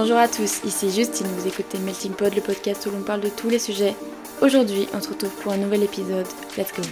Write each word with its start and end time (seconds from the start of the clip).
Bonjour 0.00 0.18
à 0.18 0.28
tous, 0.28 0.62
ici 0.64 0.92
Justine, 0.92 1.26
vous 1.26 1.48
écoutez 1.48 1.76
Melting 1.76 2.12
Pod, 2.12 2.32
le 2.32 2.40
podcast 2.40 2.86
où 2.86 2.92
l'on 2.92 3.02
parle 3.02 3.20
de 3.20 3.30
tous 3.30 3.50
les 3.50 3.58
sujets. 3.58 3.96
Aujourd'hui, 4.40 4.86
on 4.94 5.00
se 5.00 5.08
retrouve 5.08 5.34
pour 5.42 5.50
un 5.50 5.56
nouvel 5.56 5.82
épisode. 5.82 6.28
Let's 6.56 6.72
go 6.72 6.82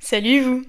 Salut 0.00 0.40
vous 0.40 0.64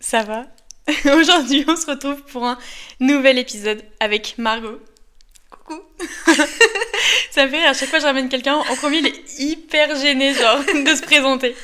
Ça 0.00 0.24
va? 0.24 0.46
Aujourd'hui, 1.16 1.64
on 1.68 1.76
se 1.76 1.86
retrouve 1.86 2.20
pour 2.24 2.44
un 2.44 2.58
nouvel 2.98 3.38
épisode 3.38 3.84
avec 4.00 4.36
Margot. 4.36 4.80
Coucou 5.48 5.80
Ça 7.30 7.46
fait 7.46 7.64
à 7.66 7.72
chaque 7.72 7.88
fois 7.88 8.00
que 8.00 8.02
je 8.02 8.08
ramène 8.08 8.28
quelqu'un, 8.28 8.56
en 8.56 8.74
premier, 8.74 8.98
il 8.98 9.06
est 9.06 9.38
hyper 9.38 9.94
gêné, 9.94 10.34
genre, 10.34 10.58
de 10.66 10.94
se 10.96 11.02
présenter. 11.02 11.54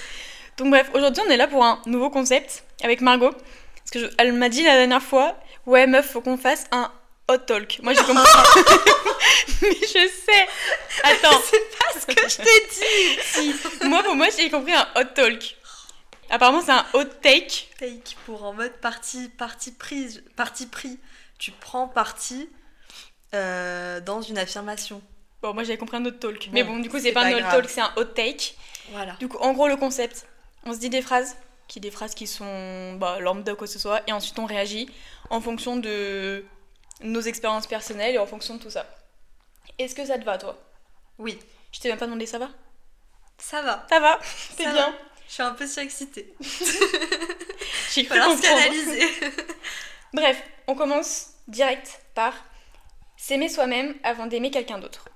Donc 0.59 0.71
bref, 0.71 0.89
aujourd'hui, 0.95 1.21
on 1.27 1.31
est 1.33 1.37
là 1.37 1.49
pour 1.49 1.65
un 1.65 1.83
nouveau 1.87 2.11
concept 2.11 2.63
avec 2.85 3.01
Margot. 3.01 3.33
Parce 3.33 3.91
que 3.91 4.15
elle 4.19 4.33
m'a 4.35 4.49
dit 4.49 4.63
la 4.63 4.77
dernière 4.77 5.03
fois, 5.03 5.37
ouais 5.67 5.87
meuf, 5.87 6.11
faut 6.11 6.21
qu'on 6.21 6.37
fasse 6.37 6.65
un 6.71 6.91
hot 7.29 7.39
talk. 7.39 7.81
Moi, 7.83 7.93
j'ai 7.93 8.03
compris. 8.03 8.25
Mais 9.63 9.75
je 9.81 10.09
sais. 10.09 10.49
Attends. 11.03 11.41
C'est 11.51 11.79
pas 11.79 12.01
ce 12.01 12.07
que 12.07 12.29
je 12.29 12.37
t'ai 12.37 12.67
dit 12.71 13.21
Si. 13.81 13.87
Moi, 13.89 14.03
pour 14.03 14.15
moi, 14.15 14.27
j'ai 14.37 14.51
compris 14.51 14.75
un 14.75 14.87
hot 14.97 15.05
talk. 15.15 15.57
Apparemment, 16.31 16.63
c'est 16.63 16.73
un 16.73 16.87
hot 16.95 17.05
take. 17.23 17.69
Take 17.79 18.17
pour 18.25 18.45
en 18.45 18.55
mode 18.55 18.73
parti, 18.81 19.29
parti, 19.29 19.73
prise, 19.73 20.25
parti 20.37 20.67
pris. 20.67 20.99
Tu 21.39 21.51
prends 21.51 21.87
parti 21.87 22.49
euh, 23.35 24.01
dans 24.01 24.23
une 24.23 24.39
affirmation. 24.39 25.03
Bon, 25.43 25.53
moi, 25.53 25.65
j'avais 25.65 25.77
compris 25.77 25.99
un 25.99 26.05
hot 26.07 26.13
talk. 26.13 26.47
Bon, 26.47 26.51
Mais 26.53 26.65
bon, 26.65 26.79
du 26.79 26.89
coup, 26.89 26.99
c'est 26.99 27.13
pas, 27.13 27.23
pas 27.23 27.29
un 27.29 27.39
hot 27.39 27.51
talk, 27.51 27.69
c'est 27.69 27.83
un 27.83 27.93
hot 27.97 28.05
take. 28.05 28.55
Voilà. 28.91 29.13
Du 29.21 29.29
coup, 29.29 29.37
en 29.39 29.53
gros, 29.53 29.69
le 29.69 29.77
concept, 29.77 30.27
on 30.65 30.73
se 30.73 30.79
dit 30.79 30.89
des 30.89 31.03
phrases, 31.03 31.37
qui 31.69 31.81
des 31.81 31.91
phrases 31.91 32.15
qui 32.15 32.27
sont 32.27 32.95
bah, 32.95 33.19
lambda 33.21 33.53
ou 33.53 33.57
quoi 33.57 33.67
que 33.67 33.73
ce 33.73 33.79
soit, 33.79 34.03
et 34.07 34.13
ensuite 34.13 34.39
on 34.39 34.47
réagit 34.47 34.89
en 35.31 35.41
fonction 35.41 35.77
de 35.77 36.45
nos 37.01 37.21
expériences 37.21 37.67
personnelles 37.67 38.15
et 38.15 38.19
en 38.19 38.27
fonction 38.27 38.57
de 38.57 38.63
tout 38.63 38.71
ça. 38.71 38.87
Est-ce 39.79 39.95
que 39.95 40.05
ça 40.05 40.19
te 40.19 40.25
va, 40.25 40.39
toi? 40.39 40.57
Oui, 41.19 41.39
Je 41.73 41.81
t'ai 41.81 41.89
même 41.89 41.99
pas 41.99 42.07
demandé 42.07 42.27
ça 42.27 42.39
va? 42.39 42.51
Ça 43.39 43.63
va. 43.63 43.87
Ça 43.89 44.01
va, 44.01 44.19
c'est 44.23 44.63
bien. 44.65 44.73
va. 44.75 44.93
Je 45.29 45.33
suis 45.33 45.43
un 45.43 45.55
peu 45.55 45.67
surexcitée. 45.67 46.35
J'ai 47.93 48.05
cru 48.05 48.19
canaliser. 48.41 49.09
Bref, 50.13 50.41
on 50.67 50.75
commence 50.75 51.31
direct 51.49 52.01
par 52.15 52.33
s'aimer 53.17 53.49
soi-même 53.49 53.97
avant 54.05 54.27
d'aimer 54.27 54.51
quelqu'un 54.51 54.79
d'autre. 54.79 55.09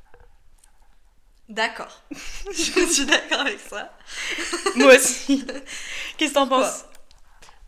D'accord. 1.49 2.03
je 2.51 2.87
suis 2.87 3.07
d'accord 3.07 3.41
avec 3.41 3.61
ça. 3.61 3.97
Moi 4.75 4.97
aussi. 4.97 5.47
Qu'est-ce 6.17 6.31
que 6.31 6.35
t'en 6.35 6.49
penses? 6.49 6.85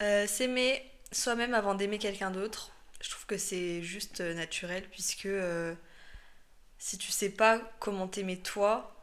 Euh, 0.03 0.27
S'aimer 0.27 0.90
soi-même 1.13 1.55
avant 1.55 1.75
d'aimer 1.75 1.99
quelqu'un 1.99 2.31
d'autre, 2.31 2.73
je 3.01 3.11
trouve 3.11 3.27
que 3.27 3.39
c'est 3.39 3.83
juste 3.83 4.21
euh, 4.21 4.35
naturel 4.35 4.85
puisque 4.91 5.27
euh, 5.27 5.75
si 6.79 6.99
tu 6.99 7.11
sais 7.11 7.31
pas 7.31 7.61
comment 7.79 8.09
t'aimer 8.09 8.41
toi, 8.41 8.95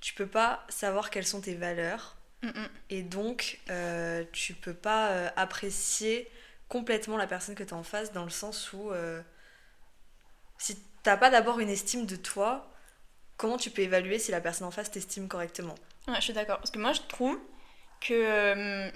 tu 0.00 0.14
peux 0.14 0.26
pas 0.26 0.64
savoir 0.68 1.10
quelles 1.10 1.26
sont 1.26 1.40
tes 1.40 1.54
valeurs 1.54 2.16
Mm, 2.42 2.48
mm. 2.48 2.68
et 2.90 3.02
donc 3.02 3.60
euh, 3.70 4.22
tu 4.32 4.52
peux 4.52 4.74
pas 4.74 5.08
euh, 5.08 5.30
apprécier 5.36 6.30
complètement 6.68 7.16
la 7.16 7.26
personne 7.26 7.54
que 7.54 7.64
tu 7.64 7.72
as 7.72 7.76
en 7.76 7.82
face 7.82 8.12
dans 8.12 8.24
le 8.24 8.30
sens 8.30 8.74
où 8.74 8.92
si 10.58 10.76
t'as 11.02 11.16
pas 11.16 11.30
d'abord 11.30 11.60
une 11.60 11.68
estime 11.68 12.06
de 12.06 12.16
toi, 12.16 12.70
comment 13.36 13.56
tu 13.56 13.70
peux 13.70 13.82
évaluer 13.82 14.18
si 14.18 14.30
la 14.30 14.40
personne 14.40 14.66
en 14.66 14.70
face 14.70 14.90
t'estime 14.90 15.28
correctement? 15.28 15.74
Ouais, 16.08 16.16
je 16.16 16.22
suis 16.22 16.32
d'accord. 16.32 16.58
Parce 16.58 16.70
que 16.70 16.78
moi, 16.78 16.92
je 16.92 17.02
trouve 17.02 17.38
que, 18.00 18.90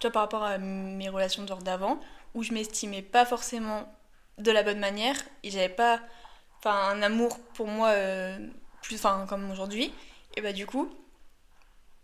tu 0.00 0.06
vois, 0.06 0.12
par 0.12 0.22
rapport 0.22 0.42
à 0.44 0.58
mes 0.58 1.08
relations 1.08 1.46
genre 1.46 1.62
d'avant, 1.62 2.00
où 2.34 2.42
je 2.42 2.52
m'estimais 2.52 3.02
pas 3.02 3.24
forcément 3.26 3.92
de 4.38 4.50
la 4.52 4.62
bonne 4.62 4.80
manière, 4.80 5.16
et 5.42 5.50
j'avais 5.50 5.68
pas 5.68 6.00
un 6.64 7.02
amour 7.02 7.38
pour 7.54 7.66
moi 7.68 7.88
euh, 7.90 8.38
plus, 8.82 9.00
comme 9.28 9.50
aujourd'hui, 9.50 9.92
et 10.36 10.40
bah 10.42 10.52
du 10.52 10.66
coup, 10.66 10.90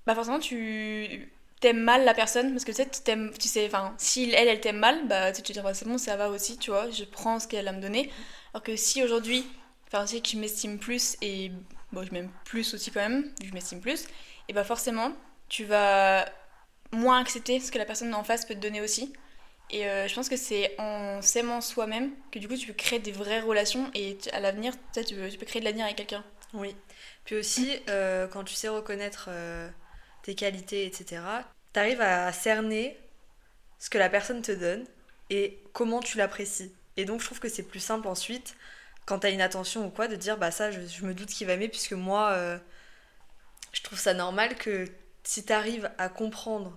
bah 0.06 0.14
forcément, 0.14 0.38
tu 0.38 1.32
t'aimes 1.60 1.80
mal 1.80 2.04
la 2.04 2.14
personne, 2.14 2.52
parce 2.52 2.64
que 2.64 2.70
tu 2.72 2.76
sais, 2.76 2.86
t'aimes- 2.86 3.32
tu 3.38 3.48
sais, 3.48 3.66
enfin, 3.66 3.94
si 3.98 4.30
elle, 4.32 4.48
elle 4.48 4.60
t'aime 4.60 4.78
mal, 4.78 5.06
bah 5.08 5.32
tu 5.32 5.42
te 5.42 5.52
dis, 5.52 5.60
bah, 5.60 5.74
c'est 5.74 5.86
bon, 5.86 5.98
ça 5.98 6.16
va 6.16 6.28
aussi, 6.30 6.58
tu 6.58 6.70
vois, 6.70 6.90
je 6.90 7.04
prends 7.04 7.40
ce 7.40 7.48
qu'elle 7.48 7.66
a 7.68 7.72
me 7.72 7.80
donner. 7.80 8.10
Alors 8.52 8.62
que 8.62 8.76
si 8.76 9.02
aujourd'hui, 9.02 9.44
enfin, 9.88 10.04
que 10.06 10.28
je 10.28 10.36
m'estime 10.38 10.78
plus, 10.78 11.16
et 11.22 11.50
bon, 11.92 12.04
je 12.04 12.12
m'aime 12.12 12.30
plus 12.44 12.74
aussi 12.74 12.90
quand 12.90 13.00
même, 13.00 13.32
je 13.42 13.52
m'estime 13.52 13.80
plus, 13.80 14.06
et 14.48 14.52
bah 14.52 14.64
forcément, 14.64 15.12
tu 15.48 15.64
vas 15.64 16.26
moins 16.92 17.20
accepter 17.20 17.60
ce 17.60 17.70
que 17.70 17.78
la 17.78 17.84
personne 17.84 18.14
en 18.14 18.24
face 18.24 18.44
peut 18.44 18.54
te 18.54 18.60
donner 18.60 18.80
aussi. 18.80 19.12
Et 19.70 19.86
euh, 19.86 20.06
je 20.06 20.14
pense 20.14 20.28
que 20.28 20.36
c'est 20.36 20.74
en 20.78 21.20
s'aimant 21.22 21.60
soi-même 21.60 22.12
que 22.30 22.38
du 22.38 22.46
coup 22.46 22.56
tu 22.56 22.68
peux 22.68 22.72
créer 22.72 23.00
des 23.00 23.12
vraies 23.12 23.40
relations 23.40 23.90
et 23.94 24.16
à 24.32 24.40
l'avenir, 24.40 24.74
tu, 24.92 25.14
peux, 25.14 25.28
tu 25.28 25.38
peux 25.38 25.46
créer 25.46 25.60
de 25.60 25.64
l'avenir 25.64 25.84
avec 25.84 25.96
quelqu'un. 25.96 26.24
Oui. 26.54 26.76
Puis 27.24 27.34
aussi, 27.36 27.76
euh, 27.88 28.28
quand 28.28 28.44
tu 28.44 28.54
sais 28.54 28.68
reconnaître 28.68 29.26
euh, 29.28 29.68
tes 30.22 30.36
qualités, 30.36 30.86
etc., 30.86 31.22
tu 31.72 31.80
arrives 31.80 32.00
à 32.00 32.32
cerner 32.32 32.96
ce 33.78 33.90
que 33.90 33.98
la 33.98 34.08
personne 34.08 34.42
te 34.42 34.52
donne 34.52 34.84
et 35.30 35.58
comment 35.72 36.00
tu 36.00 36.16
l'apprécies. 36.16 36.72
Et 36.96 37.04
donc, 37.04 37.20
je 37.20 37.26
trouve 37.26 37.40
que 37.40 37.48
c'est 37.48 37.64
plus 37.64 37.80
simple 37.80 38.06
ensuite, 38.06 38.54
quand 39.04 39.18
tu 39.18 39.26
as 39.26 39.30
une 39.30 39.40
attention 39.40 39.84
ou 39.84 39.90
quoi, 39.90 40.06
de 40.06 40.16
dire 40.16 40.38
bah 40.38 40.50
ça, 40.52 40.70
je, 40.70 40.80
je 40.86 41.04
me 41.04 41.12
doute 41.12 41.28
qu'il 41.28 41.46
va 41.46 41.54
aimer, 41.54 41.68
puisque 41.68 41.92
moi, 41.92 42.58
je 43.72 43.82
trouve 43.82 43.98
ça 43.98 44.14
normal 44.14 44.54
que 44.56 44.86
si 45.26 45.44
tu 45.44 45.52
arrives 45.52 45.90
à 45.98 46.08
comprendre 46.08 46.76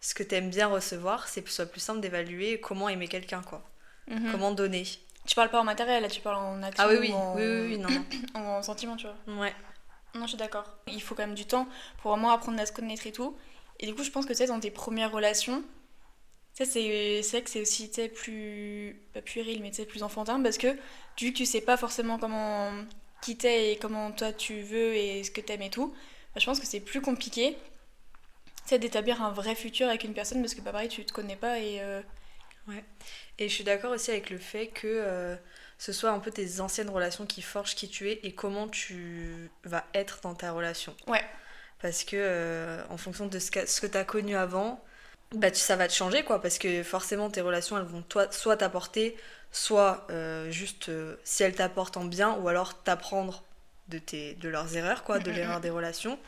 ce 0.00 0.14
que 0.14 0.22
tu 0.22 0.34
aimes 0.34 0.50
bien 0.50 0.66
recevoir, 0.66 1.28
c'est 1.28 1.46
soit 1.48 1.66
plus 1.66 1.80
simple 1.80 2.00
d'évaluer 2.00 2.60
comment 2.60 2.88
aimer 2.88 3.08
quelqu'un, 3.08 3.42
quoi. 3.42 3.62
Mhm. 4.08 4.30
Comment 4.30 4.52
donner. 4.52 4.84
Tu 5.26 5.34
parles 5.34 5.50
pas 5.50 5.60
en 5.60 5.64
matériel, 5.64 6.02
là 6.02 6.08
tu 6.08 6.20
parles 6.20 6.36
en 6.36 6.62
action 6.62 6.84
Ah 6.86 6.88
oui, 6.88 6.98
oui, 7.00 7.10
ou 7.10 7.14
en, 7.14 7.34
oui, 7.34 7.42
oui, 7.42 7.66
oui, 7.70 7.78
non, 7.78 7.88
non. 7.90 8.40
en 8.40 8.62
sentiment, 8.62 8.96
tu 8.96 9.06
vois. 9.06 9.40
Ouais. 9.40 9.54
Non, 10.14 10.22
je 10.22 10.28
suis 10.28 10.36
d'accord. 10.36 10.64
Il 10.86 11.02
faut 11.02 11.14
quand 11.14 11.26
même 11.26 11.34
du 11.34 11.46
temps 11.46 11.68
pour 11.98 12.12
vraiment 12.12 12.30
apprendre 12.30 12.60
à 12.60 12.66
se 12.66 12.72
connaître 12.72 13.06
et 13.06 13.12
tout. 13.12 13.36
Et 13.80 13.86
du 13.86 13.94
coup, 13.94 14.04
je 14.04 14.10
pense 14.10 14.24
que 14.24 14.32
tu 14.32 14.38
sais, 14.38 14.46
dans 14.46 14.60
tes 14.60 14.70
premières 14.70 15.12
relations, 15.12 15.62
sais, 16.56 16.64
c'est 16.64 17.22
c'est 17.22 17.36
vrai 17.36 17.42
que 17.42 17.50
c'est 17.50 17.60
aussi 17.60 17.90
plus. 18.14 18.96
pas 19.12 19.22
puéril, 19.22 19.62
mais 19.62 19.70
plus 19.86 20.02
enfantin 20.02 20.40
parce 20.42 20.58
que 20.58 20.68
vu 21.20 21.32
que 21.32 21.36
tu 21.36 21.46
sais 21.46 21.60
pas 21.60 21.76
forcément 21.76 22.18
comment 22.18 22.70
qui 23.22 23.36
t'es 23.36 23.72
et 23.72 23.76
comment 23.76 24.12
toi 24.12 24.32
tu 24.32 24.60
veux 24.62 24.94
et 24.94 25.24
ce 25.24 25.30
que 25.30 25.40
t'aimes 25.40 25.62
et 25.62 25.70
tout, 25.70 25.88
bah, 26.34 26.40
je 26.40 26.46
pense 26.46 26.60
que 26.60 26.66
c'est 26.66 26.80
plus 26.80 27.00
compliqué 27.00 27.56
sais, 28.70 28.78
d'établir 28.78 29.22
un 29.22 29.30
vrai 29.32 29.54
futur 29.54 29.88
avec 29.88 30.04
une 30.04 30.14
personne 30.14 30.40
parce 30.40 30.54
que 30.54 30.60
bah, 30.60 30.72
pareil, 30.72 30.88
tu 30.88 31.04
te 31.04 31.12
connais 31.12 31.36
pas 31.36 31.58
et. 31.58 31.80
euh, 31.80 32.00
Et 33.38 33.48
je 33.48 33.54
suis 33.54 33.64
d'accord 33.64 33.92
aussi 33.92 34.10
avec 34.10 34.30
le 34.30 34.38
fait 34.38 34.68
que 34.68 34.86
euh, 34.86 35.36
ce 35.78 35.92
soit 35.92 36.10
un 36.10 36.18
peu 36.18 36.30
tes 36.30 36.60
anciennes 36.60 36.90
relations 36.90 37.26
qui 37.26 37.42
forgent 37.42 37.74
qui 37.74 37.88
tu 37.88 38.10
es 38.10 38.20
et 38.22 38.32
comment 38.34 38.66
tu 38.68 39.50
vas 39.64 39.84
être 39.94 40.20
dans 40.22 40.34
ta 40.34 40.52
relation. 40.52 40.94
Ouais. 41.06 41.24
Parce 41.80 42.04
que 42.04 42.16
euh, 42.16 42.82
en 42.90 42.96
fonction 42.96 43.26
de 43.26 43.38
ce 43.38 43.50
que, 43.50 43.66
ce 43.66 43.80
que 43.80 43.86
tu 43.86 43.96
as 43.98 44.04
connu 44.04 44.34
avant, 44.36 44.82
bah, 45.32 45.50
tu- 45.50 45.60
ça 45.60 45.76
va 45.76 45.86
te 45.86 45.92
changer 45.92 46.24
quoi. 46.24 46.40
Parce 46.40 46.58
que 46.58 46.82
forcément 46.82 47.30
tes 47.30 47.40
relations 47.42 47.76
elles 47.78 47.84
vont 47.84 48.02
toi, 48.02 48.30
soit 48.32 48.56
t'apporter, 48.56 49.16
soit 49.52 50.06
euh, 50.10 50.50
juste 50.50 50.90
si 51.24 51.42
elles 51.42 51.54
t'apportent 51.54 51.96
en 51.98 52.04
bien 52.04 52.32
ou 52.38 52.48
alors 52.48 52.82
t'apprendre 52.82 53.44
de, 53.88 53.98
tes, 53.98 54.34
de 54.34 54.48
leurs 54.48 54.76
erreurs 54.76 55.04
quoi, 55.04 55.20
de 55.20 55.30
Mhm. 55.30 55.36
l'erreur 55.36 55.60
des 55.60 55.70
relations. 55.70 56.18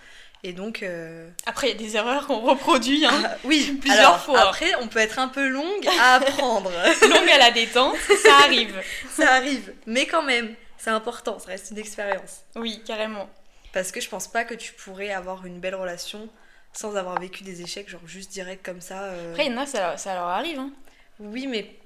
Et 0.44 0.52
donc. 0.52 0.82
euh, 0.82 1.28
Après, 1.46 1.68
il 1.68 1.70
y 1.70 1.74
a 1.74 1.78
des 1.88 1.96
erreurs 1.96 2.26
qu'on 2.26 2.40
reproduit, 2.40 3.04
hein. 3.06 3.22
ah, 3.24 3.36
oui, 3.44 3.76
Plusieurs 3.80 4.00
alors, 4.00 4.20
fois. 4.20 4.40
Après, 4.40 4.72
on 4.80 4.88
peut 4.88 5.00
être 5.00 5.18
un 5.18 5.28
peu 5.28 5.46
longue 5.48 5.86
à 6.00 6.14
apprendre. 6.14 6.70
Longue 7.02 7.30
à 7.30 7.38
la 7.38 7.50
détente, 7.50 7.96
ça 8.22 8.36
arrive. 8.44 8.74
ça 9.10 9.32
arrive. 9.34 9.72
Mais 9.86 10.06
quand 10.06 10.22
même, 10.22 10.54
c'est 10.76 10.90
important, 10.90 11.38
ça 11.38 11.48
reste 11.48 11.70
une 11.72 11.78
expérience. 11.78 12.42
Oui, 12.54 12.82
carrément. 12.86 13.28
Parce 13.72 13.90
que 13.92 14.00
je 14.00 14.08
pense 14.08 14.28
pas 14.28 14.44
que 14.44 14.54
tu 14.54 14.72
pourrais 14.72 15.10
avoir 15.10 15.44
une 15.44 15.58
belle 15.60 15.74
relation 15.74 16.28
sans 16.72 16.96
avoir 16.96 17.18
vécu 17.20 17.42
des 17.42 17.60
échecs, 17.62 17.88
genre 17.88 18.06
juste 18.06 18.30
direct 18.30 18.64
comme 18.64 18.80
ça. 18.80 19.02
euh. 19.04 19.32
Après, 19.32 19.46
il 19.46 19.52
y 19.52 19.54
en 19.54 19.58
a, 19.60 19.66
ça, 19.66 19.80
leur- 19.80 19.98
ça 19.98 20.14
leur 20.14 20.24
arrive, 20.28 20.58
hein. 20.58 20.70
Oui, 21.18 21.46
mais 21.48 21.76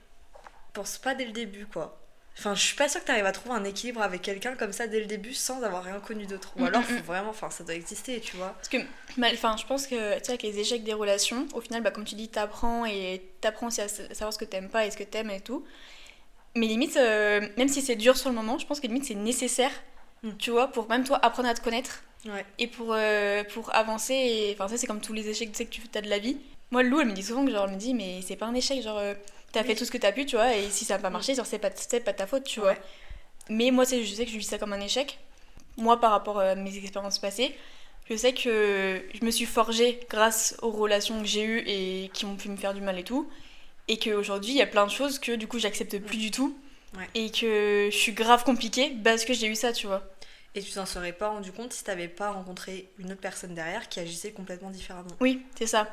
pense 0.74 0.98
pas 0.98 1.14
dès 1.14 1.24
le 1.24 1.32
début, 1.32 1.66
quoi. 1.66 1.98
Enfin, 2.38 2.55
je 2.55 2.62
suis 2.62 2.76
pas 2.76 2.88
sûre 2.88 3.00
que 3.02 3.06
t'arrives 3.06 3.26
à 3.26 3.32
trouver 3.32 3.55
un 3.55 3.64
équilibre 3.64 4.00
avec 4.00 4.23
quelqu'un 4.23 4.55
comme 4.55 4.73
ça 4.73 4.87
dès 4.87 5.00
le 5.00 5.06
début 5.06 5.34
sans 5.34 5.62
avoir 5.62 5.84
rien 5.84 6.00
connu 6.00 6.26
d'autre. 6.26 6.52
Ou 6.56 6.62
Mm, 6.62 6.64
alors, 6.64 6.81
mm, 6.81 6.84
faut 6.84 6.94
mm. 6.94 7.02
vraiment, 7.02 7.31
enfin, 7.31 7.50
ça 7.50 7.62
doit 7.62 7.75
exister, 7.75 8.20
tu 8.20 8.37
vois. 8.37 8.55
Parce 8.56 8.69
que, 8.69 8.79
enfin, 9.34 9.56
je 9.58 9.67
pense 9.67 9.87
que, 9.87 10.14
tu 10.19 10.25
sais, 10.25 10.31
avec 10.31 10.43
les 10.43 10.58
échecs 10.58 10.82
des 10.82 10.94
relations, 10.94 11.46
au 11.55 11.61
final, 11.61 11.82
bah, 11.82 11.90
comme 11.90 12.05
tu 12.05 12.14
dis, 12.14 12.29
t'apprends 12.29 12.87
et 12.87 13.23
t'apprends 13.43 13.67
aussi 13.69 13.82
à 13.82 13.88
sa- 13.88 14.08
savoir 14.14 14.32
ce 14.32 14.38
que 14.38 14.44
t'aimes 14.46 14.70
pas 14.70 14.87
et 14.87 14.90
ce 14.90 14.96
que 14.96 15.05
t'aimes 15.05 15.31
et 15.31 15.40
tout. 15.40 15.64
Mais 16.56 16.67
limite, 16.67 16.96
euh, 16.96 17.46
même 17.56 17.69
si 17.69 17.82
c'est 17.82 17.96
dur 17.96 18.17
sur 18.17 18.29
le 18.31 18.35
moment, 18.35 18.58
je 18.58 18.67
pense 18.67 18.81
que 18.81 18.87
limite 18.87 19.05
c'est 19.05 19.14
nécessaire, 19.14 19.73
Mm. 20.23 20.31
tu 20.38 20.50
vois, 20.52 20.69
pour 20.69 20.88
même 20.88 21.05
toi 21.05 21.19
apprendre 21.25 21.49
à 21.49 21.55
te 21.55 21.61
connaître 21.61 22.02
Ouais. 22.24 22.44
et 22.58 22.69
pour, 22.69 22.92
euh, 22.92 23.42
pour 23.52 23.74
avancer. 23.74 24.50
Enfin, 24.54 24.69
ça, 24.69 24.76
c'est 24.76 24.86
comme 24.86 25.00
tous 25.00 25.12
les 25.12 25.28
échecs 25.28 25.50
tu 25.50 25.56
sais, 25.58 25.64
que 25.66 25.70
tu 25.70 25.82
as 25.94 26.00
de 26.02 26.08
la 26.08 26.19
vie. 26.19 26.36
Moi, 26.70 26.82
Lou, 26.82 27.00
elle 27.00 27.08
me 27.08 27.12
dit 27.12 27.22
souvent 27.22 27.44
que, 27.44 27.50
genre, 27.50 27.66
elle 27.66 27.74
me 27.74 27.78
dit, 27.80 27.94
mais 27.94 28.20
c'est 28.22 28.36
pas 28.36 28.46
un 28.46 28.54
échec, 28.54 28.80
genre, 28.82 28.98
euh, 28.98 29.14
t'as 29.52 29.64
fait 29.64 29.74
tout 29.74 29.84
ce 29.84 29.90
que 29.90 29.98
t'as 29.98 30.12
pu, 30.12 30.24
tu 30.24 30.36
vois, 30.36 30.56
et 30.56 30.70
si 30.70 30.84
ça 30.84 30.94
n'a 30.96 31.02
pas 31.02 31.10
marché, 31.10 31.34
genre, 31.34 31.44
c'est 31.46 31.58
pas, 31.58 31.69
pas 31.70 32.12
de 32.12 32.16
ta 32.16 32.26
faute, 32.26 32.44
tu 32.44 32.60
vois. 32.60 32.74
Mais 33.50 33.70
moi, 33.70 33.84
c'est- 33.84 34.04
je 34.04 34.14
sais 34.14 34.24
que 34.24 34.30
je 34.30 34.38
vis 34.38 34.44
ça 34.44 34.58
comme 34.58 34.72
un 34.72 34.80
échec. 34.80 35.19
Moi, 35.76 36.00
par 36.00 36.12
rapport 36.12 36.38
à 36.40 36.54
mes 36.54 36.76
expériences 36.78 37.19
passées, 37.19 37.54
je 38.08 38.16
sais 38.16 38.32
que 38.32 39.02
je 39.14 39.25
me 39.25 39.30
suis 39.30 39.46
forgée 39.46 40.00
grâce 40.08 40.56
aux 40.62 40.70
relations 40.70 41.20
que 41.20 41.26
j'ai 41.26 41.44
eues 41.44 41.62
et 41.66 42.10
qui 42.14 42.25
ont 42.25 42.36
pu 42.36 42.48
me 42.48 42.56
faire 42.56 42.75
du 42.75 42.80
mal 42.80 42.98
et 42.98 43.04
tout. 43.04 43.28
Et 43.88 43.98
qu'aujourd'hui, 43.98 44.52
il 44.52 44.56
y 44.56 44.62
a 44.62 44.66
plein 44.66 44.86
de 44.86 44.90
choses 44.92 45.18
que 45.18 45.32
du 45.32 45.46
coup, 45.48 45.58
j'accepte 45.58 45.98
plus 45.98 46.18
du 46.18 46.30
tout. 46.30 46.56
Ouais. 46.96 47.08
et 47.14 47.30
que 47.30 47.88
je 47.90 47.96
suis 47.96 48.12
grave 48.12 48.44
compliquée 48.44 48.92
parce 49.02 49.25
que 49.25 49.32
j'ai 49.32 49.46
eu 49.46 49.54
ça, 49.54 49.72
tu 49.72 49.86
vois. 49.86 50.02
Et 50.54 50.62
tu 50.62 50.70
t'en 50.72 50.84
serais 50.87 51.12
pas 51.12 51.28
rendu 51.28 51.50
compte 51.52 51.72
si 51.72 51.82
t'avais 51.84 52.08
pas 52.08 52.31
rencontré 52.31 52.90
une 52.99 53.10
autre 53.12 53.20
personne 53.20 53.54
derrière 53.54 53.88
qui 53.88 54.00
agissait 54.00 54.32
complètement 54.32 54.70
différemment. 54.70 55.08
Oui, 55.20 55.44
c'est 55.58 55.66
ça. 55.66 55.88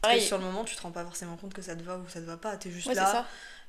Parce 0.00 0.14
que 0.14 0.20
sur 0.20 0.38
le 0.38 0.44
moment, 0.44 0.64
tu 0.64 0.74
te 0.74 0.82
rends 0.82 0.90
pas 0.90 1.04
forcément 1.04 1.36
compte 1.36 1.52
que 1.54 1.62
ça 1.62 1.76
te 1.76 1.82
va 1.82 1.98
ou 1.98 2.08
ça 2.08 2.20
te 2.20 2.24
va 2.26 2.36
pas. 2.36 2.56
T'es 2.56 2.70
juste 2.70 2.86
Ouais, 2.88 2.94
c'est 2.94 3.00
là. 3.00 3.06
ça. 3.12 3.26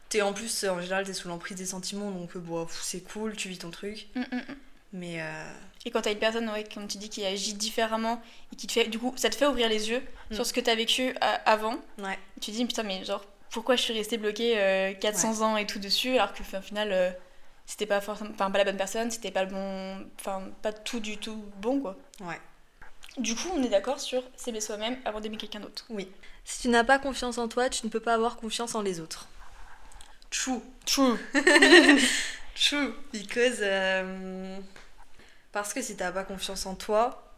T'es 0.09 0.21
en 0.21 0.33
plus, 0.33 0.63
euh, 0.63 0.69
en 0.71 0.81
général, 0.81 1.05
t'es 1.05 1.13
sous 1.13 1.27
l'emprise 1.27 1.57
des 1.57 1.65
sentiments, 1.65 2.11
donc 2.11 2.35
euh, 2.35 2.39
bon, 2.39 2.67
c'est 2.81 3.01
cool, 3.01 3.35
tu 3.35 3.49
vis 3.49 3.57
ton 3.57 3.69
truc. 3.71 4.07
Mm, 4.15 4.19
mm, 4.21 4.35
mm. 4.37 4.55
Mais 4.93 5.21
euh, 5.21 5.51
Et 5.85 5.91
quand 5.91 6.01
t'as 6.01 6.11
une 6.11 6.19
personne, 6.19 6.47
ouais, 6.49 6.63
comme 6.71 6.87
tu 6.87 6.97
dis, 6.97 7.09
qui 7.09 7.25
agit 7.25 7.53
différemment 7.55 8.21
et 8.51 8.55
qui 8.55 8.67
te 8.67 8.71
fait, 8.73 8.85
du 8.85 8.99
coup, 8.99 9.13
ça 9.17 9.29
te 9.29 9.35
fait 9.35 9.45
ouvrir 9.47 9.67
les 9.69 9.89
yeux 9.89 10.01
Mm. 10.31 10.35
sur 10.35 10.45
ce 10.45 10.53
que 10.53 10.61
t'as 10.61 10.75
vécu 10.75 11.13
a- 11.19 11.41
avant. 11.51 11.75
ouais, 11.99 12.17
Et 12.37 12.39
tu 12.39 12.51
te 12.51 12.55
dis, 12.55 12.65
putain, 12.65 12.83
mais 12.83 13.03
genre, 13.03 13.25
pourquoi 13.49 13.75
je 13.75 13.81
suis 13.81 13.93
restée 13.93 14.17
bloquée 14.17 14.57
euh, 14.59 14.93
400 14.93 15.41
ans 15.41 15.57
et 15.57 15.65
tout 15.67 15.79
dessus, 15.79 16.15
alors 16.17 16.33
que, 16.33 16.41
enfin, 16.41 16.59
au 16.59 16.61
final, 16.61 16.91
euh, 16.91 17.09
c'était 17.65 17.85
pas 17.87 18.01
forcément, 18.01 18.31
enfin, 18.33 18.51
pas 18.51 18.57
la 18.59 18.65
bonne 18.65 18.77
personne, 18.77 19.11
c'était 19.11 19.31
pas 19.31 19.43
le 19.45 19.49
bon, 19.51 20.09
enfin, 20.19 20.51
pas 20.61 20.73
tout 20.73 20.99
du 20.99 21.17
tout 21.17 21.51
bon, 21.57 21.81
quoi. 21.81 21.97
ouais. 22.21 22.39
Du 23.17 23.35
coup, 23.35 23.49
on 23.53 23.63
est 23.63 23.69
d'accord 23.69 23.99
sur 23.99 24.23
s'aimer 24.35 24.61
soi-même 24.61 24.99
avant 25.05 25.19
d'aimer 25.19 25.37
quelqu'un 25.37 25.59
d'autre. 25.59 25.85
Oui. 25.89 26.09
Si 26.45 26.61
tu 26.63 26.69
n'as 26.69 26.83
pas 26.83 26.99
confiance 26.99 27.37
en 27.37 27.47
toi, 27.47 27.69
tu 27.69 27.85
ne 27.85 27.91
peux 27.91 27.99
pas 27.99 28.13
avoir 28.15 28.37
confiance 28.37 28.75
en 28.75 28.81
les 28.81 28.99
autres. 28.99 29.27
True. 30.29 30.61
True. 30.85 31.17
True. 32.55 32.93
Because. 33.11 33.59
euh, 33.61 34.59
Parce 35.51 35.73
que 35.73 35.81
si 35.81 35.97
t'as 35.97 36.11
pas 36.11 36.23
confiance 36.25 36.65
en 36.65 36.75
toi, 36.75 37.33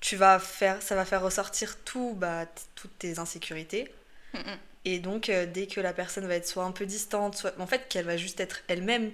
tu 0.00 0.16
vas 0.16 0.38
faire, 0.40 0.82
ça 0.82 0.96
va 0.96 1.04
faire 1.04 1.22
ressortir 1.22 1.78
tout, 1.84 2.14
bah, 2.16 2.46
toutes 2.74 2.98
tes 2.98 3.18
insécurités. 3.18 3.94
Mm, 4.34 4.38
mm. 4.38 4.58
Et 4.84 4.98
donc, 5.00 5.28
euh, 5.28 5.46
dès 5.46 5.66
que 5.68 5.80
la 5.80 5.92
personne 5.92 6.26
va 6.26 6.34
être 6.36 6.46
soit 6.48 6.64
un 6.64 6.72
peu 6.72 6.86
distante, 6.86 7.36
soit. 7.36 7.54
En 7.60 7.66
fait, 7.66 7.88
qu'elle 7.88 8.06
va 8.06 8.16
juste 8.16 8.40
être 8.40 8.62
elle-même. 8.68 9.12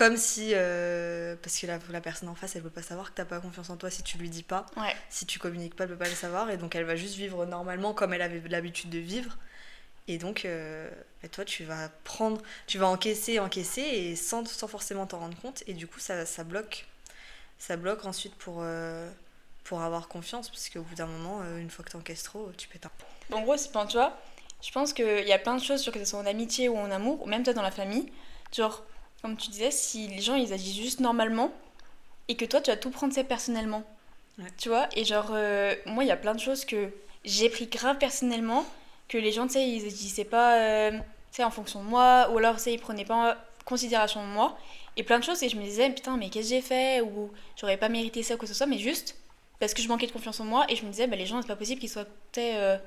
Comme 0.00 0.16
si. 0.16 0.52
euh, 0.54 1.36
Parce 1.42 1.58
que 1.58 1.66
la, 1.66 1.78
la 1.90 2.00
personne 2.00 2.28
en 2.30 2.34
face, 2.34 2.56
elle 2.56 2.62
peut 2.62 2.70
pas 2.70 2.82
savoir 2.82 3.10
que 3.10 3.16
t'as 3.16 3.26
pas 3.26 3.38
confiance 3.38 3.68
en 3.68 3.76
toi 3.76 3.90
si 3.90 4.02
tu 4.02 4.16
lui 4.16 4.30
dis 4.30 4.42
pas. 4.42 4.64
Ouais. 4.78 4.96
Si 5.10 5.26
tu 5.26 5.38
communiques 5.38 5.76
pas, 5.76 5.84
elle 5.84 5.90
peut 5.90 5.96
pas 5.96 6.08
le 6.08 6.14
savoir. 6.14 6.50
Et 6.50 6.56
donc, 6.56 6.74
elle 6.74 6.84
va 6.84 6.96
juste 6.96 7.16
vivre 7.16 7.44
normalement 7.44 7.92
comme 7.92 8.14
elle 8.14 8.22
avait 8.22 8.40
l'habitude 8.48 8.88
de 8.88 8.98
vivre. 8.98 9.36
Et 10.08 10.16
donc, 10.16 10.44
euh, 10.46 10.90
toi, 11.32 11.44
tu 11.44 11.64
vas 11.64 11.90
prendre. 12.04 12.40
Tu 12.66 12.78
vas 12.78 12.86
encaisser, 12.88 13.38
encaisser, 13.40 13.82
et 13.82 14.16
sans, 14.16 14.46
sans 14.46 14.68
forcément 14.68 15.06
t'en 15.06 15.18
rendre 15.18 15.38
compte. 15.40 15.62
Et 15.66 15.74
du 15.74 15.86
coup, 15.86 16.00
ça, 16.00 16.24
ça 16.24 16.44
bloque. 16.44 16.86
Ça 17.58 17.76
bloque 17.76 18.04
ensuite 18.06 18.34
pour. 18.36 18.60
euh, 18.62 19.10
pour 19.64 19.82
avoir 19.82 20.08
confiance, 20.08 20.48
parce 20.48 20.68
qu'au 20.70 20.80
bout 20.82 20.94
d'un 20.96 21.06
moment, 21.06 21.42
euh, 21.42 21.58
une 21.58 21.70
fois 21.70 21.84
que 21.84 21.90
t'encaisses 21.90 22.22
trop, 22.24 22.50
tu 22.56 22.66
pètes 22.68 22.86
un. 22.86 23.36
En 23.36 23.42
gros, 23.42 23.56
c'est 23.58 23.70
pas, 23.70 23.86
tu 23.86 23.98
vois, 23.98 24.18
je 24.62 24.72
pense 24.72 24.92
qu'il 24.94 25.28
y 25.28 25.32
a 25.32 25.38
plein 25.38 25.54
de 25.54 25.62
choses, 25.62 25.80
sur 25.82 25.92
que 25.92 25.98
ce 26.00 26.06
soit 26.06 26.18
en 26.18 26.26
amitié 26.26 26.68
ou 26.70 26.76
en 26.78 26.90
amour, 26.90 27.22
ou 27.22 27.26
même 27.26 27.44
toi 27.44 27.52
dans 27.52 27.62
la 27.62 27.70
famille. 27.70 28.10
Genre, 28.56 28.82
comme 29.22 29.36
tu 29.36 29.50
disais, 29.50 29.70
si 29.70 30.08
les 30.08 30.20
gens 30.20 30.34
ils 30.34 30.52
agissent 30.52 30.76
juste 30.76 31.00
normalement 31.00 31.52
et 32.28 32.36
que 32.36 32.44
toi 32.44 32.60
tu 32.60 32.70
vas 32.70 32.76
tout 32.76 32.90
prendre 32.90 33.12
ça 33.12 33.24
personnellement. 33.24 33.82
Ouais. 34.38 34.46
Tu 34.58 34.68
vois, 34.68 34.88
et 34.96 35.04
genre, 35.04 35.30
euh, 35.32 35.74
moi 35.86 36.04
il 36.04 36.08
y 36.08 36.12
a 36.12 36.16
plein 36.16 36.34
de 36.34 36.40
choses 36.40 36.64
que 36.64 36.90
j'ai 37.24 37.50
pris 37.50 37.66
grave 37.66 37.98
personnellement, 37.98 38.64
que 39.08 39.18
les 39.18 39.32
gens, 39.32 39.46
tu 39.46 39.54
sais, 39.54 39.68
ils 39.68 39.84
agissaient 39.86 40.24
pas 40.24 40.56
euh, 40.56 40.98
tu 41.30 41.36
sais, 41.36 41.44
en 41.44 41.50
fonction 41.50 41.82
de 41.82 41.88
moi, 41.88 42.28
ou 42.32 42.38
alors, 42.38 42.56
tu 42.56 42.62
sais, 42.62 42.72
ils 42.72 42.80
prenaient 42.80 43.04
pas 43.04 43.32
en 43.32 43.34
considération 43.64 44.22
de 44.22 44.28
moi. 44.28 44.58
Et 44.96 45.04
plein 45.04 45.18
de 45.18 45.24
choses, 45.24 45.42
et 45.42 45.48
je 45.48 45.56
me 45.56 45.62
disais, 45.62 45.88
putain, 45.90 46.16
mais 46.16 46.28
qu'est-ce 46.28 46.48
que 46.48 46.54
j'ai 46.56 46.60
fait? 46.60 47.00
Ou 47.00 47.30
j'aurais 47.56 47.76
pas 47.76 47.88
mérité 47.88 48.22
ça 48.22 48.34
ou 48.34 48.36
quoi 48.36 48.46
que 48.46 48.52
ce 48.52 48.54
soit, 48.54 48.66
mais 48.66 48.78
juste 48.78 49.16
parce 49.60 49.74
que 49.74 49.82
je 49.82 49.88
manquais 49.88 50.06
de 50.06 50.12
confiance 50.12 50.40
en 50.40 50.44
moi, 50.44 50.64
et 50.68 50.76
je 50.76 50.84
me 50.84 50.90
disais, 50.90 51.06
bah, 51.06 51.16
les 51.16 51.26
gens, 51.26 51.40
c'est 51.40 51.48
pas 51.48 51.56
possible 51.56 51.80
qu'ils 51.80 51.90
soient 51.90 52.06
euh, 52.38 52.78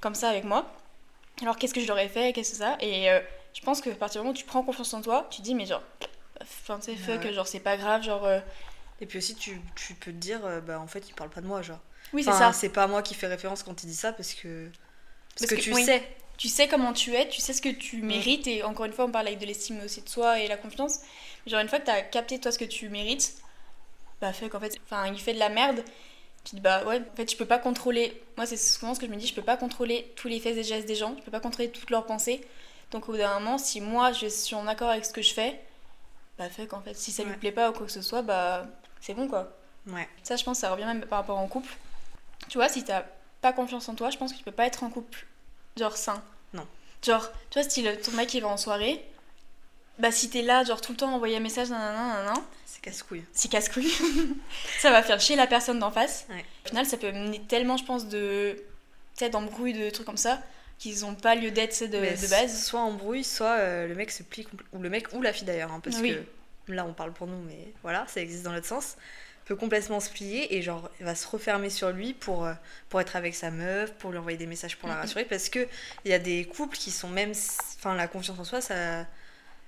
comme 0.00 0.14
ça 0.14 0.28
avec 0.28 0.44
moi. 0.44 0.70
Alors 1.40 1.56
qu'est-ce 1.56 1.72
que 1.72 1.80
je 1.80 1.86
leur 1.86 1.98
ai 1.98 2.08
fait, 2.08 2.32
qu'est-ce 2.32 2.50
que 2.52 2.56
ça? 2.58 2.76
Et 2.80 3.10
euh, 3.10 3.20
je 3.58 3.64
pense 3.64 3.80
que 3.80 3.90
à 3.90 3.94
partir 3.94 4.20
du 4.20 4.24
moment 4.26 4.32
où 4.34 4.38
tu 4.38 4.44
prends 4.44 4.62
confiance 4.62 4.94
en 4.94 5.02
toi, 5.02 5.26
tu 5.30 5.42
dis 5.42 5.54
mais 5.54 5.66
genre, 5.66 5.82
enfin 6.42 6.78
tu 6.80 6.96
fuck, 6.96 7.24
ouais. 7.24 7.32
genre 7.32 7.46
c'est 7.48 7.60
pas 7.60 7.76
grave, 7.76 8.02
genre 8.02 8.24
euh, 8.26 8.40
Et 9.00 9.06
puis 9.06 9.18
aussi, 9.18 9.34
tu, 9.36 9.60
tu 9.76 9.94
peux 9.94 10.12
te 10.12 10.16
dire, 10.16 10.44
euh, 10.44 10.60
bah 10.60 10.80
en 10.80 10.86
fait, 10.86 11.08
il 11.08 11.14
parle 11.14 11.30
pas 11.30 11.40
de 11.40 11.46
moi, 11.46 11.62
genre. 11.62 11.80
oui 12.12 12.22
c'est 12.24 12.32
ça. 12.32 12.52
C'est 12.52 12.68
pas 12.70 12.86
moi 12.86 13.02
qui 13.02 13.14
fais 13.14 13.26
référence 13.26 13.62
quand 13.62 13.82
il 13.82 13.86
dit 13.86 13.94
ça 13.94 14.12
parce 14.12 14.34
que. 14.34 14.70
Parce, 15.36 15.46
Parce 15.46 15.50
que, 15.50 15.54
que- 15.56 15.60
tu 15.60 15.72
oui. 15.72 15.84
sais. 15.84 16.02
Tu 16.36 16.48
sais 16.48 16.68
comment 16.68 16.92
tu 16.92 17.14
es, 17.16 17.28
tu 17.28 17.40
sais 17.40 17.52
ce 17.52 17.60
que 17.62 17.68
tu 17.68 18.02
mérites 18.02 18.46
et 18.46 18.62
encore 18.62 18.86
une 18.86 18.92
fois 18.92 19.06
on 19.06 19.10
parle 19.10 19.26
avec 19.26 19.40
de 19.40 19.46
l'estime 19.46 19.80
aussi 19.84 20.02
de 20.02 20.08
soi 20.08 20.38
et 20.40 20.46
la 20.48 20.56
confiance. 20.56 21.00
Genre 21.46 21.60
une 21.60 21.68
fois 21.68 21.80
que 21.80 21.86
t'as 21.86 22.00
capté 22.02 22.38
toi 22.40 22.52
ce 22.52 22.58
que 22.58 22.64
tu 22.64 22.88
mérites, 22.90 23.34
bah 24.20 24.32
fuck 24.32 24.54
en 24.54 24.60
fait, 24.60 24.76
enfin 24.84 25.06
il 25.12 25.18
fait 25.20 25.34
de 25.34 25.38
la 25.40 25.48
merde. 25.50 25.84
Tu 26.44 26.52
te 26.52 26.56
dis 26.56 26.62
bah 26.62 26.84
ouais, 26.86 27.00
en 27.00 27.16
fait 27.16 27.30
je 27.30 27.36
peux 27.36 27.46
pas 27.46 27.58
contrôler. 27.58 28.22
Moi 28.36 28.46
c'est 28.46 28.56
souvent 28.56 28.94
ce 28.94 29.00
que 29.00 29.06
je 29.06 29.10
me 29.12 29.16
dis, 29.16 29.26
je 29.26 29.34
peux 29.34 29.42
pas 29.42 29.56
contrôler 29.56 30.12
tous 30.16 30.28
les 30.28 30.40
faits 30.40 30.56
et 30.56 30.64
gestes 30.64 30.88
des 30.88 30.96
gens, 30.96 31.16
je 31.18 31.22
peux 31.24 31.30
pas 31.32 31.40
contrôler 31.40 31.70
toutes 31.70 31.90
leurs 31.90 32.06
pensées. 32.06 32.42
Donc 32.90 33.08
au 33.08 33.12
bout 33.12 33.18
d'un 33.18 33.38
moment, 33.38 33.58
si 33.58 33.80
moi 33.80 34.12
je 34.12 34.26
suis 34.26 34.54
en 34.54 34.66
accord 34.66 34.88
avec 34.90 35.04
ce 35.04 35.12
que 35.12 35.22
je 35.22 35.34
fais, 35.34 35.60
bah 36.38 36.48
fuck 36.48 36.72
en 36.72 36.80
fait, 36.80 36.94
si 36.94 37.12
ça 37.12 37.22
lui 37.24 37.32
Ouais. 37.32 37.36
plaît 37.36 37.52
pas 37.52 37.70
ou 37.70 37.72
quoi 37.72 37.86
que 37.86 37.92
ce 37.92 38.02
soit, 38.02 38.22
bah 38.22 38.66
c'est 39.00 39.14
bon 39.14 39.28
quoi. 39.28 39.52
Ouais. 39.86 40.08
Ça, 40.22 40.36
je 40.36 40.44
pense, 40.44 40.58
ça 40.58 40.70
revient 40.70 40.84
même 40.84 41.00
par 41.06 41.18
rapport 41.20 41.38
en 41.38 41.46
couple. 41.48 41.74
Tu 42.48 42.58
vois, 42.58 42.68
si 42.68 42.84
t'as 42.84 43.04
pas 43.40 43.52
confiance 43.52 43.88
en 43.88 43.94
toi, 43.94 44.10
je 44.10 44.18
pense 44.18 44.32
que 44.32 44.38
tu 44.38 44.44
peux 44.44 44.52
pas 44.52 44.66
être 44.66 44.82
en 44.84 44.90
couple, 44.90 45.26
genre 45.76 45.96
sain. 45.96 46.22
Non. 46.52 46.66
Genre, 47.04 47.30
tu 47.50 47.58
vois, 47.58 47.68
style, 47.68 47.98
ton 48.04 48.12
mec 48.12 48.32
il 48.34 48.40
va 48.42 48.48
en 48.48 48.56
soirée, 48.56 49.04
bah 49.98 50.10
si 50.12 50.30
t'es 50.30 50.42
là, 50.42 50.64
genre 50.64 50.80
tout 50.80 50.92
le 50.92 50.98
temps 50.98 51.12
envoyer 51.14 51.36
un 51.36 51.40
message, 51.40 51.70
nanana, 51.70 52.14
nanana, 52.14 52.34
C'est 52.66 52.80
casse-couille. 52.80 53.24
c'est 53.32 53.48
casse-couille. 53.50 53.92
ça 54.80 54.90
va 54.90 55.02
faire 55.02 55.20
chier 55.20 55.36
la 55.36 55.46
personne 55.46 55.78
d'en 55.78 55.90
face. 55.90 56.26
Ouais. 56.30 56.44
Au 56.64 56.68
final, 56.68 56.86
ça 56.86 56.96
peut 56.96 57.10
mener 57.12 57.40
tellement, 57.48 57.76
je 57.76 57.84
pense, 57.84 58.06
de. 58.06 58.56
Tu 59.16 59.24
sais, 59.24 59.30
d'embrouilles, 59.30 59.72
de 59.72 59.90
trucs 59.90 60.06
comme 60.06 60.16
ça, 60.16 60.40
qu'ils 60.78 61.04
ont 61.04 61.14
pas 61.14 61.34
lieu 61.34 61.50
d'être 61.50 61.82
de, 61.84 61.86
de 61.88 62.30
base. 62.30 62.64
Soit 62.64 62.80
embrouille, 62.80 63.24
soit 63.24 63.58
euh, 63.58 63.86
le 63.88 63.94
mec 63.94 64.10
se 64.10 64.22
plie. 64.22 64.46
Ou 64.72 64.80
le 64.80 64.88
mec 64.90 65.12
ou 65.12 65.22
la 65.22 65.32
fille 65.32 65.46
d'ailleurs. 65.46 65.72
hein, 65.72 65.80
parce 65.82 65.96
Oui. 66.00 66.16
que 66.66 66.72
là, 66.72 66.84
on 66.84 66.92
parle 66.92 67.12
pour 67.12 67.26
nous, 67.26 67.42
mais 67.42 67.72
voilà, 67.82 68.06
ça 68.08 68.20
existe 68.20 68.42
dans 68.44 68.52
l'autre 68.52 68.66
sens. 68.66 68.96
Peut 69.44 69.56
complètement 69.56 69.98
se 69.98 70.10
plier 70.10 70.56
et 70.56 70.60
genre 70.62 70.90
va 71.00 71.14
se 71.14 71.26
refermer 71.26 71.70
sur 71.70 71.90
lui 71.90 72.12
pour, 72.12 72.44
euh, 72.44 72.52
pour 72.90 73.00
être 73.00 73.16
avec 73.16 73.34
sa 73.34 73.50
meuf, 73.50 73.92
pour 73.94 74.10
lui 74.10 74.18
envoyer 74.18 74.36
des 74.36 74.46
messages 74.46 74.76
pour 74.76 74.88
la 74.90 74.96
rassurer. 74.96 75.24
Parce 75.24 75.48
que 75.48 75.66
il 76.04 76.10
y 76.10 76.14
a 76.14 76.18
des 76.18 76.44
couples 76.44 76.76
qui 76.76 76.90
sont 76.90 77.08
même. 77.08 77.32
Enfin, 77.76 77.94
la 77.94 78.08
confiance 78.08 78.38
en 78.38 78.44
soi, 78.44 78.60
ça. 78.60 79.06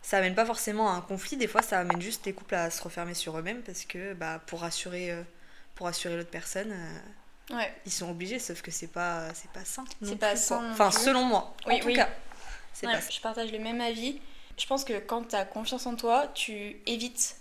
Ça 0.02 0.16
amène 0.16 0.34
pas 0.34 0.46
forcément 0.46 0.90
à 0.90 0.96
un 0.96 1.02
conflit, 1.02 1.36
des 1.36 1.46
fois 1.46 1.60
ça 1.60 1.78
amène 1.78 2.00
juste 2.00 2.24
les 2.24 2.32
couples 2.32 2.54
à 2.54 2.70
se 2.70 2.82
refermer 2.82 3.12
sur 3.12 3.36
eux-mêmes 3.38 3.60
parce 3.60 3.84
que 3.84 4.14
bah, 4.14 4.40
pour 4.46 4.60
rassurer, 4.60 5.10
euh, 5.10 5.22
pour 5.74 5.84
rassurer 5.88 6.16
l'autre 6.16 6.30
personne, 6.30 6.72
Ouais. 7.52 7.72
ils 7.86 7.92
sont 7.92 8.10
obligés, 8.10 8.38
sauf 8.38 8.62
que 8.62 8.70
c'est 8.70 8.86
pas, 8.92 9.24
c'est 9.34 9.50
pas 9.50 9.64
sain. 9.64 9.84
C'est 10.02 10.16
pas 10.16 10.36
sain 10.36 10.70
Enfin, 10.72 10.90
selon 10.90 11.24
moi. 11.24 11.54
Oui, 11.66 11.74
en 11.74 11.78
tout 11.80 11.86
oui. 11.88 11.94
cas, 11.94 12.08
c'est 12.72 12.86
Ouais, 12.86 12.92
pas 12.94 13.00
je 13.10 13.20
partage 13.20 13.50
le 13.52 13.58
même 13.58 13.80
avis. 13.80 14.20
Je 14.58 14.66
pense 14.66 14.84
que 14.84 14.98
quand 14.98 15.28
tu 15.28 15.36
as 15.36 15.44
confiance 15.44 15.86
en 15.86 15.96
toi, 15.96 16.28
tu 16.34 16.76
évites 16.86 17.36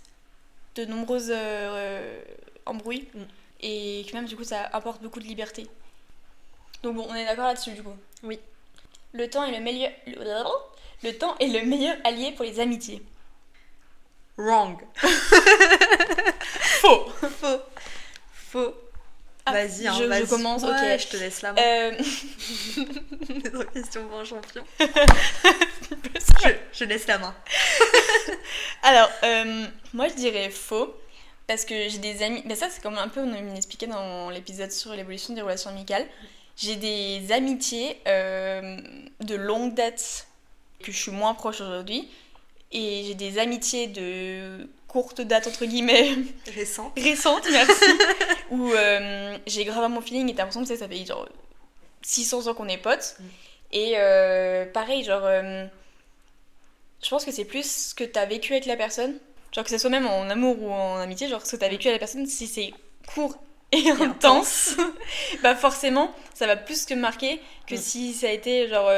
de 0.75 0.85
nombreuses 0.85 1.31
euh, 1.33 2.21
embrouilles 2.65 3.07
Mm. 3.13 3.19
et 3.61 4.05
que 4.09 4.13
même 4.15 4.25
du 4.25 4.35
coup 4.37 4.43
ça 4.43 4.69
apporte 4.71 5.01
beaucoup 5.01 5.19
de 5.19 5.25
liberté. 5.25 5.67
Donc 6.83 6.95
bon, 6.95 7.05
on 7.09 7.15
est 7.15 7.25
d'accord 7.25 7.45
là-dessus 7.47 7.71
du 7.71 7.83
coup. 7.83 7.95
Oui. 8.23 8.39
Le 9.11 9.29
temps 9.29 9.43
est 9.43 9.51
le 9.51 9.59
meilleur 9.59 9.91
le 11.01 11.11
temps 11.17 11.35
est 11.39 11.47
le 11.47 11.65
meilleur 11.65 11.95
allié 12.03 12.31
pour 12.33 12.45
les 12.45 12.59
amitiés. 12.59 13.01
Wrong. 14.37 14.77
Faux. 16.81 17.05
Faux. 17.39 17.61
Faux. 18.33 18.73
Ah, 19.45 19.51
vas-y, 19.53 19.87
hein, 19.87 19.93
je- 19.97 20.03
je 20.03 20.07
vas-y. 20.07 20.27
commence, 20.27 20.63
ok. 20.63 20.69
Ouais, 20.69 20.99
je 20.99 21.07
te 21.07 21.17
laisse 21.17 21.41
la 21.41 21.53
main. 21.53 21.61
Euh, 21.61 21.91
Des 23.29 23.65
questions 23.73 24.05
pour 24.07 24.19
un 24.19 24.25
champion. 24.25 24.63
je, 24.79 26.49
je 26.73 26.83
laisse 26.85 27.07
la 27.07 27.17
main. 27.17 27.33
alors, 28.83 29.09
euh, 29.23 29.65
moi 29.93 30.07
je 30.07 30.13
dirais 30.13 30.49
faux 30.49 30.93
parce 31.47 31.65
que 31.65 31.89
j'ai 31.89 31.97
des 31.97 32.21
amis. 32.23 32.43
Mais 32.45 32.55
ça, 32.55 32.69
c'est 32.69 32.81
comme 32.81 32.97
un 32.97 33.07
peu 33.07 33.21
on 33.21 33.25
m'expliquait 33.53 33.87
dans 33.87 34.29
l'épisode 34.29 34.71
sur 34.71 34.93
l'évolution 34.93 35.33
des 35.33 35.41
relations 35.41 35.69
amicales. 35.71 36.05
J'ai 36.55 36.75
des 36.75 37.31
amitiés 37.31 37.99
euh, 38.07 38.77
de 39.21 39.35
longue 39.35 39.73
date 39.73 40.27
que 40.83 40.91
je 40.91 40.97
suis 40.97 41.11
moins 41.11 41.33
proche 41.33 41.61
aujourd'hui. 41.61 42.09
Et 42.71 43.03
j'ai 43.07 43.15
des 43.15 43.39
amitiés 43.39 43.87
de 43.87 44.69
courte 44.89 45.21
date, 45.21 45.47
entre 45.47 45.65
guillemets, 45.65 46.15
Récent. 46.53 46.91
récentes, 46.97 47.47
merci, 47.51 47.85
où 48.51 48.71
euh, 48.71 49.37
j'ai 49.47 49.63
grave 49.63 49.89
mon 49.89 50.01
feeling 50.01 50.29
et 50.29 50.33
t'as 50.33 50.43
l'impression 50.43 50.63
que 50.63 50.75
ça, 50.75 50.87
fait 50.87 51.05
genre 51.05 51.29
600 52.01 52.47
ans 52.47 52.53
qu'on 52.53 52.67
est 52.67 52.77
potes. 52.77 53.15
Mm. 53.19 53.23
Et 53.71 53.93
euh, 53.97 54.65
pareil, 54.65 55.03
genre, 55.03 55.21
euh, 55.23 55.65
je 57.03 57.09
pense 57.09 57.23
que 57.23 57.31
c'est 57.31 57.45
plus 57.45 57.89
ce 57.89 57.95
que 57.95 58.03
t'as 58.03 58.25
vécu 58.25 58.53
avec 58.53 58.65
la 58.65 58.75
personne, 58.75 59.17
genre 59.53 59.63
que 59.63 59.69
ce 59.69 59.77
soit 59.77 59.91
même 59.91 60.07
en 60.07 60.27
amour 60.29 60.61
ou 60.61 60.71
en 60.71 60.97
amitié, 60.97 61.29
genre 61.29 61.45
ce 61.45 61.51
que 61.51 61.57
t'as 61.57 61.69
vécu 61.69 61.87
avec 61.87 62.01
la 62.01 62.07
personne, 62.07 62.25
si 62.25 62.47
c'est 62.47 62.73
court 63.13 63.37
et, 63.71 63.91
intense, 63.91 64.75
bah 65.43 65.55
forcément, 65.55 66.11
ça 66.33 66.47
va 66.47 66.55
plus 66.55 66.87
te 66.87 66.95
marquer 66.95 67.39
que 67.67 67.75
Mm. 67.75 67.77
si 67.77 68.13
ça 68.13 68.27
a 68.27 68.31
été 68.31 68.67
genre. 68.67 68.89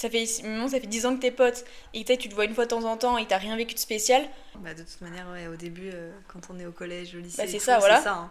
Ça 0.00 0.10
fait, 0.10 0.24
maintenant, 0.42 0.68
ça 0.68 0.80
fait 0.80 0.86
10 0.86 1.06
ans 1.06 1.14
que 1.16 1.20
t'es 1.20 1.30
potes 1.30 1.64
et 1.94 2.04
t'as- 2.04 2.16
tu 2.16 2.28
te 2.28 2.34
vois 2.34 2.44
une 2.44 2.54
fois 2.54 2.64
de 2.64 2.70
temps 2.70 2.84
en 2.84 2.96
temps 2.96 3.18
et 3.18 3.26
t'as 3.26 3.38
rien 3.38 3.56
vécu 3.56 3.74
de 3.74 3.78
spécial, 3.80 4.22
Bah, 4.56 4.74
de 4.74 4.82
toute 4.82 5.00
manière, 5.00 5.28
ouais, 5.30 5.46
au 5.46 5.56
début, 5.56 5.90
euh, 5.92 6.10
quand 6.28 6.40
on 6.50 6.58
est 6.58 6.66
au 6.66 6.72
collège, 6.72 7.14
au 7.14 7.18
lycée, 7.20 7.42
Bah, 7.42 7.48
c'est 7.50 7.58
ça, 7.58 7.78
voilà. 7.78 8.02
hein. 8.08 8.30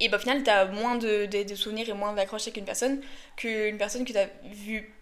Et 0.00 0.08
bah, 0.08 0.16
au 0.16 0.20
final, 0.20 0.42
t'as 0.42 0.66
moins 0.66 0.96
de, 0.96 1.26
de, 1.26 1.42
de 1.44 1.54
souvenirs 1.54 1.88
et 1.88 1.92
moins 1.92 2.12
d'accroche 2.12 2.42
avec 2.42 2.56
une 2.56 2.64
personne 2.64 3.00
qu'une 3.36 3.78
personne 3.78 4.04
que 4.04 4.12
t'as 4.12 4.26
vue 4.52 4.92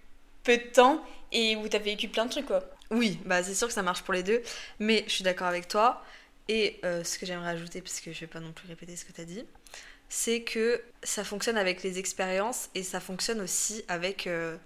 peu 0.44 0.56
de 0.58 0.62
temps 0.62 1.02
et 1.32 1.56
où 1.56 1.66
t'as 1.68 1.78
vécu 1.78 2.08
plein 2.08 2.26
de 2.26 2.30
trucs, 2.30 2.46
quoi. 2.46 2.62
Oui, 2.90 3.18
bah 3.24 3.42
c'est 3.42 3.54
sûr 3.54 3.66
que 3.66 3.74
ça 3.74 3.82
marche 3.82 4.02
pour 4.02 4.14
les 4.14 4.22
deux, 4.22 4.42
mais 4.78 5.02
je 5.08 5.12
suis 5.12 5.24
d'accord 5.24 5.48
avec 5.48 5.66
toi. 5.66 6.02
Et 6.48 6.78
euh, 6.84 7.02
ce 7.02 7.18
que 7.18 7.26
j'aimerais 7.26 7.50
ajouter, 7.50 7.80
parce 7.80 8.00
que 8.00 8.12
je 8.12 8.20
vais 8.20 8.28
pas 8.28 8.38
non 8.38 8.52
plus 8.52 8.68
répéter 8.68 8.94
ce 8.94 9.04
que 9.04 9.12
tu 9.12 9.20
as 9.20 9.24
dit, 9.24 9.44
c'est 10.08 10.42
que 10.42 10.80
ça 11.02 11.24
fonctionne 11.24 11.58
avec 11.58 11.82
les 11.82 11.98
expériences 11.98 12.70
et 12.74 12.82
ça 12.84 13.00
fonctionne 13.00 13.40
aussi 13.40 13.84
avec 13.88 14.26
euh, 14.28 14.56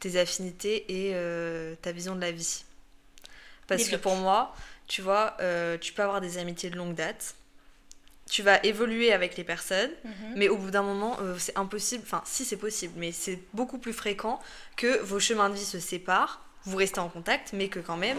tes 0.00 0.18
affinités 0.18 0.84
et 1.06 1.12
euh, 1.14 1.74
ta 1.82 1.92
vision 1.92 2.14
de 2.14 2.20
la 2.20 2.32
vie. 2.32 2.64
Parce 3.66 3.88
que 3.88 3.96
pour 3.96 4.16
moi, 4.16 4.54
tu 4.86 5.00
vois, 5.02 5.36
euh, 5.40 5.78
tu 5.78 5.92
peux 5.92 6.02
avoir 6.02 6.20
des 6.20 6.36
amitiés 6.38 6.68
de 6.70 6.76
longue 6.76 6.94
date, 6.94 7.34
tu 8.30 8.42
vas 8.42 8.62
évoluer 8.64 9.12
avec 9.12 9.36
les 9.36 9.44
personnes, 9.44 9.90
Mhm. 10.04 10.32
mais 10.36 10.48
au 10.48 10.56
bout 10.56 10.70
d'un 10.70 10.82
moment, 10.82 11.18
euh, 11.20 11.36
c'est 11.38 11.56
impossible, 11.56 12.02
enfin 12.06 12.22
si 12.26 12.44
c'est 12.44 12.56
possible, 12.56 12.94
mais 12.96 13.12
c'est 13.12 13.38
beaucoup 13.54 13.78
plus 13.78 13.92
fréquent 13.92 14.40
que 14.76 14.98
vos 15.02 15.20
chemins 15.20 15.48
de 15.50 15.54
vie 15.54 15.64
se 15.64 15.78
séparent, 15.78 16.44
vous 16.64 16.76
restez 16.76 17.00
en 17.00 17.08
contact, 17.08 17.52
mais 17.52 17.68
que 17.68 17.80
quand 17.80 17.96
même, 17.96 18.18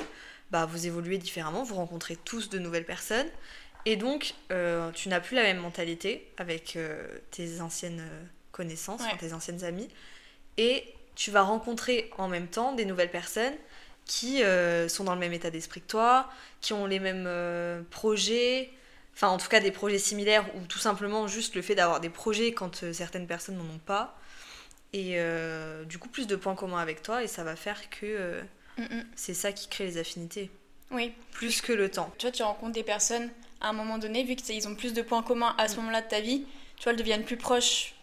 bah, 0.52 0.66
vous 0.66 0.86
évoluez 0.88 1.18
différemment, 1.18 1.64
vous 1.64 1.76
rencontrez 1.76 2.16
tous 2.16 2.50
de 2.50 2.60
nouvelles 2.60 2.86
personnes, 2.86 3.28
et 3.86 3.96
donc 3.96 4.34
tu 4.94 5.10
n'as 5.10 5.20
plus 5.20 5.36
la 5.36 5.44
même 5.44 5.58
mentalité 5.58 6.32
avec 6.38 6.78
tes 7.32 7.62
anciennes 7.62 8.04
connaissances, 8.52 9.02
Ouais. 9.02 9.18
tes 9.20 9.34
anciennes 9.34 9.64
amies, 9.64 9.90
et 10.58 10.84
tu 11.16 11.32
vas 11.32 11.42
rencontrer 11.42 12.10
en 12.18 12.28
même 12.28 12.48
temps 12.48 12.74
des 12.74 12.86
nouvelles 12.86 13.12
personnes 13.12 13.54
qui 14.06 14.44
euh, 14.44 14.88
sont 14.88 15.04
dans 15.06 15.14
le 15.16 15.20
même 15.20 15.34
état 15.34 15.50
d'esprit 15.50 15.82
que 15.82 15.88
toi, 15.88 16.30
qui 16.62 16.74
ont 16.74 16.86
les 16.86 17.00
mêmes 17.00 17.26
euh, 17.28 17.82
projets, 17.90 18.70
enfin 19.16 19.30
en 19.30 19.38
tout 19.38 19.48
cas 19.48 19.60
des 19.60 19.72
projets 19.72 19.98
similaires 19.98 20.46
ou 20.56 20.62
tout 20.68 20.78
simplement 20.80 21.28
juste 21.28 21.56
le 21.56 21.62
fait 21.62 21.74
d'avoir 21.76 22.00
des 22.00 22.10
projets 22.10 22.52
quand 22.54 22.84
euh, 22.84 22.94
certaines 22.94 23.26
personnes 23.28 23.58
n'en 23.58 23.64
ont 23.74 23.80
pas. 23.86 24.18
Et 24.94 25.18
du 25.88 25.98
coup 25.98 26.08
plus 26.08 26.26
de 26.26 26.38
points 26.38 26.56
communs 26.56 26.78
avec 26.80 27.02
toi 27.02 27.22
et 27.22 27.28
ça 27.28 27.44
va 27.44 27.56
faire 27.58 27.90
que 27.90 28.06
euh, 28.06 28.42
Mhm. 28.78 29.06
c'est 29.16 29.34
ça 29.34 29.52
qui 29.52 29.68
crée 29.68 29.86
les 29.86 29.98
affinités, 29.98 30.50
Oui. 30.92 31.14
plus 31.32 31.62
que 31.62 31.74
le 31.74 31.90
temps. 31.90 32.14
Tu 32.18 32.26
vois, 32.28 32.32
tu 32.32 32.44
rencontres 32.44 32.74
des 32.74 32.84
personnes 32.84 33.30
à 33.62 33.70
un 33.70 33.74
moment 33.74 33.98
donné, 33.98 34.24
vu 34.24 34.36
qu'ils 34.36 34.68
ont 34.68 34.76
plus 34.76 34.94
de 34.94 35.02
points 35.02 35.24
communs 35.24 35.54
à 35.58 35.68
ce 35.68 35.78
moment-là 35.78 36.02
de 36.02 36.08
ta 36.08 36.20
vie, 36.22 36.46
tu 36.78 36.84
vois, 36.84 36.92
elles 36.94 36.98
deviennent 37.00 37.24
plus 37.26 37.36
proches 37.38 37.95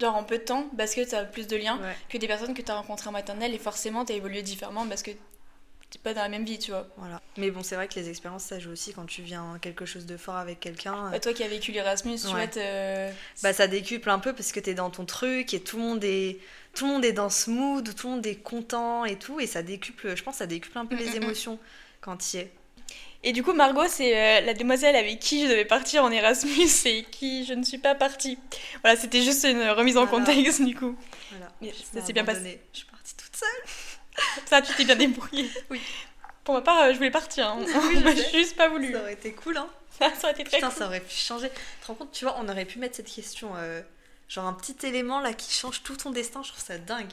genre 0.00 0.16
en 0.16 0.24
peu 0.24 0.38
de 0.38 0.44
temps 0.44 0.68
parce 0.76 0.94
que 0.94 1.08
tu 1.08 1.14
as 1.14 1.24
plus 1.24 1.46
de 1.46 1.56
liens 1.56 1.78
Ouais. 1.78 1.94
que 2.08 2.18
des 2.18 2.26
personnes 2.26 2.54
que 2.54 2.62
tu 2.62 2.70
as 2.70 2.76
rencontrées 2.76 3.08
en 3.08 3.12
maternelle 3.12 3.54
et 3.54 3.58
forcément 3.58 4.04
tu 4.04 4.12
as 4.12 4.16
évolué 4.16 4.42
différemment 4.42 4.86
parce 4.86 5.02
que 5.02 5.10
t'es 5.90 5.98
pas 6.02 6.14
dans 6.14 6.22
la 6.22 6.28
même 6.28 6.44
vie, 6.44 6.58
tu 6.58 6.70
vois. 6.70 6.86
Voilà. 6.98 7.20
Mais 7.36 7.50
bon, 7.50 7.64
c'est 7.64 7.74
vrai 7.74 7.88
que 7.88 7.94
les 7.98 8.08
expériences, 8.08 8.44
ça 8.44 8.60
joue 8.60 8.70
aussi 8.70 8.92
quand 8.92 9.06
tu 9.06 9.22
viens 9.22 9.58
quelque 9.60 9.84
chose 9.84 10.06
de 10.06 10.16
fort 10.16 10.36
avec 10.36 10.60
quelqu'un. 10.60 11.06
euh, 11.06 11.10
Bah, 11.10 11.18
toi 11.18 11.32
qui 11.32 11.42
as 11.42 11.48
vécu 11.48 11.72
l'Erasmus, 11.72 12.16
tu 12.20 12.26
Ouais. 12.28 12.32
vois, 12.32 12.46
te- 12.46 13.10
bah 13.42 13.52
ça 13.52 13.66
décuple 13.66 14.08
un 14.08 14.20
peu 14.20 14.32
parce 14.32 14.52
que 14.52 14.60
t'es 14.60 14.74
dans 14.74 14.90
ton 14.90 15.04
truc 15.04 15.52
et 15.52 15.60
tout 15.60 15.76
le 15.78 15.82
monde 15.82 16.04
est 16.04 16.38
tout 16.74 16.86
le 16.86 16.92
monde 16.92 17.04
est 17.04 17.12
dans 17.12 17.28
ce 17.30 17.50
mood 17.50 17.92
tout 17.96 18.06
le 18.06 18.14
monde 18.14 18.26
est 18.26 18.36
content 18.36 19.04
et 19.04 19.16
tout 19.16 19.40
et 19.40 19.48
ça 19.48 19.62
décuple 19.62 20.14
je 20.14 20.22
pense 20.22 20.36
ça 20.36 20.46
décuple 20.46 20.78
un 20.78 20.86
peu 20.86 20.94
Mm, 20.94 20.98
les 20.98 21.06
mm, 21.06 21.10
mm. 21.18 21.22
émotions 21.24 21.58
quand 22.00 22.16
tu 22.18 22.36
y 22.36 22.40
es 22.40 22.52
Et 23.22 23.32
du 23.32 23.42
coup, 23.42 23.52
Margot, 23.52 23.86
c'est 23.88 24.16
euh, 24.16 24.40
la 24.46 24.54
demoiselle 24.54 24.96
avec 24.96 25.20
qui 25.20 25.44
je 25.44 25.50
devais 25.50 25.64
partir 25.66 26.04
en 26.04 26.10
Erasmus 26.10 26.68
et 26.86 27.04
qui 27.04 27.44
je 27.44 27.52
ne 27.52 27.62
suis 27.62 27.76
pas 27.78 27.94
partie. 27.94 28.38
Voilà, 28.82 28.98
c'était 28.98 29.20
juste 29.22 29.44
une 29.44 29.62
remise 29.70 29.98
en 29.98 30.06
Voilà. 30.06 30.24
contexte 30.26 30.62
du 30.62 30.74
coup. 30.74 30.96
voilà 31.30 31.52
Mais 31.60 31.72
ça 31.92 32.00
s'est 32.04 32.12
bien 32.14 32.24
passé. 32.24 32.60
je 32.72 32.78
suis 32.78 32.88
partie 32.88 33.14
toute 33.16 33.36
seule 33.36 34.26
Ça, 34.46 34.62
tu 34.62 34.72
t'es 34.74 34.84
bien 34.84 34.96
débrouillée. 34.96 35.50
Oui. 35.70 35.80
Pour 36.44 36.54
ma 36.54 36.62
part, 36.62 36.80
euh, 36.82 36.92
je 36.92 36.96
voulais 36.96 37.10
partir. 37.10 37.46
hein. 37.48 37.58
Oui, 37.66 37.74
On 37.96 37.98
je 38.00 38.04
m'a 38.04 38.14
juste 38.14 38.56
pas 38.56 38.68
voulu. 38.68 38.92
ça 38.92 39.00
aurait 39.00 39.12
été 39.12 39.32
cool 39.34 39.56
hein 39.58 39.68
Ça, 39.98 40.06
aurait 40.22 40.32
été 40.32 40.44
très 40.44 40.56
putain 40.56 40.68
cool. 40.70 40.78
ça 40.78 40.86
aurait 40.86 41.00
pu 41.00 41.14
changer 41.14 41.50
tu 41.50 41.56
te 41.82 41.86
rends 41.88 41.94
compte 41.94 42.12
tu 42.12 42.24
vois 42.24 42.36
on 42.38 42.48
aurait 42.48 42.64
pu 42.64 42.78
mettre 42.78 42.96
cette 42.96 43.12
question 43.12 43.50
euh, 43.56 43.82
genre 44.28 44.46
un 44.46 44.54
petit 44.54 44.74
élément 44.86 45.20
là 45.20 45.34
qui 45.34 45.52
change 45.52 45.82
tout 45.82 45.94
ton 45.94 46.10
destin 46.10 46.42
je 46.42 46.48
trouve 46.52 46.64
ça 46.64 46.78
dingue 46.78 47.10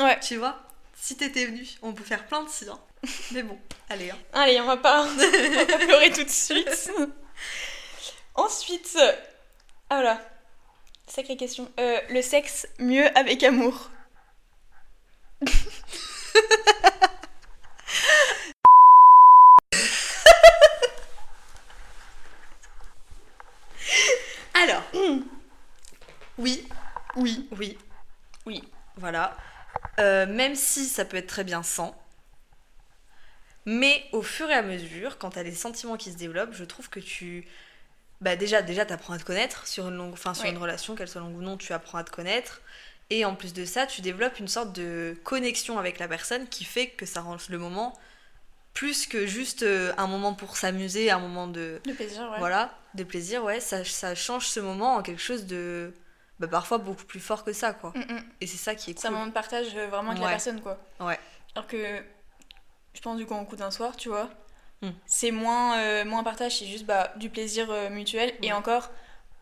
Ouais. 0.00 0.18
tu 0.18 0.36
vois 0.36 0.58
si 1.00 1.16
t'étais 1.16 1.44
venu 1.46 1.64
on 1.80 1.92
peut 1.92 2.02
faire 2.02 2.26
plein 2.26 2.42
de 2.42 2.48
si 2.48 2.64
hein. 2.68 2.76
mais 3.32 3.42
bon 3.42 3.58
allez 3.88 4.10
hein. 4.10 4.18
Allez, 4.32 4.60
on 4.60 4.66
va 4.66 4.76
pas, 4.76 5.02
on 5.06 5.16
va 5.16 5.66
pas 5.66 5.78
pleurer 5.78 6.10
tout 6.10 6.24
de 6.24 6.28
suite. 6.28 6.90
Ensuite, 8.34 8.96
ah 9.90 9.96
voilà, 9.96 10.20
sacrée 11.06 11.36
question. 11.36 11.70
Euh, 11.80 12.00
le 12.10 12.22
sexe 12.22 12.68
mieux 12.78 13.06
avec 13.18 13.42
amour. 13.42 13.90
alors 24.54 24.82
oui 26.38 26.68
Oui. 27.16 27.48
oui 27.58 27.78
Oui. 28.46 28.62
Voilà. 28.96 29.36
Euh, 29.98 30.26
même 30.26 30.54
si 30.54 30.86
ça 30.86 31.04
peut 31.04 31.16
être 31.16 31.26
très 31.28 31.44
bien 31.44 31.62
sans. 31.62 31.94
Mais 33.70 34.02
au 34.12 34.22
fur 34.22 34.48
et 34.48 34.54
à 34.54 34.62
mesure, 34.62 35.18
quand 35.18 35.30
tu 35.30 35.38
as 35.38 35.42
les 35.42 35.54
sentiments 35.54 35.98
qui 35.98 36.10
se 36.10 36.16
développent, 36.16 36.54
je 36.54 36.64
trouve 36.64 36.88
que 36.88 37.00
tu. 37.00 37.46
Bah 38.22 38.34
déjà, 38.34 38.62
déjà 38.62 38.86
tu 38.86 38.94
apprends 38.94 39.12
à 39.12 39.18
te 39.18 39.24
connaître 39.24 39.66
sur 39.66 39.88
une, 39.88 39.96
longue... 39.96 40.14
enfin, 40.14 40.32
sur 40.32 40.44
Oui. 40.44 40.50
une 40.50 40.56
relation, 40.56 40.96
qu'elle 40.96 41.06
soit 41.06 41.20
longue 41.20 41.36
ou 41.36 41.42
non, 41.42 41.58
tu 41.58 41.74
apprends 41.74 41.98
à 41.98 42.04
te 42.04 42.10
connaître. 42.10 42.62
Et 43.10 43.26
en 43.26 43.34
plus 43.34 43.52
de 43.52 43.66
ça, 43.66 43.86
tu 43.86 44.00
développes 44.00 44.38
une 44.38 44.48
sorte 44.48 44.72
de 44.74 45.14
connexion 45.22 45.78
avec 45.78 45.98
la 45.98 46.08
personne 46.08 46.48
qui 46.48 46.64
fait 46.64 46.88
que 46.88 47.04
ça 47.04 47.20
rend 47.20 47.36
le 47.50 47.58
moment 47.58 47.94
plus 48.72 49.06
que 49.06 49.26
juste 49.26 49.64
euh, 49.64 49.92
un 49.98 50.06
moment 50.06 50.32
pour 50.32 50.56
s'amuser, 50.56 51.10
un 51.10 51.18
moment 51.18 51.46
de, 51.46 51.80
Le 51.84 51.92
plaisir, 51.94 52.22
ouais. 52.30 52.38
voilà, 52.38 52.72
de 52.94 53.04
plaisir, 53.04 53.44
ouais, 53.44 53.60
ça, 53.60 53.84
ça 53.84 54.14
change 54.14 54.46
ce 54.46 54.60
moment 54.60 54.94
en 54.94 55.02
quelque 55.02 55.20
chose 55.20 55.44
de 55.46 55.92
bah, 56.38 56.48
parfois 56.48 56.78
beaucoup 56.78 57.04
plus 57.04 57.20
fort 57.20 57.44
que 57.44 57.52
ça, 57.52 57.72
quoi. 57.74 57.92
Mm, 57.94 58.12
mm. 58.14 58.24
Et 58.40 58.46
c'est 58.46 58.56
ça 58.56 58.74
qui 58.74 58.92
est 58.92 58.98
C'est 58.98 59.08
un 59.08 59.10
cool. 59.10 59.18
moment 59.18 59.26
de 59.28 59.34
partage 59.34 59.74
euh, 59.76 59.88
vraiment 59.88 60.10
avec 60.12 60.22
la 60.22 60.28
personne, 60.30 60.60
quoi. 60.62 60.78
Ouais. 61.00 61.18
Alors 61.54 61.66
que, 61.66 62.02
je 62.98 63.02
pense 63.02 63.16
du 63.16 63.26
coup, 63.26 63.34
en 63.34 63.44
coup 63.44 63.54
d'un 63.56 63.70
soir, 63.70 63.96
tu 63.96 64.08
vois, 64.08 64.28
Mm. 64.82 64.90
c'est 65.06 65.30
moins, 65.32 65.78
euh, 65.78 66.04
moins 66.04 66.20
un 66.20 66.24
partage, 66.24 66.58
c'est 66.58 66.66
juste 66.66 66.84
bah, 66.84 67.12
du 67.16 67.30
plaisir 67.30 67.70
euh, 67.70 67.90
mutuel. 67.90 68.32
Et 68.42 68.52
encore, 68.52 68.90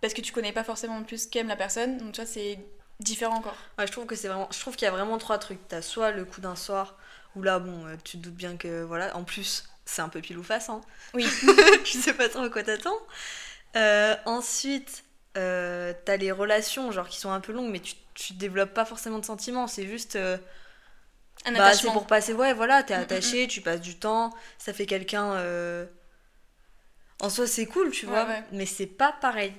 parce 0.03 0.15
que 0.15 0.21
tu 0.23 0.33
connais 0.33 0.53
pas 0.53 0.65
forcément 0.65 1.03
plus 1.03 1.27
qu'aime 1.27 1.49
la 1.49 1.57
personne, 1.57 1.99
donc 1.99 2.13
tu 2.13 2.21
vois, 2.23 2.31
c'est 2.31 2.59
différent 3.01 3.37
encore. 3.37 3.57
Ouais, 3.79 3.87
je 3.87 3.93
trouve 3.93 4.07
que 4.07 4.15
c'est 4.15 4.29
vraiment. 4.29 4.49
Je 4.53 4.61
trouve 4.61 4.77
qu'il 4.77 4.85
y 4.87 4.89
a 4.89 4.93
vraiment 4.93 5.19
trois 5.19 5.39
trucs. 5.39 5.67
T'as 5.69 5.83
soit 5.83 6.11
le 6.11 6.25
coup 6.27 6.41
d'un 6.43 6.57
soir 6.57 6.97
où 7.35 7.43
là, 7.43 7.59
bon, 7.59 7.87
euh, 7.87 7.97
tu 8.05 8.19
te 8.19 8.23
doutes 8.25 8.35
bien 8.35 8.57
que 8.57 8.83
voilà. 8.83 9.15
En 9.17 9.25
plus, 9.25 9.69
c'est 9.87 10.03
un 10.03 10.09
peu 10.11 10.21
pile 10.23 10.39
ou 10.39 10.43
face. 10.43 10.69
Hein. 10.71 10.81
Oui. 11.15 11.27
tu 11.85 11.99
sais 11.99 12.15
pas 12.15 12.29
trop 12.31 12.41
à 12.43 12.49
quoi 12.51 12.63
t'attends. 12.63 12.97
Euh, 13.77 14.17
ensuite, 14.25 15.05
euh, 15.37 15.93
t'as 16.07 16.17
les 16.17 16.33
relations, 16.33 16.91
genre 16.93 17.09
qui 17.09 17.19
sont 17.21 17.31
un 17.31 17.41
peu 17.41 17.53
longues, 17.53 17.71
mais 17.71 17.81
tu, 17.81 17.95
tu 18.15 18.33
développes 18.35 18.73
pas 18.75 18.85
forcément 18.87 19.19
de 19.19 19.25
sentiments. 19.27 19.67
C'est 19.67 19.87
juste. 19.87 20.17
euh, 20.17 20.39
Un 21.47 21.53
bah, 21.53 21.73
c'est 21.75 21.87
pour 21.93 22.07
passer. 22.07 22.33
Ouais, 22.33 22.53
voilà, 22.55 22.83
t'es 22.83 22.95
Mm, 22.95 22.99
mm, 22.99 23.03
attaché, 23.03 23.49
tu 23.49 23.61
passes 23.61 23.81
du 23.81 23.97
temps, 23.97 24.35
ça 24.59 24.73
fait 24.73 24.87
quelqu'un. 24.87 25.33
euh, 25.35 25.87
En 27.21 27.31
soi, 27.31 27.47
c'est 27.47 27.67
cool, 27.67 27.91
tu 27.91 28.07
Ouais, 28.07 28.13
vois. 28.13 28.25
ouais. 28.27 28.43
Mais 28.53 28.67
c'est 28.67 28.87
pas 28.87 29.13
pareil. 29.13 29.53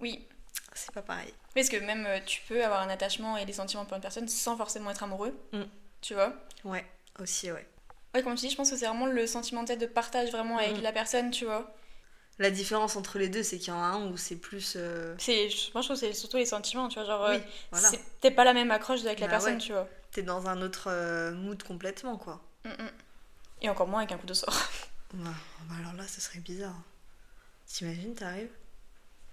Oui. 0.00 0.26
C'est 0.74 0.92
pas 0.94 1.02
pareil. 1.02 1.32
Parce 1.54 1.68
que 1.68 1.76
même 1.76 2.06
euh, 2.06 2.18
tu 2.24 2.40
peux 2.48 2.64
avoir 2.64 2.80
un 2.80 2.88
attachement 2.88 3.36
et 3.36 3.44
des 3.44 3.52
sentiments 3.52 3.84
pour 3.84 3.94
une 3.96 4.00
personne 4.02 4.26
sans 4.28 4.56
forcément 4.56 4.90
être 4.90 5.02
amoureux. 5.02 5.38
Mm. 5.52 5.62
Tu 6.00 6.14
vois? 6.14 6.32
Ouais, 6.64 6.84
aussi, 7.20 7.52
ouais. 7.52 7.66
Ouais, 8.14 8.22
comme 8.22 8.34
tu 8.34 8.40
dis, 8.46 8.50
je 8.50 8.56
pense 8.56 8.70
que 8.70 8.76
c'est 8.76 8.86
vraiment 8.86 9.06
le 9.06 9.26
sentiment 9.26 9.62
de 9.64 9.86
partage 9.86 10.30
vraiment 10.30 10.56
avec 10.58 10.78
Mm. 10.78 10.82
la 10.82 10.92
personne, 10.92 11.30
tu 11.30 11.44
vois. 11.44 11.70
La 12.38 12.50
différence 12.50 12.96
entre 12.96 13.18
les 13.18 13.28
deux, 13.28 13.42
c'est 13.42 13.58
qu'il 13.58 13.68
y 13.68 13.76
en 13.76 13.80
a 13.82 13.86
un 13.86 14.06
où 14.10 14.16
c'est 14.16 14.36
plus. 14.36 14.74
euh, 14.76 15.14
C'est, 15.18 15.48
moi, 15.74 15.82
je 15.82 15.88
trouve 15.88 16.00
que 16.00 16.06
c'est 16.06 16.12
surtout 16.14 16.38
les 16.38 16.46
sentiments, 16.46 16.88
tu 16.88 16.98
vois. 16.98 17.04
Genre, 17.06 17.24
euh, 17.26 17.36
Oui, 17.36 17.42
voilà. 17.70 17.88
c'est 17.88 17.98
peut-être 18.20 18.34
pas 18.34 18.44
la 18.44 18.54
même 18.54 18.70
accroche 18.70 19.00
avec 19.04 19.20
la 19.20 19.26
Bah 19.26 19.32
personne, 19.32 19.54
ouais. 19.54 19.60
tu 19.60 19.72
vois. 19.72 19.88
T'es 20.10 20.22
dans 20.22 20.46
un 20.48 20.60
autre 20.62 20.88
euh, 20.90 21.32
mood 21.32 21.62
complètement, 21.62 22.16
quoi. 22.16 22.40
Mm, 22.64 22.70
mm. 22.70 22.90
Et 23.62 23.68
encore 23.68 23.86
moins 23.86 24.00
avec 24.00 24.12
un 24.12 24.18
coup 24.18 24.26
de 24.26 24.34
sort. 24.34 24.54
Bah, 25.14 25.28
bah 25.68 25.74
alors 25.78 25.92
là, 25.92 26.08
ce 26.08 26.22
serait 26.22 26.38
bizarre. 26.38 26.74
T'imagines, 27.66 28.14
t'arrives, 28.14 28.48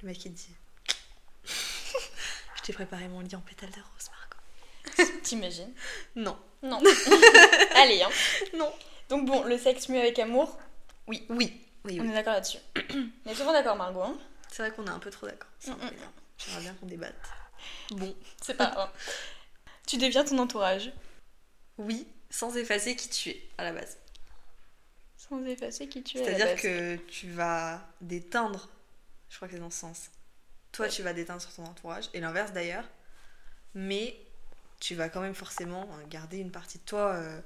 le 0.01 0.07
mec 0.09 0.25
il 0.25 0.33
te 0.33 0.37
dit 0.37 0.55
Je 2.57 2.61
t'ai 2.63 2.73
préparé 2.73 3.07
mon 3.07 3.21
lit 3.21 3.33
en 3.33 3.39
pétales 3.39 3.69
de 3.71 3.75
rose, 3.75 4.09
Margot. 4.99 5.11
T'imagines? 5.23 5.71
Non. 6.17 6.37
Non. 6.61 6.81
Allez, 7.75 8.03
hein. 8.03 8.09
Non. 8.57 8.71
Donc 9.07 9.25
bon, 9.25 9.43
le 9.45 9.57
sexe 9.57 9.87
mieux 9.87 9.99
avec 10.01 10.19
amour, 10.19 10.57
Oui, 11.07 11.25
oui, 11.29 11.57
oui, 11.89 11.99
on 12.01 12.09
est 12.09 12.13
d'accord 12.13 12.33
là-dessus. 12.33 12.59
on 13.25 13.29
est 13.29 13.35
souvent 13.35 13.53
d'accord, 13.53 13.75
Margot. 13.75 14.01
Hein 14.01 14.17
C'est 14.51 14.61
vrai 14.63 14.71
qu'on 14.71 14.85
est 14.85 14.91
un 14.91 14.99
peu 14.99 15.09
trop 15.09 15.27
d'accord. 15.27 15.49
C'est 15.59 15.71
un 15.71 15.75
peu 15.75 15.85
Mm, 15.85 15.89
mm. 15.89 16.11
J'aimerais 16.37 16.61
bien 16.61 16.73
qu'on 16.75 16.85
débatte. 16.85 17.15
Bon, 17.91 18.15
c'est 18.41 18.53
pas 18.55 18.71
grave. 18.71 18.89
Tu 19.87 19.97
deviens 19.97 20.23
ton 20.23 20.37
entourage. 20.37 20.91
oui, 21.77 22.07
sans 22.29 22.55
effacer 22.55 22.95
qui 22.95 23.09
tu 23.09 23.29
es 23.29 23.49
à 23.57 23.63
la 23.63 23.73
base. 23.73 23.97
Sans 25.17 25.43
effacer 25.45 25.89
qui 25.89 26.03
tu 26.03 26.17
es. 26.17 26.21
à 26.21 26.31
la 26.31 26.37
C'est-à-dire 26.37 26.61
que 26.61 26.95
tu 27.07 27.29
vas 27.31 27.81
déteindre, 28.01 28.69
je 29.29 29.35
crois 29.35 29.47
que 29.47 29.55
c'est 29.55 29.59
dans 29.59 29.71
ce 29.71 29.79
sens. 29.79 30.09
Toi, 30.71 30.87
tu 30.87 31.01
vas 31.01 31.13
déteindre 31.13 31.41
sur 31.41 31.51
ton 31.53 31.65
entourage, 31.65 32.09
et 32.13 32.19
l'inverse 32.19 32.53
d'ailleurs, 32.53 32.85
mais 33.73 34.15
tu 34.79 34.95
vas 34.95 35.09
quand 35.09 35.21
même 35.21 35.35
forcément 35.35 35.89
garder 36.09 36.37
une 36.37 36.51
partie 36.51 36.77
de 36.77 36.83
toi, 36.83 37.13
euh, 37.15 37.41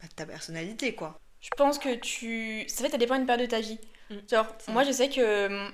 bah, 0.00 0.08
de 0.08 0.14
ta 0.14 0.26
personnalité, 0.26 0.94
quoi. 0.94 1.21
Je 1.42 1.50
pense 1.56 1.78
que 1.78 1.94
tu. 1.96 2.64
Ça 2.68 2.84
fait, 2.84 2.90
ça 2.90 2.96
dépend 2.98 3.16
d'une 3.16 3.26
période 3.26 3.44
de 3.46 3.50
ta 3.50 3.60
vie. 3.60 3.78
Mm. 4.10 4.16
Genre, 4.30 4.46
moi, 4.68 4.84
je 4.84 4.92
sais 4.92 5.08
que. 5.08 5.46
hum, 5.46 5.70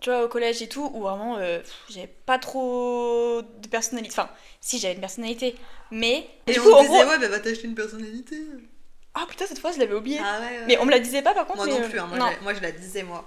Tu 0.00 0.10
vois, 0.10 0.24
au 0.24 0.28
collège 0.28 0.60
et 0.62 0.68
tout, 0.68 0.90
où 0.94 1.00
vraiment, 1.02 1.38
euh, 1.38 1.60
j'avais 1.88 2.06
pas 2.06 2.38
trop 2.38 3.40
de 3.42 3.68
personnalité. 3.68 4.14
Enfin, 4.18 4.30
si, 4.60 4.78
j'avais 4.78 4.94
une 4.94 5.00
personnalité. 5.00 5.56
Mais. 5.90 6.28
Et 6.46 6.52
du 6.52 6.60
on 6.60 6.62
coup, 6.62 6.72
en 6.72 6.82
disait, 6.82 6.92
gros. 7.02 7.10
ouais, 7.10 7.18
bah 7.18 7.28
va 7.28 7.40
t'acheter 7.40 7.66
une 7.66 7.74
personnalité. 7.74 8.36
Ah 9.14 9.24
putain, 9.28 9.46
cette 9.46 9.58
fois, 9.58 9.72
je 9.72 9.78
l'avais 9.78 9.94
oublié. 9.94 10.18
Ah 10.22 10.38
ouais, 10.40 10.58
ouais. 10.58 10.64
Mais 10.66 10.78
on 10.78 10.84
me 10.84 10.90
la 10.90 10.98
disait 11.00 11.22
pas 11.22 11.32
par 11.32 11.46
contre. 11.46 11.64
Moi 11.64 11.66
mais, 11.66 11.72
non 11.80 11.84
euh, 11.86 11.88
plus, 11.88 11.98
hein, 11.98 12.06
moi, 12.06 12.18
non. 12.18 12.30
Je, 12.38 12.42
moi 12.44 12.52
je 12.54 12.60
la 12.60 12.70
disais 12.72 13.02
moi. 13.02 13.26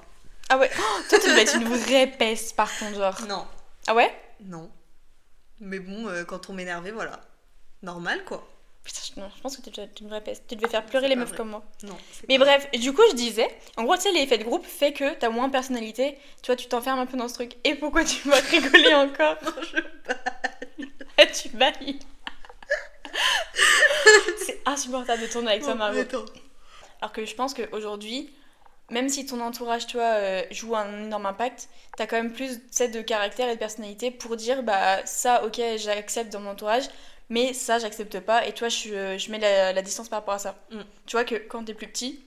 Ah 0.50 0.58
ouais. 0.60 0.69
Oh, 0.77 1.00
toi, 1.10 1.17
tu 1.19 1.27
devais 1.27 1.41
être 1.41 1.55
une 1.55 1.67
vraie 1.67 2.05
peste 2.08 2.55
par 2.55 2.69
contre, 2.77 2.96
genre. 2.96 3.19
Non, 3.27 3.48
Ah 3.88 3.96
ouais? 3.96 4.13
Non. 4.41 4.69
Mais 5.60 5.79
bon, 5.79 6.08
euh, 6.08 6.24
quand 6.25 6.50
on 6.50 6.53
m'énervait, 6.53 6.91
voilà. 6.91 7.19
Normal 7.81 8.24
quoi. 8.25 8.48
Putain, 8.83 9.00
je, 9.15 9.19
non, 9.19 9.29
je 9.36 9.41
pense 9.41 9.57
que 9.57 9.62
une 10.01 10.07
vraie 10.09 10.21
peste. 10.24 10.45
Tu 10.48 10.55
devais 10.55 10.67
faire 10.69 10.86
pleurer 10.86 11.07
les 11.07 11.15
meufs 11.15 11.27
vrai. 11.29 11.38
comme 11.38 11.50
moi. 11.50 11.63
Non. 11.83 11.95
Mais 12.27 12.38
pas 12.39 12.45
bref, 12.45 12.69
du 12.71 12.93
coup, 12.93 13.01
je 13.12 13.15
disais, 13.15 13.48
en 13.77 13.83
gros, 13.83 13.95
tu 13.95 14.03
sais, 14.03 14.12
l'effet 14.12 14.38
de 14.38 14.43
groupe 14.43 14.65
fait 14.65 14.93
que 14.93 15.13
t'as 15.15 15.29
moins 15.29 15.48
de 15.48 15.51
personnalité. 15.51 16.17
Tu 16.41 16.48
vois, 16.48 16.55
tu 16.55 16.67
t'enfermes 16.67 17.00
un 17.00 17.05
peu 17.05 17.17
dans 17.17 17.27
ce 17.27 17.33
truc. 17.36 17.55
Et 17.63 17.75
pourquoi 17.75 18.03
tu 18.03 18.27
vas 18.29 18.38
rigoler 18.51 18.93
encore 18.95 19.36
Non, 19.43 19.51
je- 19.62 19.77
Ah, 21.17 21.25
Tu 21.27 21.50
bailles. 21.50 22.00
C'est 24.45 24.62
insupportable 24.65 25.21
de 25.21 25.27
tourner 25.27 25.50
avec 25.51 25.63
toi, 25.63 25.75
Margot. 25.75 26.01
Alors 27.01 27.12
que 27.12 27.25
je 27.25 27.36
pense 27.36 27.53
qu'aujourd'hui, 27.53 28.33
même 28.89 29.09
si 29.09 29.25
ton 29.25 29.39
entourage, 29.41 29.88
toi, 29.88 30.01
euh, 30.03 30.41
joue 30.51 30.75
un 30.75 31.05
énorme 31.05 31.25
impact, 31.25 31.69
t'as 31.98 32.07
quand 32.07 32.15
même 32.17 32.33
plus 32.33 32.59
tu 32.75 32.88
de 32.89 33.01
caractère 33.01 33.48
et 33.50 33.53
de 33.55 33.59
personnalité 33.59 34.12
pour 34.12 34.36
dire, 34.36 34.63
bah 34.63 35.05
ça, 35.05 35.43
ok, 35.45 35.62
j'accepte 35.77 36.31
dans 36.33 36.39
mon 36.39 36.51
entourage, 36.51 36.86
mais 37.29 37.53
ça, 37.53 37.79
j'accepte 37.79 38.19
pas. 38.19 38.45
Et 38.48 38.53
toi, 38.53 38.69
je, 38.69 38.75
suis, 38.75 38.95
euh, 38.95 39.17
je 39.17 39.31
mets 39.31 39.39
la, 39.39 39.74
la 39.74 39.81
distance 39.81 40.09
par 40.09 40.19
rapport 40.19 40.33
à 40.36 40.39
ça. 40.39 40.59
Mm. 40.71 40.81
Tu 41.05 41.15
vois 41.15 41.25
que 41.25 41.36
quand 41.36 41.63
t'es 41.63 41.74
plus 41.74 41.88
petit, 41.88 42.24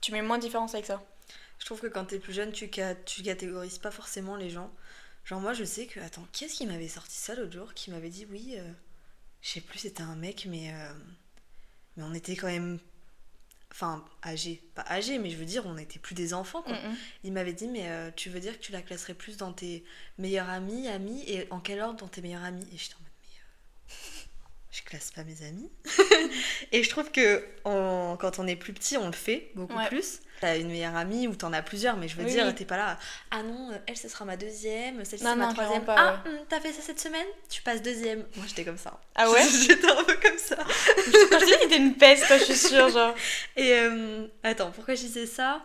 tu 0.00 0.12
mets 0.12 0.22
moins 0.22 0.38
de 0.38 0.42
différence 0.42 0.74
avec 0.74 0.86
ça. 0.86 1.02
Je 1.58 1.66
trouve 1.66 1.80
que 1.80 1.86
quand 1.86 2.04
t'es 2.04 2.18
plus 2.18 2.32
jeune, 2.32 2.52
tu, 2.52 2.70
tu 3.06 3.22
catégorises 3.22 3.78
pas 3.78 3.90
forcément 3.90 4.36
les 4.36 4.50
gens. 4.50 4.70
Genre, 5.24 5.40
moi, 5.40 5.54
je 5.54 5.64
sais 5.64 5.86
que. 5.86 6.00
Attends, 6.00 6.26
qui 6.32 6.44
est-ce 6.44 6.54
qui 6.56 6.66
m'avait 6.66 6.88
sorti 6.88 7.16
ça 7.16 7.34
l'autre 7.34 7.52
jour 7.52 7.74
Qui 7.74 7.90
m'avait 7.90 8.10
dit, 8.10 8.26
oui, 8.30 8.54
euh, 8.58 8.70
je 9.40 9.50
sais 9.50 9.60
plus, 9.60 9.78
c'était 9.78 10.02
un 10.02 10.16
mec, 10.16 10.46
mais. 10.48 10.72
euh, 10.72 10.92
mais 11.96 12.02
on 12.02 12.14
était 12.14 12.36
quand 12.36 12.48
même. 12.48 12.78
Enfin, 13.72 14.04
âgés. 14.22 14.62
Pas 14.74 14.84
âgés, 14.88 15.18
mais 15.18 15.30
je 15.30 15.36
veux 15.36 15.46
dire, 15.46 15.66
on 15.66 15.74
n'était 15.74 15.98
plus 15.98 16.14
des 16.14 16.32
enfants, 16.34 16.62
quoi. 16.62 16.74
Mm, 16.74 16.90
mm. 16.90 16.96
Il 17.24 17.32
m'avait 17.32 17.54
dit, 17.54 17.66
mais 17.66 17.88
euh, 17.88 18.10
tu 18.14 18.30
veux 18.30 18.40
dire 18.40 18.52
que 18.58 18.62
tu 18.62 18.70
la 18.70 18.82
classerais 18.82 19.14
plus 19.14 19.36
dans 19.38 19.52
tes 19.52 19.84
meilleurs 20.18 20.48
amis, 20.48 20.86
amis, 20.86 21.24
et 21.26 21.50
en 21.50 21.58
quel 21.60 21.80
ordre 21.80 21.98
dans 21.98 22.08
tes 22.08 22.20
meilleurs 22.20 22.44
amis? 22.44 22.66
Et 22.72 22.76
j'étais 22.76 22.94
en 22.94 23.03
je 24.76 24.82
classe 24.82 25.12
pas 25.12 25.22
mes 25.22 25.40
amis. 25.46 25.70
et 26.72 26.82
je 26.82 26.90
trouve 26.90 27.10
que 27.12 27.44
on- 27.64 28.16
quand 28.20 28.38
on 28.40 28.46
est 28.48 28.56
plus 28.56 28.72
petit, 28.72 28.96
on 28.96 29.06
le 29.06 29.12
fait 29.12 29.50
beaucoup 29.54 29.76
Ouais. 29.76 29.86
plus. 29.88 30.20
T'as 30.40 30.58
une 30.58 30.66
meilleure 30.68 30.96
amie 30.96 31.28
ou 31.28 31.36
t'en 31.36 31.52
as 31.52 31.62
plusieurs, 31.62 31.96
mais 31.96 32.08
je 32.08 32.16
veux 32.16 32.24
Oui, 32.24 32.32
dire, 32.32 32.52
t'es 32.56 32.64
pas 32.64 32.76
là. 32.76 32.98
Ah 33.30 33.42
non, 33.44 33.70
elle, 33.86 33.96
ce 33.96 34.08
sera 34.08 34.24
ma 34.24 34.36
deuxième, 34.36 35.04
celle-ci, 35.04 35.24
ma 35.24 35.36
non, 35.36 35.52
troisième. 35.54 35.84
pas, 35.84 35.94
ah, 35.96 36.28
hum, 36.28 36.38
t'as 36.48 36.58
fait 36.60 36.72
ça 36.72 36.82
cette 36.82 36.98
semaine? 37.00 37.26
Tu 37.48 37.62
passes 37.62 37.80
deuxième. 37.82 38.26
Moi, 38.36 38.44
j'étais 38.48 38.64
comme 38.64 38.76
ça. 38.76 39.00
Ah 39.14 39.30
ouais? 39.30 39.42
J'étais 39.68 39.88
un 39.90 40.02
peu 40.02 40.16
comme 40.16 40.36
ça. 40.38 40.56
Je 40.66 41.02
que 41.62 41.68
t'es 41.68 41.76
une 41.76 41.94
peste, 41.94 42.26
toi, 42.26 42.36
je 42.38 42.44
suis 42.44 42.56
sûre, 42.56 42.88
genre. 42.88 43.14
Et 43.56 43.72
euh, 43.74 44.26
attends, 44.42 44.72
pourquoi 44.72 44.96
je 44.96 45.02
disais 45.02 45.26
ça? 45.26 45.62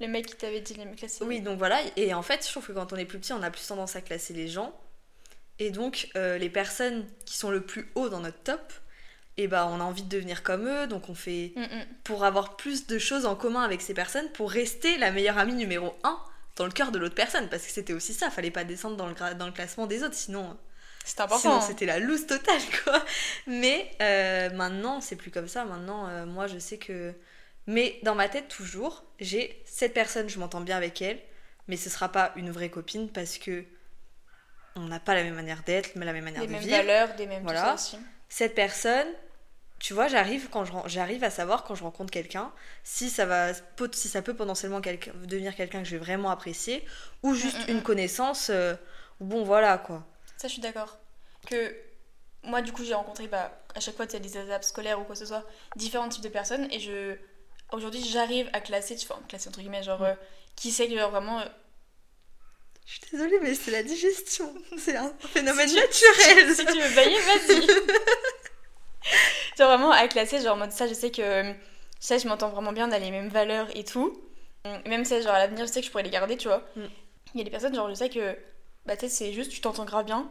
Le 0.00 0.08
mec 0.08 0.26
qui 0.26 0.34
t'avait 0.36 0.62
dit 0.62 0.74
les 0.74 0.90
classés. 0.96 1.22
Oui, 1.22 1.40
donc 1.42 1.58
voilà. 1.58 1.80
Et 1.96 2.14
en 2.14 2.22
fait, 2.22 2.44
je 2.44 2.50
trouve 2.50 2.66
que 2.66 2.72
quand 2.72 2.92
on 2.94 2.96
est 2.96 3.04
plus 3.04 3.18
petit, 3.20 3.34
on 3.34 3.42
a 3.42 3.50
plus 3.50 3.64
tendance 3.66 3.94
à 3.94 4.00
classer 4.00 4.32
les 4.32 4.48
gens. 4.48 4.74
Et 5.58 5.70
donc, 5.70 6.08
euh, 6.16 6.38
les 6.38 6.50
personnes 6.50 7.06
qui 7.26 7.36
sont 7.36 7.50
le 7.50 7.60
plus 7.60 7.90
haut 7.94 8.08
dans 8.08 8.20
notre 8.20 8.42
top, 8.42 8.72
et 9.38 9.48
ben, 9.48 9.66
on 9.66 9.80
a 9.80 9.84
envie 9.84 10.02
de 10.02 10.08
devenir 10.08 10.42
comme 10.42 10.66
eux. 10.68 10.86
Donc, 10.86 11.08
on 11.08 11.14
fait 11.14 11.52
Mm, 11.56 11.60
mm. 11.62 11.86
pour 12.04 12.24
avoir 12.24 12.56
plus 12.56 12.86
de 12.86 12.98
choses 12.98 13.24
en 13.26 13.34
commun 13.36 13.62
avec 13.62 13.80
ces 13.80 13.94
personnes, 13.94 14.28
pour 14.32 14.50
rester 14.50 14.98
la 14.98 15.10
meilleure 15.10 15.38
amie 15.38 15.54
numéro 15.54 15.94
1 16.04 16.18
dans 16.56 16.66
le 16.66 16.72
cœur 16.72 16.92
de 16.92 16.98
l'autre 16.98 17.14
personne. 17.14 17.48
Parce 17.48 17.64
que 17.64 17.70
c'était 17.72 17.92
aussi 17.94 18.12
ça, 18.12 18.30
fallait 18.30 18.50
pas 18.50 18.64
descendre 18.64 18.96
dans 18.96 19.06
le, 19.08 19.14
dans 19.36 19.46
le 19.46 19.52
classement 19.52 19.86
des 19.86 20.02
autres, 20.02 20.14
sinon, 20.14 20.56
C'est 21.04 21.12
sinon 21.16 21.24
important. 21.24 21.56
hein. 21.56 21.60
c'était 21.62 21.86
la 21.86 21.98
loose 21.98 22.26
totale, 22.26 22.60
quoi. 22.84 23.02
Mais 23.46 23.90
euh, 24.02 24.50
maintenant, 24.50 25.00
c'est 25.00 25.16
plus 25.16 25.30
comme 25.30 25.48
ça. 25.48 25.64
Maintenant, 25.64 26.08
euh, 26.08 26.26
moi, 26.26 26.46
je 26.46 26.58
sais 26.58 26.76
que. 26.78 27.14
Mais 27.66 28.00
dans 28.02 28.14
ma 28.16 28.28
tête, 28.28 28.48
toujours, 28.48 29.04
j'ai 29.20 29.62
cette 29.64 29.94
personne, 29.94 30.28
je 30.28 30.38
m'entends 30.38 30.60
bien 30.60 30.76
avec 30.76 31.00
elle, 31.00 31.18
mais 31.68 31.76
ce 31.76 31.88
sera 31.88 32.10
pas 32.10 32.32
une 32.36 32.50
vraie 32.50 32.70
copine 32.70 33.08
parce 33.08 33.38
que 33.38 33.64
on 34.76 34.82
n'a 34.82 35.00
pas 35.00 35.14
la 35.14 35.22
même 35.24 35.34
manière 35.34 35.62
d'être, 35.64 35.94
la 35.94 36.12
même 36.12 36.24
manière 36.24 36.40
Des 36.40 36.46
de 36.46 36.52
mêmes 36.52 36.60
vivre. 36.62 36.76
valeurs, 36.76 37.14
des 37.14 37.26
mêmes 37.26 37.42
Voilà. 37.42 37.60
tout 37.60 37.66
ça 37.66 37.74
aussi. 37.74 37.98
Cette 38.28 38.54
personne, 38.54 39.06
tu 39.78 39.94
vois, 39.94 40.08
j'arrive 40.08 40.48
quand 40.50 40.64
j'arrive 40.88 41.24
à 41.24 41.30
savoir 41.30 41.64
quand 41.64 41.74
je 41.74 41.82
rencontre 41.82 42.10
quelqu'un 42.10 42.52
si 42.84 43.10
ça 43.10 43.26
va 43.26 43.52
si 43.92 44.08
ça 44.08 44.22
peut 44.22 44.34
potentiellement 44.34 44.80
devenir 44.80 45.54
quelqu'un 45.56 45.80
que 45.82 45.88
je 45.88 45.96
vais 45.96 46.04
vraiment 46.04 46.30
apprécier 46.30 46.84
ou 47.22 47.34
juste 47.34 47.58
Mm, 47.58 47.64
mm, 47.64 47.70
une 47.74 47.78
mm. 47.78 47.82
connaissance 47.82 48.50
euh, 48.50 48.74
bon 49.20 49.42
voilà 49.44 49.78
quoi. 49.78 50.06
Ça, 50.36 50.48
je 50.48 50.52
suis 50.54 50.62
d'accord. 50.62 50.98
Que 51.46 51.74
moi, 52.44 52.62
du 52.62 52.72
coup, 52.72 52.84
j'ai 52.84 52.94
rencontré 52.94 53.26
bah, 53.28 53.52
à 53.74 53.80
chaque 53.80 53.94
fois, 53.96 54.06
tu 54.06 54.12
sais, 54.12 54.20
des 54.20 54.36
étapes 54.36 54.64
scolaires 54.64 55.00
ou 55.00 55.04
quoi 55.04 55.14
que 55.14 55.18
ce 55.20 55.26
soit, 55.26 55.44
différents 55.76 56.08
types 56.08 56.24
de 56.24 56.28
personnes. 56.28 56.66
Et 56.72 56.80
je. 56.80 57.16
Aujourd'hui, 57.72 58.02
j'arrive 58.04 58.48
à 58.52 58.60
classer, 58.60 58.96
tu- 58.96 59.06
enfin, 59.10 59.20
classer 59.28 59.48
entre 59.48 59.60
guillemets, 59.60 59.82
genre, 59.82 60.00
Mm. 60.00 60.04
euh, 60.04 60.14
qui 60.56 60.70
c'est 60.72 60.88
que, 60.88 60.96
genre, 60.98 61.10
vraiment. 61.10 61.40
euh, 61.40 61.44
Je 62.86 62.92
suis 62.92 63.00
désolée 63.12 63.38
mais 63.42 63.54
c'est 63.54 63.70
la 63.70 63.82
digestion, 63.82 64.52
c'est 64.78 64.96
un 64.96 65.12
phénomène 65.20 65.68
Si 65.68 65.74
tu- 65.74 65.80
naturel. 65.80 66.54
si 66.54 66.66
tu 66.66 66.80
veux 66.80 66.94
bailler, 66.94 67.18
vas-y. 67.20 67.66
genre, 69.58 69.68
vraiment 69.68 69.90
à 69.92 70.08
classer, 70.08 70.40
genre, 70.40 70.54
en 70.54 70.58
mode 70.58 70.72
ça, 70.72 70.86
je 70.86 70.94
sais 70.94 71.10
que. 71.10 71.52
Ça, 72.00 72.18
je 72.18 72.26
m'entends 72.26 72.48
vraiment 72.48 72.72
bien, 72.72 72.88
on 72.88 72.92
a 72.92 72.98
les 72.98 73.12
mêmes 73.12 73.28
valeurs 73.28 73.68
et 73.76 73.84
tout. 73.84 74.20
Et 74.64 74.88
Même 74.88 75.04
si, 75.04 75.22
genre, 75.22 75.32
à 75.34 75.38
l'avenir, 75.38 75.66
je 75.66 75.70
sais 75.72 75.80
que 75.80 75.86
je 75.86 75.90
pourrais 75.92 76.02
les 76.02 76.10
garder, 76.10 76.36
tu 76.36 76.48
vois. 76.48 76.64
Mm. 76.74 76.82
Il 77.34 77.38
y 77.38 77.40
a 77.42 77.44
des 77.44 77.50
personnes, 77.50 77.74
genre, 77.74 77.88
je 77.88 77.94
sais 77.94 78.08
que. 78.08 78.36
Bah, 78.86 78.96
tu 78.96 79.02
sais, 79.02 79.08
c'est 79.08 79.32
juste, 79.32 79.52
tu 79.52 79.60
t'entends 79.60 79.84
grave 79.84 80.04
bien. 80.04 80.28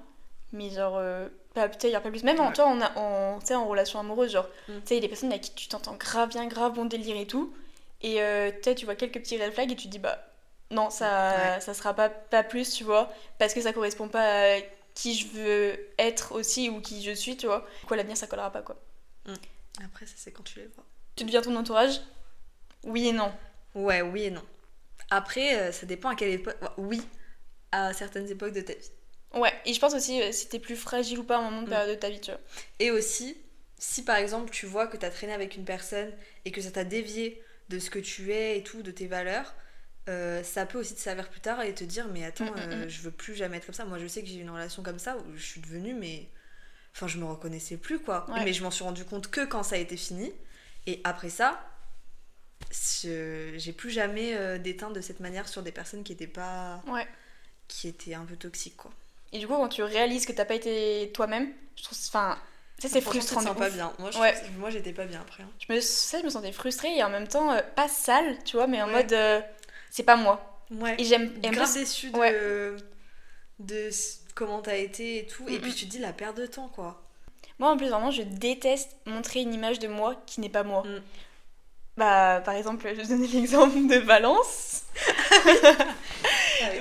Mais 0.51 0.69
genre, 0.69 0.97
euh, 0.97 1.29
pas, 1.53 1.69
peut-être 1.69 1.85
il 1.85 1.91
y 1.91 1.95
a 1.95 2.01
pas 2.01 2.09
plus. 2.09 2.23
Même 2.23 2.41
en, 2.41 2.47
Ouais. 2.47 2.53
toi, 2.53 2.65
en, 2.65 2.81
en, 2.81 3.39
tu 3.39 3.47
sais, 3.47 3.55
en 3.55 3.65
relation 3.67 3.99
amoureuse, 4.01 4.31
genre, 4.33 4.47
Mm. 4.67 4.73
tu 4.73 4.79
sais, 4.85 4.93
il 4.93 4.95
y 4.95 4.97
a 4.97 5.01
des 5.01 5.07
personnes 5.07 5.29
avec 5.31 5.43
qui 5.43 5.51
tu 5.51 5.67
t'entends 5.69 5.95
grave 5.95 6.27
bien, 6.29 6.45
grave 6.47 6.73
bon 6.73 6.83
délire 6.85 7.15
et 7.15 7.25
tout. 7.27 7.53
Et 8.01 8.21
euh, 8.21 8.51
tu 8.75 8.83
vois 8.85 8.95
quelques 8.95 9.19
petits 9.19 9.41
red 9.41 9.53
flags 9.53 9.71
et 9.71 9.75
tu 9.77 9.83
te 9.83 9.91
dis, 9.91 9.99
bah, 9.99 10.21
non, 10.71 10.89
ça, 10.89 11.59
ça 11.59 11.73
sera 11.73 11.93
pas, 11.93 12.09
pas 12.09 12.43
plus, 12.43 12.73
tu 12.73 12.83
vois, 12.83 13.11
parce 13.37 13.53
que 13.53 13.61
ça 13.61 13.73
correspond 13.73 14.07
pas 14.07 14.55
à 14.55 14.59
qui 14.95 15.15
je 15.15 15.27
veux 15.27 15.79
être 15.99 16.33
aussi 16.33 16.69
ou 16.69 16.81
qui 16.81 17.03
je 17.03 17.11
suis, 17.11 17.37
tu 17.37 17.45
vois. 17.45 17.65
Quoi, 17.87 17.97
l'avenir, 17.97 18.17
ça 18.17 18.27
collera 18.27 18.51
pas, 18.51 18.61
quoi. 18.61 18.75
Après 19.83 20.05
ça 20.05 20.13
c'est 20.17 20.31
quand 20.31 20.43
tu 20.43 20.59
les 20.59 20.67
vois. 20.67 20.83
Tu 21.15 21.23
deviens 21.23 21.41
ton 21.41 21.55
entourage? 21.55 22.01
Oui 22.83 23.07
et 23.07 23.11
non. 23.13 23.31
Ouais, 23.73 24.01
oui 24.01 24.23
et 24.23 24.31
non. 24.31 24.43
Après 25.09 25.55
euh, 25.59 25.71
ça 25.71 25.85
dépend 25.85 26.09
à 26.09 26.15
quelle 26.15 26.31
époque. 26.31 26.57
Oui, 26.77 27.01
à 27.71 27.93
certaines 27.93 28.29
époques 28.29 28.53
de 28.53 28.61
ta 28.61 28.73
vie. 28.73 28.91
Ouais, 29.33 29.53
et 29.65 29.73
je 29.73 29.79
pense 29.79 29.93
aussi 29.93 30.21
euh, 30.21 30.31
si 30.33 30.49
t'es 30.49 30.59
plus 30.59 30.75
fragile 30.75 31.19
ou 31.19 31.23
pas 31.23 31.37
à 31.37 31.39
un 31.39 31.43
moment 31.43 31.61
de 31.61 31.67
Mm. 31.67 31.69
période 31.69 31.89
de 31.89 31.95
ta 31.95 32.09
vie, 32.09 32.19
tu 32.19 32.31
vois. 32.31 32.39
Et 32.79 32.91
aussi, 32.91 33.37
si 33.77 34.03
par 34.03 34.17
exemple 34.17 34.51
tu 34.51 34.65
vois 34.65 34.87
que 34.87 34.97
tu 34.97 35.05
as 35.05 35.09
traîné 35.09 35.33
avec 35.33 35.55
une 35.55 35.63
personne 35.65 36.11
et 36.45 36.51
que 36.51 36.61
ça 36.61 36.71
t'a 36.71 36.83
dévié 36.83 37.41
de 37.69 37.79
ce 37.79 37.89
que 37.89 37.99
tu 37.99 38.33
es 38.33 38.57
et 38.57 38.63
tout, 38.63 38.81
de 38.83 38.91
tes 38.91 39.07
valeurs, 39.07 39.53
euh, 40.09 40.43
ça 40.43 40.65
peut 40.65 40.79
aussi 40.79 40.95
te 40.95 40.99
servir 40.99 41.29
plus 41.29 41.41
tard 41.41 41.61
et 41.61 41.73
te 41.73 41.83
dire 41.83 42.07
mais 42.11 42.23
attends, 42.25 42.45
Mm, 42.45 42.49
mm, 42.55 42.71
euh, 42.71 42.85
mm. 42.85 42.89
je 42.89 43.01
veux 43.01 43.11
plus 43.11 43.35
jamais 43.35 43.57
être 43.57 43.65
comme 43.67 43.75
ça. 43.75 43.85
Moi 43.85 43.97
je 43.99 44.07
sais 44.07 44.21
que 44.21 44.27
j'ai 44.27 44.35
eu 44.37 44.41
une 44.41 44.49
relation 44.49 44.81
comme 44.83 44.99
ça 44.99 45.17
où 45.17 45.23
je 45.35 45.43
suis 45.43 45.61
devenue 45.61 45.93
mais... 45.93 46.27
Enfin 46.95 47.07
je 47.07 47.17
me 47.19 47.25
reconnaissais 47.25 47.77
plus 47.77 47.99
quoi. 47.99 48.29
Ouais. 48.31 48.43
Mais 48.43 48.53
je 48.53 48.63
m'en 48.63 48.71
suis 48.71 48.83
rendu 48.83 49.05
compte 49.05 49.29
que 49.29 49.45
quand 49.45 49.63
ça 49.63 49.75
a 49.75 49.79
été 49.79 49.95
fini. 49.97 50.31
Et 50.87 50.99
après 51.03 51.29
ça, 51.29 51.61
je- 52.71 53.53
j'ai 53.57 53.73
plus 53.73 53.89
jamais 53.91 54.35
euh, 54.35 54.57
déteint 54.57 54.91
de 54.91 55.01
cette 55.01 55.19
manière 55.19 55.47
sur 55.47 55.61
des 55.63 55.71
personnes 55.71 56.03
qui 56.03 56.13
étaient 56.13 56.27
pas... 56.27 56.81
Ouais. 56.87 57.07
qui 57.67 57.87
étaient 57.87 58.13
un 58.13 58.25
peu 58.25 58.35
toxiques 58.35 58.77
quoi. 58.77 58.91
Et 59.33 59.39
du 59.39 59.47
coup, 59.47 59.53
quand 59.53 59.69
tu 59.69 59.83
réalises 59.83 60.25
que 60.25 60.33
t'as 60.33 60.43
pas 60.45 60.55
été 60.55 61.09
toi-même, 61.13 61.53
je 61.77 61.83
trouve. 61.83 61.97
Enfin, 62.09 62.37
sais, 62.79 62.89
c'est 62.89 62.99
Franchement, 62.99 63.21
frustrant. 63.21 63.41
de 63.41 63.47
sens 63.47 63.57
pas 63.57 63.69
bien. 63.69 63.93
Moi, 63.99 64.11
je 64.11 64.19
Ouais. 64.19 64.35
j'étais 64.71 64.91
pas 64.91 65.05
bien 65.05 65.21
après. 65.21 65.43
hein. 65.43 65.49
Je 65.65 65.73
me, 65.73 65.79
ça, 65.79 66.19
je 66.19 66.25
me 66.25 66.29
sentais 66.29 66.51
frustrée 66.51 66.97
et 66.97 67.01
en 67.03 67.09
même 67.09 67.29
temps, 67.29 67.49
euh, 67.53 67.61
pas 67.77 67.87
sale, 67.87 68.43
tu 68.43 68.57
vois, 68.57 68.67
mais 68.67 68.81
en 68.81 68.87
Ouais. 68.87 69.03
mode. 69.03 69.13
euh, 69.13 69.39
c'est 69.91 70.03
pas 70.03 70.15
moi. 70.15 70.65
Ouais. 70.71 70.95
Et 70.97 71.03
j'aime. 71.03 71.31
grave 71.41 71.71
plus- 71.71 71.79
déçu 71.81 72.09
de, 72.09 72.17
ouais. 72.17 72.33
de 73.59 73.89
comment 74.33 74.61
t'as 74.61 74.77
été 74.77 75.19
et 75.19 75.25
tout. 75.27 75.47
Et 75.47 75.59
puis 75.59 75.73
tu 75.73 75.85
te 75.85 75.91
dis 75.91 75.99
la 75.99 76.13
perte 76.13 76.37
de 76.37 76.47
temps, 76.47 76.69
quoi. 76.73 77.03
Moi, 77.59 77.69
en 77.69 77.77
plus, 77.77 77.89
vraiment, 77.89 78.09
je 78.09 78.23
déteste 78.23 78.89
montrer 79.05 79.41
une 79.41 79.53
image 79.53 79.77
de 79.77 79.87
moi 79.87 80.15
qui 80.25 80.41
n'est 80.41 80.49
pas 80.49 80.63
moi. 80.63 80.81
Mm. 80.83 81.01
Bah, 81.97 82.41
par 82.43 82.55
exemple, 82.55 82.87
je 82.89 83.01
vais 83.01 83.07
donner 83.07 83.27
l'exemple 83.33 83.87
de 83.87 83.97
Valence. 83.97 84.83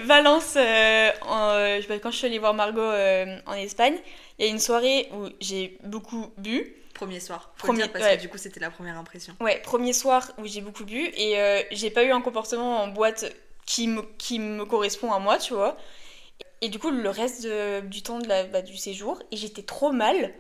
Valence, 0.05 0.55
euh, 0.57 1.11
en, 1.23 1.51
euh, 1.51 1.81
quand 2.03 2.11
je 2.11 2.17
suis 2.17 2.27
allée 2.27 2.39
voir 2.39 2.55
Margot 2.55 2.81
euh, 2.81 3.39
en 3.47 3.55
Espagne, 3.55 3.97
il 4.39 4.47
y 4.47 4.49
a 4.49 4.51
une 4.51 4.59
soirée 4.59 5.09
où 5.13 5.29
j'ai 5.41 5.77
beaucoup 5.85 6.33
bu. 6.39 6.75
Premier 7.01 7.21
soir. 7.21 7.51
Faut 7.57 7.67
Premier- 7.69 7.81
le 7.81 7.85
dire 7.87 7.93
parce 7.93 8.05
ouais. 8.05 8.17
que 8.17 8.21
du 8.23 8.29
coup 8.29 8.37
c'était 8.39 8.61
la 8.61 8.71
première 8.71 8.99
impression. 8.99 9.35
Ouais, 9.41 9.61
premier 9.63 9.93
soir 9.95 10.31
où 10.39 10.47
j'ai 10.47 10.61
beaucoup 10.61 10.85
bu 10.85 10.99
et 11.15 11.39
euh, 11.41 11.63
j'ai 11.71 11.91
pas 11.91 12.05
eu 12.05 12.11
un 12.11 12.21
comportement 12.21 12.83
en 12.83 12.89
boîte 12.89 13.25
qui 13.65 13.89
me, 13.89 14.03
qui 14.19 14.39
me 14.39 14.65
correspond 14.67 15.11
à 15.13 15.19
moi, 15.19 15.39
tu 15.39 15.55
vois. 15.55 15.77
Et 16.61 16.69
du 16.69 16.79
coup, 16.79 16.91
le 16.91 17.09
reste 17.09 17.43
de- 17.45 17.81
du 17.81 18.03
temps 18.03 18.19
de 18.19 18.29
la, 18.29 18.45
bah, 18.45 18.61
du 18.61 18.77
séjour, 18.77 19.19
et 19.33 19.37
j'étais 19.39 19.63
trop 19.63 19.93
mal 19.93 20.35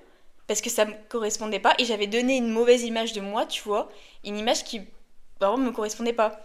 parce 0.48 0.60
que 0.60 0.68
ça 0.68 0.84
me 0.84 0.92
correspondait 1.08 1.60
pas 1.60 1.74
et 1.78 1.84
j'avais 1.86 2.06
donné 2.08 2.36
une 2.36 2.50
mauvaise 2.50 2.82
image 2.82 3.12
de 3.14 3.20
moi, 3.22 3.46
tu 3.46 3.62
vois. 3.62 3.90
Une 4.24 4.36
image 4.36 4.64
qui 4.64 4.82
vraiment 5.40 5.56
me 5.56 5.70
correspondait 5.70 6.12
pas. 6.12 6.40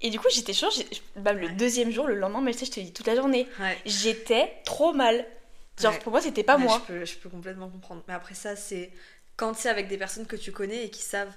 Et 0.00 0.10
du 0.10 0.18
coup, 0.18 0.26
j'étais 0.32 0.52
sûre, 0.54 0.70
bah, 1.14 1.32
le 1.34 1.46
Ouais. 1.46 1.52
deuxième 1.52 1.92
jour, 1.92 2.08
le 2.08 2.16
lendemain, 2.16 2.40
mais 2.40 2.50
tu 2.52 2.58
sais, 2.58 2.66
je 2.66 2.70
te 2.72 2.80
dis 2.80 2.92
toute 2.92 3.06
la 3.06 3.14
journée, 3.14 3.46
Ouais. 3.60 3.78
j'étais 3.86 4.52
trop 4.64 4.92
mal. 4.92 5.24
Genre, 5.80 5.92
Ouais. 5.92 5.98
pour 6.00 6.10
moi, 6.10 6.20
c'était 6.20 6.42
pas 6.42 6.56
Ouais, 6.56 6.64
moi. 6.64 6.82
Je 6.88 6.92
peux, 6.92 7.04
je 7.04 7.16
peux 7.18 7.28
complètement 7.28 7.68
comprendre. 7.68 8.02
Mais 8.08 8.14
après 8.14 8.34
ça, 8.34 8.56
c'est 8.56 8.90
quand 9.36 9.54
c'est 9.54 9.68
avec 9.68 9.88
des 9.88 9.98
personnes 9.98 10.26
que 10.26 10.36
tu 10.36 10.52
connais 10.52 10.84
et 10.84 10.90
qui 10.90 11.02
savent 11.02 11.32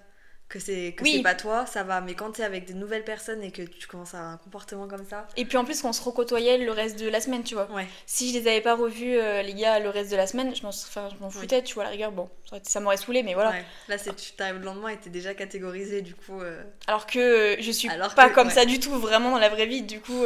que 0.47 0.59
c'est 0.59 0.93
que 0.95 1.03
Oui. 1.03 1.13
c'est 1.17 1.23
pas 1.23 1.33
toi, 1.33 1.65
ça 1.65 1.83
va. 1.83 2.01
Mais 2.01 2.13
quand 2.13 2.31
t'es 2.33 2.43
avec 2.43 2.65
des 2.65 2.75
nouvelles 2.75 3.03
personnes 3.03 3.41
et 3.41 3.51
que 3.51 3.63
tu 3.63 3.87
commences 3.87 4.13
à 4.13 4.19
avoir 4.19 4.33
un 4.33 4.37
comportement 4.37 4.87
comme 4.87 5.03
ça, 5.03 5.27
Et 5.37 5.45
puis 5.45 5.57
en 5.57 5.65
plus, 5.65 5.81
qu'on 5.81 5.91
se 5.91 6.03
recôtoyait 6.03 6.59
le 6.59 6.71
reste 6.71 6.99
de 6.99 7.07
la 7.09 7.19
semaine, 7.19 7.43
tu 7.43 7.55
vois. 7.55 7.67
ouais, 7.71 7.87
Si 8.05 8.31
je 8.31 8.37
les 8.39 8.47
avais 8.47 8.61
pas 8.61 8.75
revus, 8.75 9.17
euh, 9.17 9.41
les 9.41 9.55
gars, 9.55 9.79
le 9.79 9.89
reste 9.89 10.11
de 10.11 10.15
la 10.15 10.27
semaine, 10.27 10.55
je 10.55 10.61
m'en 10.61 10.69
enfin, 10.69 11.09
je 11.09 11.19
m'en 11.19 11.29
Oui. 11.29 11.33
foutais, 11.33 11.63
tu 11.63 11.73
vois, 11.73 11.83
à 11.83 11.85
la 11.87 11.91
rigueur. 11.93 12.11
Bon, 12.11 12.29
ça, 12.61 12.79
m'aurait 12.79 12.97
saoulé, 12.97 13.23
mais 13.23 13.33
voilà. 13.33 13.51
ouais. 13.51 13.65
Là, 13.87 13.97
c'est 13.97 14.15
tu 14.15 14.33
t'arrives 14.33 14.57
le 14.59 14.65
lendemain 14.65 14.89
et 14.89 14.97
t'es 14.97 15.09
déjà 15.09 15.33
catégorisé, 15.33 16.03
du 16.03 16.13
coup. 16.13 16.39
euh, 16.41 16.63
Alors 16.85 17.07
que 17.07 17.17
euh, 17.17 17.55
je 17.59 17.71
suis 17.71 17.89
Alors 17.89 18.13
pas 18.13 18.29
que- 18.29 18.35
comme 18.35 18.47
ouais. 18.49 18.53
ça 18.53 18.65
du 18.65 18.79
tout, 18.79 18.91
vraiment 18.99 19.31
dans 19.31 19.39
la 19.39 19.49
vraie 19.49 19.65
vie. 19.65 19.81
Du 19.81 19.99
coup, 19.99 20.25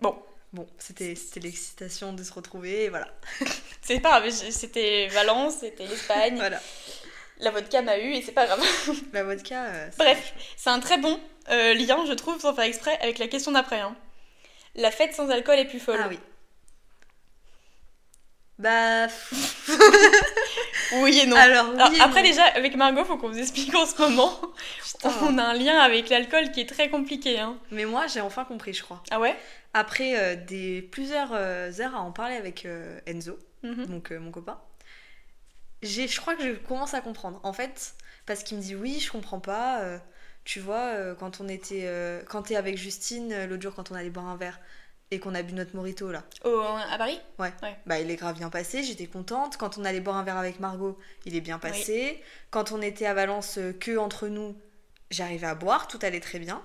bon, 0.00 0.16
Bon, 0.52 0.66
c'était 0.78 1.14
l'excitation 1.40 2.12
de 2.12 2.22
se 2.22 2.32
retrouver, 2.32 2.84
et 2.84 2.88
voilà. 2.90 3.08
c'est 3.82 4.00
pas 4.00 4.20
grave. 4.20 4.30
C'était 4.30 5.08
Valence, 5.08 5.54
c'était 5.60 5.86
l'Espagne. 5.86 6.36
Voilà. 6.36 6.60
La 7.38 7.50
vodka 7.50 7.80
m'a 7.82 7.98
eu 7.98 8.12
et 8.12 8.22
c'est 8.22 8.32
pas 8.32 8.46
grave. 8.46 8.62
La 9.12 9.24
vodka. 9.24 9.64
euh, 9.64 9.88
Bref, 9.98 10.34
c'est 10.56 10.70
un 10.70 10.78
très 10.80 10.98
bon 10.98 11.18
euh, 11.48 11.74
lien, 11.74 12.04
je 12.06 12.12
trouve, 12.12 12.38
sans 12.40 12.54
faire 12.54 12.64
exprès, 12.64 12.98
avec 13.00 13.18
la 13.18 13.28
question 13.28 13.52
d'après. 13.52 13.80
hein. 13.80 13.96
La 14.74 14.90
fête 14.90 15.14
sans 15.14 15.28
alcool 15.30 15.58
est 15.58 15.64
plus 15.64 15.80
folle. 15.80 16.00
Ah 16.02 16.08
oui. 16.08 16.18
Bah. 18.58 19.06
Oui 20.94 21.18
et 21.20 21.26
non. 21.26 21.36
Alors, 21.36 21.70
oui 21.70 21.80
Alors, 21.80 21.94
et 21.94 22.00
après, 22.00 22.22
non. 22.22 22.28
déjà, 22.28 22.42
avec 22.54 22.76
Margot, 22.76 23.04
faut 23.04 23.16
qu'on 23.16 23.30
vous 23.30 23.38
explique 23.38 23.74
en 23.74 23.86
ce 23.86 23.96
moment. 24.00 24.38
Putain. 24.84 25.10
On 25.22 25.38
a 25.38 25.42
un 25.44 25.54
lien 25.54 25.78
avec 25.78 26.10
l'alcool 26.10 26.50
qui 26.50 26.60
est 26.60 26.68
très 26.68 26.90
compliqué. 26.90 27.38
Hein. 27.38 27.56
Mais 27.70 27.86
moi, 27.86 28.06
j'ai 28.08 28.20
enfin 28.20 28.44
compris, 28.44 28.74
je 28.74 28.82
crois. 28.82 29.02
Ah 29.10 29.18
ouais? 29.18 29.34
Après 29.74 30.18
euh, 30.18 30.36
des 30.36 30.82
plusieurs 30.82 31.30
euh, 31.32 31.70
heures 31.80 31.94
à 31.96 32.00
en 32.00 32.12
parler 32.12 32.36
avec 32.36 32.66
euh, 32.66 32.98
Enzo, 33.06 33.38
Mhm. 33.62 33.86
donc 33.86 34.10
euh, 34.12 34.18
mon 34.18 34.30
copain, 34.32 34.60
j'ai, 35.82 36.08
je 36.08 36.20
crois 36.20 36.34
que 36.34 36.42
je 36.42 36.52
commence 36.52 36.94
à 36.94 37.00
comprendre. 37.00 37.40
En 37.42 37.52
fait, 37.52 37.94
parce 38.26 38.42
qu'il 38.42 38.58
me 38.58 38.62
dit 38.62 38.74
oui, 38.76 39.00
je 39.00 39.10
comprends 39.10 39.40
pas. 39.40 39.80
euh, 39.80 39.98
tu 40.44 40.58
vois, 40.60 40.88
euh, 40.96 41.14
quand 41.14 41.40
on 41.40 41.48
était, 41.48 41.82
euh, 41.84 42.20
quand 42.28 42.42
t'es 42.42 42.56
avec 42.56 42.76
Justine 42.76 43.32
euh, 43.32 43.46
l'autre 43.46 43.62
jour, 43.62 43.74
quand 43.74 43.90
on 43.92 43.94
allait 43.94 44.10
boire 44.10 44.26
un 44.26 44.36
verre 44.36 44.58
et 45.12 45.20
qu'on 45.20 45.34
a 45.34 45.42
bu 45.42 45.52
notre 45.52 45.76
morito 45.76 46.10
là, 46.10 46.24
Au- 46.44 46.58
à 46.60 46.96
Paris? 46.98 47.20
Bah 47.86 48.00
il 48.00 48.10
est 48.10 48.16
grave 48.16 48.36
bien 48.38 48.50
passé. 48.50 48.82
J'étais 48.82 49.06
contente. 49.06 49.56
Quand 49.58 49.78
on 49.78 49.84
allait 49.84 50.00
boire 50.00 50.16
un 50.16 50.24
verre 50.24 50.38
avec 50.38 50.58
Margot, 50.58 50.98
il 51.26 51.36
est 51.36 51.40
bien 51.40 51.58
passé. 51.58 52.20
Quand 52.50 52.72
on 52.72 52.80
était 52.82 53.06
à 53.06 53.14
Valence 53.14 53.58
euh, 53.58 53.72
que 53.72 53.96
entre 53.98 54.26
nous, 54.28 54.56
j'arrivais 55.10 55.46
à 55.46 55.54
boire, 55.54 55.86
tout 55.86 55.98
allait 56.02 56.20
très 56.20 56.38
bien. 56.38 56.62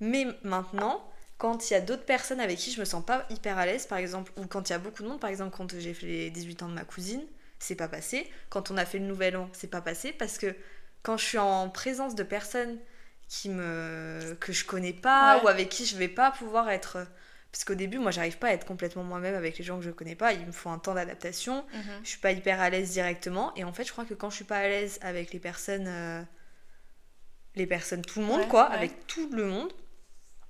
Mais 0.00 0.26
maintenant, 0.42 1.06
quand 1.36 1.68
il 1.70 1.74
y 1.74 1.76
a 1.76 1.80
d'autres 1.80 2.04
personnes 2.06 2.40
avec 2.40 2.58
qui 2.58 2.72
je 2.72 2.80
me 2.80 2.84
sens 2.86 3.04
pas 3.04 3.26
hyper 3.30 3.58
à 3.58 3.66
l'aise, 3.66 3.86
par 3.86 3.98
exemple, 3.98 4.32
ou 4.36 4.46
quand 4.46 4.68
il 4.68 4.72
y 4.72 4.76
a 4.76 4.78
beaucoup 4.78 5.02
de 5.02 5.08
monde, 5.08 5.20
par 5.20 5.30
exemple 5.30 5.54
quand 5.56 5.78
j'ai 5.78 5.92
fait 5.94 6.06
les 6.06 6.30
18 6.30 6.62
ans 6.62 6.68
de 6.68 6.74
ma 6.74 6.84
cousine, 6.84 7.22
c'est 7.58 7.76
pas 7.76 7.88
passé. 7.88 8.30
Quand 8.48 8.70
on 8.70 8.78
a 8.78 8.86
fait 8.86 8.98
le 8.98 9.04
nouvel 9.06 9.36
an, 9.36 9.50
c'est 9.52 9.70
pas 9.70 9.82
passé 9.82 10.12
parce 10.12 10.38
que 10.38 10.54
quand 11.02 11.18
je 11.18 11.24
suis 11.26 11.38
en 11.38 11.68
présence 11.68 12.14
de 12.14 12.22
personnes 12.22 12.78
qui 13.28 13.48
me 13.48 14.36
que 14.40 14.52
je 14.52 14.64
connais 14.64 14.92
pas 14.94 15.36
Ouais. 15.36 15.44
ou 15.44 15.48
avec 15.48 15.68
qui 15.68 15.84
je 15.86 15.96
vais 15.96 16.08
pas 16.08 16.30
pouvoir 16.30 16.68
être 16.70 17.06
parce 17.52 17.64
qu'au 17.64 17.74
début, 17.74 17.98
moi, 17.98 18.10
j'arrive 18.12 18.38
pas 18.38 18.48
à 18.48 18.52
être 18.52 18.64
complètement 18.66 19.02
moi-même 19.02 19.34
avec 19.34 19.58
les 19.58 19.64
gens 19.64 19.78
que 19.78 19.84
je 19.84 19.90
connais 19.90 20.14
pas. 20.14 20.32
Il 20.32 20.46
me 20.46 20.52
faut 20.52 20.68
un 20.70 20.78
temps 20.78 20.94
d'adaptation. 20.94 21.64
Mhm. 21.74 21.82
Je 22.04 22.08
suis 22.08 22.18
pas 22.20 22.30
hyper 22.32 22.60
à 22.60 22.70
l'aise 22.70 22.90
directement. 22.90 23.52
Et 23.56 23.64
en 23.64 23.72
fait, 23.72 23.84
je 23.84 23.90
crois 23.92 24.04
que 24.04 24.14
quand 24.14 24.30
je 24.30 24.36
suis 24.36 24.44
pas 24.44 24.58
à 24.58 24.68
l'aise 24.68 24.98
avec 25.02 25.32
les 25.32 25.40
personnes, 25.40 25.86
euh, 25.88 26.22
les 27.56 27.66
personnes, 27.66 28.02
tout 28.02 28.20
le 28.20 28.26
monde, 28.26 28.40
Ouais, 28.42 28.48
quoi, 28.48 28.68
ouais. 28.68 28.76
avec 28.76 29.06
tout 29.06 29.28
le 29.32 29.44
monde, 29.44 29.72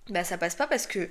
bah 0.09 0.25
ça 0.25 0.37
passe 0.39 0.55
pas 0.55 0.67
parce 0.67 0.87
que 0.87 1.09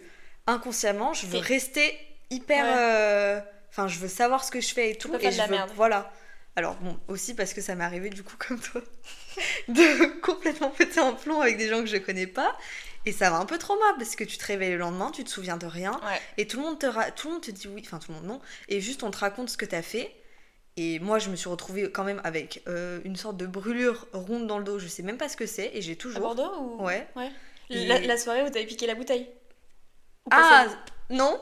inconsciemment, 0.48 1.14
je 1.14 1.26
veux 1.28 1.40
rester 1.40 1.98
hyper. 2.30 2.64
Ouais. 2.64 2.72
euh, 2.78 3.42
Enfin, 3.72 3.88
je 3.88 4.00
veux 4.00 4.08
savoir 4.08 4.44
ce 4.44 4.50
que 4.52 4.62
je 4.62 4.74
fais 4.74 4.92
et 4.92 4.96
tout. 4.96 5.14
et 5.20 5.32
je 5.32 5.38
la 5.38 5.46
veux- 5.46 5.52
merde. 5.52 5.72
Voilà. 5.76 6.12
Alors 6.56 6.76
bon, 6.78 7.00
aussi 7.08 7.36
parce 7.36 7.54
que 7.54 7.62
ça 7.62 7.76
m'est 7.76 7.84
arrivé 7.84 8.10
du 8.10 8.24
coup 8.24 8.36
comme 8.48 8.60
toi, 8.60 8.82
de 9.68 10.20
complètement 10.22 10.70
péter 10.72 11.00
un 11.00 11.14
plomb 11.14 11.40
avec 11.42 11.58
des 11.58 11.68
gens 11.70 11.80
que 11.82 11.86
je 11.88 11.98
connais 11.98 12.28
pas. 12.28 12.58
Et 13.06 13.12
ça 13.12 13.30
va 13.30 13.38
un 13.38 13.46
peu 13.46 13.58
trauma 13.58 13.86
parce 13.98 14.16
que 14.16 14.24
tu 14.24 14.38
te 14.38 14.46
réveilles 14.46 14.72
le 14.72 14.78
lendemain, 14.78 15.12
tu 15.12 15.24
te 15.24 15.30
souviens 15.30 15.58
de 15.58 15.66
rien. 15.66 15.94
Ouais. 16.06 16.20
Et 16.38 16.48
tout 16.48 16.58
le 16.58 16.64
monde 16.64 16.80
te, 16.80 16.86
ra- 16.86 17.12
tout 17.12 17.28
le 17.28 17.34
monde 17.36 17.44
te 17.44 17.52
dit 17.52 17.68
oui, 17.68 17.82
enfin 17.86 17.98
tout 18.00 18.12
le 18.12 18.16
monde 18.18 18.26
non. 18.26 18.42
Et 18.68 18.82
juste 18.82 19.04
on 19.04 19.12
te 19.12 19.18
raconte 19.18 19.50
ce 19.50 19.58
que 19.58 19.66
t'as 19.66 19.82
fait. 19.82 20.14
Et 20.78 21.00
moi 21.00 21.18
je 21.20 21.30
me 21.30 21.36
suis 21.36 21.50
retrouvée 21.50 21.90
quand 21.92 22.04
même 22.04 22.22
avec 22.24 22.62
euh, 22.68 23.00
une 23.06 23.16
sorte 23.16 23.38
de 23.38 23.46
brûlure 23.48 24.06
ronde 24.14 24.48
dans 24.48 24.58
le 24.58 24.64
dos. 24.64 24.80
Je 24.80 24.88
sais 24.88 25.04
même 25.04 25.18
pas 25.18 25.30
ce 25.30 25.38
que 25.38 25.46
c'est 25.46 25.72
et 25.74 25.82
j'ai 25.82 25.94
À 25.94 25.96
toujours. 25.96 26.22
Bordeaux 26.22 26.52
ou... 26.60 26.84
Ouais. 26.84 27.08
ouais. 27.16 27.32
Et- 27.70 27.86
La, 27.88 28.00
la 28.00 28.18
soirée 28.18 28.44
où 28.44 28.50
t'avais 28.50 28.66
piqué 28.66 28.86
la 28.88 28.96
bouteille 28.96 29.28
Ou 30.26 30.30
Ah 30.32 30.66
non 31.10 31.40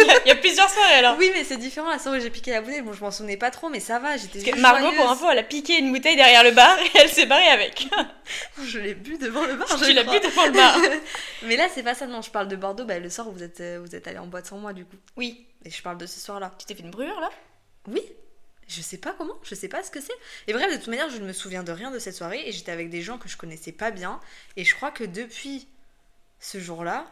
Il 0.00 0.06
y, 0.06 0.10
a- 0.10 0.20
il 0.24 0.28
y 0.28 0.30
a 0.30 0.36
plusieurs 0.36 0.68
soirées 0.70 0.94
alors. 0.94 1.16
Oui 1.18 1.30
mais 1.34 1.42
c'est 1.44 1.56
différent 1.56 1.88
la 1.90 1.98
soirée 1.98 2.18
où 2.18 2.20
j'ai 2.20 2.30
piqué 2.30 2.52
la 2.52 2.60
bouteille. 2.60 2.82
Bon 2.82 2.92
je 2.92 3.00
m'en 3.00 3.10
souvenais 3.10 3.36
pas 3.36 3.50
trop 3.50 3.68
mais 3.68 3.80
ça 3.80 3.98
va. 3.98 4.16
J'étais 4.16 4.40
juste 4.40 4.56
Margot, 4.58 4.92
pour 4.92 5.10
info, 5.10 5.26
elle 5.30 5.38
a 5.38 5.42
piqué 5.42 5.78
une 5.78 5.92
bouteille 5.92 6.16
derrière 6.16 6.44
le 6.44 6.52
bar 6.52 6.78
et 6.78 6.90
elle 6.98 7.08
s'est 7.08 7.26
barrée 7.26 7.48
avec. 7.48 7.88
Je 8.64 8.78
l'ai 8.78 8.94
bu 8.94 9.18
devant 9.18 9.44
le 9.44 9.56
bar. 9.56 9.66
je 9.78 9.84
tu 9.84 9.92
l'as 9.92 10.04
bu 10.04 10.18
devant 10.20 10.46
le 10.46 10.52
bar. 10.52 10.78
mais 11.42 11.56
là 11.56 11.68
c'est 11.74 11.82
pas 11.82 11.94
ça 11.94 12.06
non. 12.06 12.22
Je 12.22 12.30
parle 12.30 12.48
de 12.48 12.56
Bordeaux. 12.56 12.84
Bah, 12.84 12.98
le 12.98 13.10
soir 13.10 13.28
où 13.28 13.32
vous 13.32 13.42
êtes 13.42 13.60
euh, 13.60 13.80
vous 13.84 13.94
êtes 13.96 14.06
allé 14.06 14.18
en 14.18 14.26
boîte 14.26 14.46
sans 14.46 14.58
moi 14.58 14.72
du 14.72 14.84
coup. 14.84 14.96
Oui. 15.16 15.46
Et 15.64 15.70
je 15.70 15.82
parle 15.82 15.98
de 15.98 16.06
ce 16.06 16.20
soir 16.20 16.38
là. 16.40 16.52
Tu 16.58 16.66
t'es 16.66 16.74
fait 16.74 16.82
une 16.82 16.90
brûlure 16.90 17.18
là? 17.20 17.30
Oui, 17.88 18.02
je 18.68 18.80
sais 18.80 18.96
pas 18.98 19.14
comment, 19.18 19.34
je 19.42 19.54
sais 19.54 19.68
pas 19.68 19.82
ce 19.82 19.90
que 19.90 20.00
c'est. 20.00 20.12
Et 20.46 20.52
bref, 20.54 20.70
de 20.72 20.76
toute 20.78 20.88
manière, 20.88 21.10
je 21.10 21.18
ne 21.18 21.26
me 21.26 21.32
souviens 21.34 21.62
de 21.62 21.72
rien 21.72 21.90
de 21.90 21.98
cette 21.98 22.14
soirée 22.14 22.42
et 22.46 22.52
j'étais 22.52 22.72
avec 22.72 22.88
des 22.90 23.02
gens 23.02 23.18
que 23.18 23.28
je 23.28 23.36
connaissais 23.36 23.72
pas 23.72 23.90
bien. 23.90 24.20
Et 24.56 24.64
je 24.64 24.74
crois 24.74 24.90
que 24.90 25.04
depuis 25.04 25.68
ce 26.40 26.58
jour-là, 26.58 27.04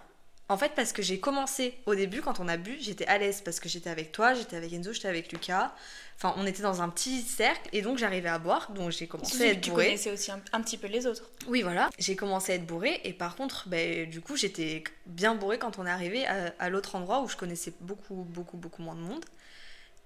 en 0.49 0.59
fait, 0.59 0.73
parce 0.75 0.93
que 0.93 1.01
j'ai 1.03 1.19
commencé 1.19 1.79
au 1.87 1.95
début, 1.95 2.21
quand 2.21 2.39
on 2.41 2.49
a 2.49 2.57
bu, 2.59 2.77
j'étais 2.81 3.07
à 3.07 3.17
l'aise 3.17 3.41
parce 3.43 3.59
que 3.61 3.69
j'étais 3.69 3.89
avec 3.89 4.13
toi, 4.13 4.35
j'étais 4.35 4.57
avec 4.57 4.73
Enzo, 4.73 4.93
j'étais 4.93 5.09
avec 5.09 5.33
Lucas. 5.33 5.73
Enfin, 6.17 6.35
on 6.37 6.45
était 6.47 6.63
dans 6.63 6.83
un 6.83 6.89
petit 6.91 7.23
cercle 7.23 7.69
et 7.73 7.81
donc 7.81 7.97
j'arrivais 7.99 8.29
à 8.29 8.39
boire, 8.39 8.71
donc 8.73 8.91
j'ai 8.91 9.07
commencé 9.07 9.43
à 9.43 9.47
être 9.53 9.61
Tu 9.63 9.71
bourrée. 9.71 9.87
connaissais 9.87 10.11
aussi 10.11 10.31
un, 10.31 10.41
un 10.53 10.61
petit 10.61 10.77
peu 10.77 10.89
les 10.89 11.07
autres. 11.07 11.31
Oui, 11.47 11.63
voilà. 11.63 11.89
J'ai 11.99 12.17
commencé 12.17 12.53
à 12.53 12.57
être 12.57 12.67
bourrée 12.67 13.01
et 13.05 13.13
par 13.15 13.35
contre, 13.35 13.69
ben, 13.69 14.09
du 14.11 14.21
coup, 14.21 14.37
j'étais 14.37 14.85
bien 15.07 15.35
bourrée 15.35 15.59
quand 15.59 15.79
on 15.79 15.87
est 15.87 15.91
arrivé 15.91 16.27
à, 16.27 16.53
à 16.59 16.69
l'autre 16.69 16.97
endroit 16.97 17.23
où 17.23 17.29
je 17.29 17.37
connaissais 17.37 17.73
beaucoup, 17.81 18.15
beaucoup, 18.29 18.57
beaucoup 18.59 18.83
moins 18.83 18.95
de 18.95 19.01
monde. 19.01 19.25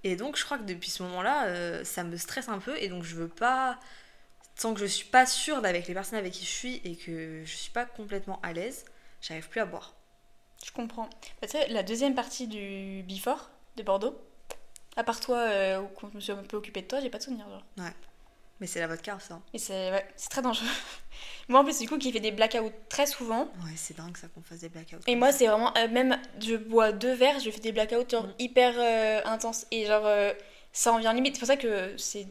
Et 0.04 0.14
donc, 0.14 0.36
je 0.38 0.44
crois 0.44 0.58
que 0.58 0.62
depuis 0.64 0.90
ce 0.90 1.02
moment-là, 1.02 1.46
euh, 1.48 1.82
ça 1.82 2.04
me 2.04 2.16
stresse 2.16 2.48
un 2.48 2.60
peu 2.60 2.76
et 2.80 2.88
donc 2.88 3.02
je 3.02 3.16
veux 3.16 3.28
pas. 3.28 3.78
Tant 4.60 4.72
que 4.72 4.80
je 4.80 4.86
suis 4.86 5.06
pas 5.06 5.26
sûre 5.26 5.60
d'avec 5.60 5.86
les 5.88 5.94
personnes 5.94 6.18
avec 6.18 6.32
qui 6.32 6.44
je 6.44 6.50
suis 6.50 6.80
et 6.84 6.94
que 6.96 7.42
je 7.44 7.54
suis 7.56 7.72
pas 7.72 7.84
complètement 7.84 8.38
à 8.42 8.52
l'aise, 8.54 8.84
j'arrive 9.20 9.48
plus 9.48 9.60
à 9.60 9.66
boire. 9.66 9.95
Je 10.64 10.70
comprends. 10.72 11.08
Bah, 11.40 11.48
tu 11.48 11.50
sais, 11.50 11.68
la 11.68 11.82
deuxième 11.82 12.14
partie 12.14 12.46
du 12.48 13.02
Before 13.08 13.50
de 13.76 13.82
Bordeaux, 13.82 14.18
à 14.96 15.04
part 15.04 15.20
toi, 15.20 15.38
euh, 15.38 15.80
où 15.82 15.88
quand 15.88 16.08
je 16.10 16.16
me 16.16 16.20
suis 16.20 16.32
un 16.32 16.36
peu 16.42 16.56
occupée 16.56 16.82
de 16.82 16.86
toi, 16.86 17.00
j'ai 17.00 17.10
pas 17.10 17.18
de 17.18 17.22
souvenir. 17.24 17.46
Genre. 17.48 17.62
Mais 18.58 18.66
c'est 18.66 18.80
la 18.80 18.86
vodka, 18.86 19.18
ça. 19.20 19.38
Et 19.52 19.58
c'est 19.58 19.90
ouais, 19.92 20.06
très 20.30 20.40
dangereux. 20.40 20.66
moi 21.48 21.60
en 21.60 21.64
plus, 21.64 21.78
du 21.78 21.86
coup, 21.86 21.98
qui 21.98 22.10
fait 22.10 22.20
des 22.20 22.32
blackouts 22.32 22.72
très 22.88 23.06
souvent. 23.06 23.44
Ouais, 23.64 23.72
c'est 23.76 23.94
dingue 23.94 24.16
ça 24.16 24.28
qu'on 24.28 24.40
fasse 24.40 24.60
des 24.60 24.70
blackouts. 24.70 24.96
Et 25.06 25.14
moi, 25.14 25.30
c'est 25.30 25.46
vraiment. 25.46 25.76
euh, 25.76 25.88
même, 25.88 26.18
je 26.40 26.56
bois 26.56 26.90
deux 26.92 27.12
verres, 27.12 27.38
je 27.38 27.50
fais 27.50 27.60
des 27.60 27.72
blackouts 27.72 28.08
genre 28.08 28.26
Mm. 28.26 28.34
hyper 28.38 28.74
euh, 28.78 29.20
intenses. 29.26 29.66
Et 29.70 29.84
genre, 29.84 30.06
euh, 30.06 30.32
ça 30.72 30.90
en 30.94 30.98
vient 30.98 31.12
limite. 31.12 31.34
C'est 31.34 31.40
pour 31.40 31.48
ça 31.48 31.58
que 31.58 31.94
c'est. 31.98 32.26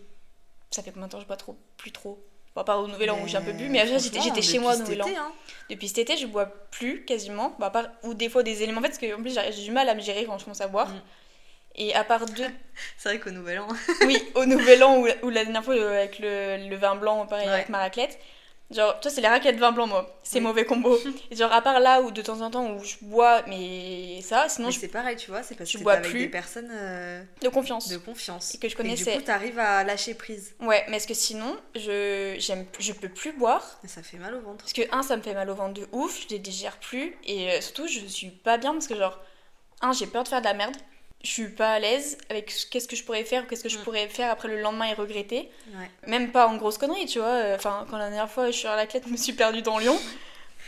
Ça 0.71 0.81
fait 0.81 0.91
combien 0.91 1.05
de 1.05 1.11
temps 1.11 1.19
que 1.19 1.23
je 1.23 1.27
bois 1.27 1.38
trop 1.38 1.55
Plus 1.77 1.91
trop. 1.91 2.19
Bon, 2.56 2.62
à 2.62 2.63
part 2.63 2.80
au 2.80 2.88
Nouvel 2.88 3.12
An 3.12 3.20
où 3.22 3.28
j'ai 3.28 3.38
un 3.38 3.41
peu 3.41 3.52
bu, 3.52 3.68
mais 3.70 3.82
à 3.82 3.86
chaque 3.88 4.00
fois, 4.13 4.22
j'étais 4.24 4.41
chez 4.41 4.60
moi 4.60 4.76
au 4.76 4.80
Nouvel 4.80 5.02
An. 5.04 5.08
hein. 5.18 5.32
Depuis 5.70 5.88
cet 5.89 5.98
été, 6.00 6.15
je 6.18 6.26
bois 6.26 6.46
plus 6.72 7.04
quasiment. 7.04 7.56
À 7.62 7.70
part, 7.70 7.88
ou 8.04 8.13
des 8.13 8.30
fois 8.30 8.44
des 8.44 8.63
éléments. 8.63 8.80
En 8.80 8.84
fait, 8.84 8.89
parce 8.89 9.00
que 9.00 9.13
en 9.13 9.22
plus, 9.22 9.38
j'ai 9.52 9.63
du 9.63 9.72
mal 9.72 9.89
à 9.89 9.94
me 9.96 10.00
gérer 10.00 10.26
quand 10.26 10.38
je 10.38 10.46
commence 10.46 10.62
à 10.62 10.68
boire. 10.68 10.88
Mm. 10.89 11.02
Et 11.78 11.94
à 11.94 12.06
part 12.06 12.26
deux. 12.26 12.48
C'est 12.98 13.10
vrai 13.10 13.20
qu'au 13.20 13.32
Nouvel 13.32 13.60
An. 13.60 13.68
oui, 14.06 14.18
au 14.36 14.46
Nouvel 14.46 14.84
An 14.86 15.04
ou, 15.24 15.30
la 15.30 15.44
dernière 15.44 15.63
fois 15.63 15.76
euh, 15.76 15.98
avec 15.98 16.20
le, 16.20 16.70
le 16.70 16.76
vin 16.78 16.96
blanc, 16.96 17.26
pareil, 17.28 17.48
Ouais. 17.48 17.54
avec 17.54 17.70
ma 17.70 17.80
raclette. 17.80 18.18
Genre, 18.71 18.99
toi, 18.99 19.12
c'est 19.12 19.21
les 19.21 19.28
raclettes 19.28 19.58
vin 19.58 19.71
blanc, 19.71 19.86
moi. 19.86 20.19
C'est 20.23 20.39
Oui. 20.39 20.43
mauvais 20.43 20.65
combo. 20.65 20.97
Et 21.32 21.36
genre, 21.36 21.51
à 21.54 21.62
part 21.62 21.80
là 21.80 22.01
où 22.01 22.10
de 22.10 22.21
temps 22.23 22.41
en 22.41 22.49
temps 22.49 22.73
où 22.73 22.84
je 22.84 22.95
bois, 23.04 23.43
mais 23.47 24.21
ça, 24.23 24.49
sinon, 24.49 24.67
Mais 24.69 24.73
je 24.73 24.80
c'est 24.80 24.88
pareil, 24.88 25.15
tu 25.17 25.30
vois, 25.30 25.43
c'est 25.43 25.54
parce 25.56 25.69
je 25.69 25.78
que 25.78 25.84
bois 25.84 25.93
avec 25.93 26.10
plus. 26.10 26.19
des 26.21 26.30
personnes 26.30 26.69
euh, 26.71 27.23
de 27.41 27.49
confiance. 27.49 27.89
de 27.89 27.97
confiance. 27.97 28.56
Et 28.56 28.58
que 28.58 28.67
je 28.67 28.73
Et 28.73 28.78
connaissais. 28.78 29.12
du 29.13 29.19
coup, 29.19 29.23
t'arrives 29.25 29.60
à 29.60 29.84
lâcher 29.84 30.15
prise. 30.15 30.56
Ouais, 30.60 30.84
mais 30.89 30.97
est-ce 30.97 31.08
que 31.08 31.13
sinon, 31.13 31.56
je, 31.75 32.36
j'aime, 32.39 32.65
je 32.80 32.91
peux 32.93 33.10
plus 33.10 33.34
boire 33.34 33.80
Et 33.84 33.88
ça 33.88 34.01
fait 34.01 34.17
mal 34.17 34.34
au 34.34 34.41
ventre. 34.41 34.58
Parce 34.63 34.73
que, 34.73 34.82
un, 34.91 35.04
ça 35.04 35.15
me 35.15 35.21
fait 35.21 35.36
mal 35.36 35.47
au 35.49 35.56
ventre 35.56 35.75
de 35.80 35.88
ouf, 35.91 36.23
je 36.23 36.30
les 36.30 36.39
digère 36.39 36.78
plus. 36.80 37.15
Et 37.23 37.51
euh, 37.51 37.62
surtout, 37.62 37.88
je 37.88 37.99
suis 38.08 38.32
pas 38.32 38.58
bien 38.58 38.73
parce 38.73 38.88
que, 38.88 38.95
genre, 38.95 39.19
un, 39.82 39.93
j'ai 39.93 40.08
peur 40.08 40.23
de 40.23 40.28
faire 40.30 40.39
de 40.41 40.45
la 40.47 40.56
merde. 40.56 40.75
Je 41.25 41.31
suis 41.31 41.47
pas 41.49 41.73
à 41.73 41.79
l'aise 41.79 42.17
avec 42.29 42.51
ce- 42.51 42.67
qu'est-ce 42.67 42.88
que 42.88 42.95
je 42.95 43.03
pourrais 43.03 43.23
faire 43.23 43.43
ou 43.43 43.47
qu'est-ce 43.47 43.63
que 43.63 43.69
je 43.69 43.79
Mm. 43.79 43.83
pourrais 43.83 44.07
faire 44.07 44.29
après 44.31 44.47
le 44.47 44.61
lendemain 44.61 44.85
et 44.85 44.93
regretter. 44.93 45.49
Ouais. 45.73 45.89
Même 46.07 46.31
pas 46.31 46.47
en 46.47 46.55
grosse 46.55 46.77
connerie, 46.77 47.07
tu 47.07 47.17
vois. 47.19 47.27
euh, 47.27 47.55
Enfin, 47.55 47.88
quand 47.89 47.97
la 47.97 48.09
dernière 48.09 48.29
fois, 48.29 48.51
je 48.51 48.57
suis 48.57 48.67
à 48.67 48.75
la 48.75 48.85
clette, 48.85 49.03
je 49.07 49.11
me 49.11 49.17
suis 49.17 49.33
perdue 49.33 49.61
dans 49.63 49.79
Lyon. 49.79 49.99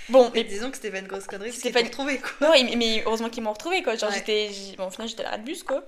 Bon, 0.10 0.32
Mais 0.34 0.42
mais 0.42 0.44
disons 0.46 0.70
que 0.72 0.78
c'était 0.78 0.90
pas 0.90 1.00
une 1.00 1.08
grosse 1.08 1.26
connerie, 1.28 1.52
C'était 1.52 1.72
pas 1.72 1.82
une- 1.82 1.88
retrouvé 1.88 2.18
quoi. 2.20 2.32
non, 2.42 2.52
mais- 2.52 2.76
mais 2.76 3.04
heureusement 3.06 3.30
qu'ils 3.30 3.44
m'ont 3.44 3.52
retrouvée, 3.52 3.84
quoi. 3.84 3.96
Genre, 3.98 4.10
Ouais. 4.10 4.16
j'étais. 4.16 4.50
Bon, 4.78 4.88
au 4.88 4.90
final, 4.90 5.08
j'étais 5.10 5.22
à 5.22 5.26
l'arrêt 5.26 5.38
de 5.40 5.44
bus, 5.44 5.64
quoi. 5.64 5.84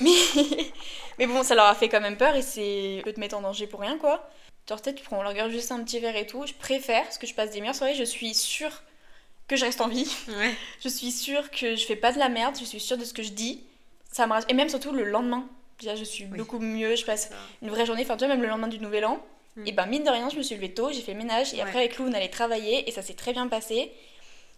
Mais... 0.00 0.10
mais 1.18 1.26
bon, 1.26 1.42
ça 1.42 1.54
leur 1.54 1.66
a 1.66 1.74
fait 1.74 1.88
quand 1.88 2.00
même 2.00 2.16
peur 2.16 2.34
et 2.36 2.42
c'est. 2.42 3.00
peut 3.04 3.12
te 3.12 3.20
mettre 3.20 3.36
en 3.36 3.40
danger 3.40 3.66
pour 3.66 3.80
rien, 3.80 3.96
quoi. 3.98 4.28
Genre, 4.68 4.80
peut-être 4.80 4.96
tu 4.96 5.04
prends, 5.04 5.18
regarde 5.26 5.50
juste 5.50 5.72
un 5.72 5.82
petit 5.84 6.00
verre 6.00 6.16
et 6.16 6.26
tout. 6.26 6.44
Je 6.46 6.52
préfère, 6.54 7.02
parce 7.04 7.18
que 7.18 7.26
je 7.26 7.34
passe 7.34 7.50
des 7.50 7.60
meilleures 7.60 7.74
soirées, 7.74 7.94
je 7.94 8.04
suis 8.04 8.34
sûre 8.34 8.82
que 9.48 9.56
je 9.56 9.64
reste 9.64 9.80
en 9.80 9.88
vie. 9.88 10.10
Ouais. 10.28 10.54
Je 10.84 10.88
suis 10.88 11.10
sûre 11.12 11.50
que 11.50 11.76
je 11.76 11.84
fais 11.86 11.96
pas 11.96 12.12
de 12.12 12.18
la 12.18 12.28
merde, 12.28 12.56
je 12.58 12.64
suis 12.64 12.80
sûre 12.80 12.96
de 12.98 13.04
ce 13.04 13.12
que 13.14 13.22
je 13.22 13.30
dis. 13.30 13.64
Ça 14.12 14.26
me 14.28 14.32
rassure. 14.32 14.48
Et 14.50 14.54
même 14.54 14.68
surtout 14.68 14.92
le 14.92 15.02
lendemain. 15.04 15.44
Déjà, 15.80 15.96
je 15.96 16.04
suis 16.04 16.26
Oui. 16.30 16.38
beaucoup 16.38 16.60
mieux, 16.60 16.94
je 16.94 17.04
passe 17.04 17.30
une 17.60 17.70
vraie 17.70 17.86
journée. 17.86 18.02
Enfin, 18.02 18.16
tu 18.16 18.24
vois, 18.24 18.32
même 18.34 18.42
le 18.42 18.48
lendemain 18.48 18.68
du 18.68 18.78
nouvel 18.78 19.04
an, 19.04 19.20
Mm. 19.56 19.66
Et 19.66 19.72
ben 19.72 19.84
mine 19.84 20.02
de 20.02 20.08
rien, 20.08 20.30
je 20.30 20.36
me 20.38 20.42
suis 20.42 20.54
levée 20.54 20.72
tôt, 20.72 20.90
j'ai 20.92 21.02
fait 21.02 21.12
le 21.12 21.18
ménage 21.18 21.52
et 21.52 21.56
Ouais. 21.56 21.62
après 21.62 21.78
avec 21.80 21.98
Lou 21.98 22.06
on 22.08 22.12
allait 22.14 22.30
travailler 22.30 22.88
et 22.88 22.90
ça 22.90 23.02
s'est 23.02 23.12
très 23.12 23.32
bien 23.34 23.48
passé. 23.48 23.92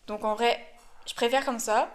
Donc 0.07 0.25
en 0.25 0.35
vrai, 0.35 0.65
je 1.05 1.15
préfère 1.15 1.45
comme 1.45 1.59
ça. 1.59 1.93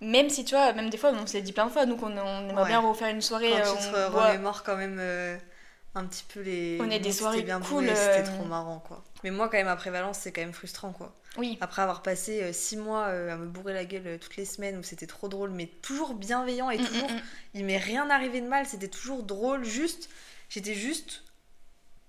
Même 0.00 0.30
si 0.30 0.44
tu 0.46 0.54
vois, 0.54 0.72
même 0.72 0.88
des 0.90 0.96
fois, 0.96 1.10
on 1.12 1.26
se 1.26 1.34
l'est 1.34 1.42
dit 1.42 1.52
plein 1.52 1.66
de 1.66 1.70
fois, 1.70 1.84
nous 1.84 1.96
qu'on 1.96 2.16
on 2.16 2.48
aimerait 2.48 2.62
Ouais. 2.62 2.68
bien 2.68 2.78
refaire 2.80 3.08
une 3.08 3.20
soirée. 3.20 3.50
Quand 3.50 3.56
euh, 3.56 3.74
tu 3.76 3.90
te 3.90 3.96
on 4.16 4.16
remémores 4.18 4.62
quand 4.62 4.76
même 4.76 4.96
euh, 4.98 5.36
un 5.94 6.06
petit 6.06 6.24
peu 6.32 6.40
les. 6.40 6.78
On 6.80 6.84
moments 6.84 6.98
des 6.98 7.12
soirées 7.12 7.42
bien 7.42 7.60
cool, 7.60 7.84
C'était 7.88 8.20
euh, 8.20 8.34
trop 8.34 8.44
marrant 8.44 8.78
quoi. 8.78 9.02
Mais 9.24 9.30
moi, 9.30 9.48
quand 9.48 9.58
même, 9.58 9.68
après 9.68 9.90
Valence, 9.90 10.18
c'est 10.20 10.32
quand 10.32 10.40
même 10.40 10.54
frustrant 10.54 10.92
quoi. 10.92 11.12
Oui, 11.38 11.56
Après 11.60 11.82
avoir 11.82 12.02
passé 12.02 12.42
euh, 12.42 12.52
six 12.52 12.76
mois 12.76 13.06
euh, 13.06 13.32
à 13.32 13.36
me 13.36 13.46
bourrer 13.46 13.72
la 13.72 13.84
gueule 13.84 14.06
euh, 14.06 14.18
toutes 14.18 14.36
les 14.36 14.44
semaines 14.44 14.76
où 14.76 14.82
c'était 14.82 15.06
trop 15.06 15.28
drôle, 15.28 15.50
mais 15.50 15.66
toujours 15.66 16.14
bienveillant 16.14 16.70
et 16.70 16.78
Mm, 16.78 16.82
toujours. 16.82 17.10
mm, 17.10 17.14
mm. 17.16 17.22
Il 17.54 17.64
m'est 17.64 17.78
rien 17.78 18.10
arrivé 18.10 18.40
de 18.40 18.48
mal, 18.48 18.66
c'était 18.66 18.88
toujours 18.88 19.22
drôle, 19.22 19.64
juste. 19.64 20.10
J'étais 20.48 20.74
juste 20.74 21.22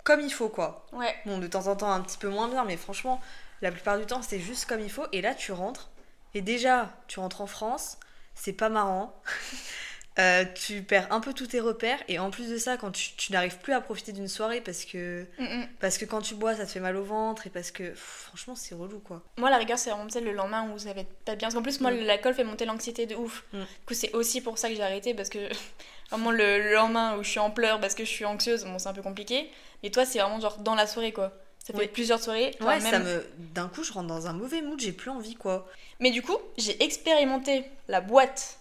comme 0.04 0.22
il 0.22 0.32
faut 0.34 0.50
quoi. 0.50 0.86
ouais. 0.94 1.16
Bon, 1.26 1.38
de 1.38 1.48
temps 1.48 1.68
en 1.68 1.76
temps 1.76 1.92
un 1.92 2.02
petit 2.02 2.18
peu 2.18 2.30
moins 2.30 2.48
bien, 2.48 2.66
mais 2.66 2.78
franchement, 2.78 3.22
la 3.62 3.72
plupart 3.72 4.00
du 4.00 4.06
temps, 4.06 4.22
c'était 4.22 4.40
juste 4.40 4.66
comme 4.66 4.80
il 4.82 4.92
faut. 4.92 5.06
Et 5.12 5.22
là, 5.22 5.36
tu 5.36 5.52
rentres, 5.52 5.90
et 6.34 6.42
déjà, 6.42 6.92
tu 7.08 7.20
rentres 7.20 7.42
en 7.42 7.48
France, 7.48 7.98
c'est 8.36 8.54
pas 8.54 8.70
marrant. 8.70 9.14
Euh, 10.20 10.44
tu 10.54 10.82
perds 10.82 11.08
un 11.12 11.22
peu 11.22 11.34
tous 11.34 11.48
tes 11.48 11.60
repères, 11.62 11.98
et 12.10 12.20
en 12.20 12.30
plus 12.30 12.50
de 12.50 12.58
ça, 12.58 12.76
quand 12.78 12.92
tu, 12.92 13.12
tu 13.16 13.32
n'arrives 13.32 13.58
plus 13.60 13.72
à 13.74 13.80
profiter 13.80 14.12
d'une 14.12 14.28
soirée 14.28 14.60
parce 14.60 14.84
que, 14.84 15.26
Mm, 15.38 15.44
mm. 15.44 15.68
parce 15.80 15.98
que 15.98 16.04
quand 16.06 16.22
tu 16.22 16.36
bois, 16.36 16.56
ça 16.56 16.66
te 16.66 16.72
fait 16.72 16.80
mal 16.82 16.96
au 16.98 17.04
ventre, 17.04 17.48
et 17.48 17.50
parce 17.50 17.72
que 17.72 17.84
pff, 17.84 18.26
franchement, 18.28 18.56
c'est 18.56 18.76
relou 18.76 19.00
quoi. 19.00 19.22
Moi, 19.38 19.50
la 19.50 19.58
rigueur, 19.58 19.78
c'est 19.80 19.92
vraiment 19.92 20.08
le 20.22 20.32
lendemain 20.34 20.70
où 20.74 20.78
ça 20.78 20.92
va 20.94 21.02
être 21.02 21.14
pas 21.26 21.36
bien. 21.36 21.48
Parce 21.48 21.56
qu'en 21.56 21.62
plus, 21.62 21.80
moi, 21.80 21.92
Mm. 21.92 22.00
l'alcool 22.02 22.34
fait 22.34 22.44
monter 22.44 22.66
l'anxiété 22.66 23.06
de 23.06 23.16
ouf. 23.16 23.44
Mm. 23.54 23.60
Du 23.60 23.66
coup, 23.88 23.94
c'est 23.94 24.12
aussi 24.14 24.42
pour 24.42 24.58
ça 24.58 24.68
que 24.70 24.76
j'ai 24.76 24.84
arrêté. 24.84 25.14
Parce 25.14 25.30
que 25.30 25.40
vraiment, 26.12 26.32
le, 26.32 26.60
le 26.64 26.74
lendemain 26.74 27.16
où 27.18 27.24
je 27.24 27.30
suis 27.30 27.40
en 27.40 27.52
pleurs 27.52 27.80
parce 27.80 27.96
que 27.96 28.04
je 28.04 28.10
suis 28.10 28.26
anxieuse, 28.26 28.66
bon, 28.66 28.78
c'est 28.78 28.90
un 28.90 28.94
peu 28.94 29.02
compliqué. 29.02 29.50
Mais 29.84 29.90
toi, 29.90 30.06
c'est 30.06 30.20
vraiment 30.20 30.40
genre 30.42 30.58
dans 30.58 30.76
la 30.76 30.86
soirée, 30.88 31.14
quoi. 31.14 31.32
Ça 31.66 31.74
fait 31.74 31.80
Oui. 31.80 31.88
plusieurs 31.88 32.22
soirées. 32.22 32.56
enfin, 32.60 32.66
Ouais, 32.78 32.80
même- 32.80 32.92
ça 32.92 33.00
me. 33.00 33.26
D'un 33.38 33.68
coup, 33.70 33.84
je 33.84 33.94
rentre 33.94 34.08
dans 34.08 34.28
un 34.28 34.34
mauvais 34.34 34.62
mood, 34.62 34.80
j'ai 34.80 34.92
plus 34.92 35.12
envie 35.12 35.36
quoi. 35.36 35.68
Mais 36.00 36.10
du 36.12 36.22
coup, 36.22 36.38
j'ai 36.58 36.82
expérimenté 36.84 37.64
la 37.88 38.02
boîte 38.02 38.59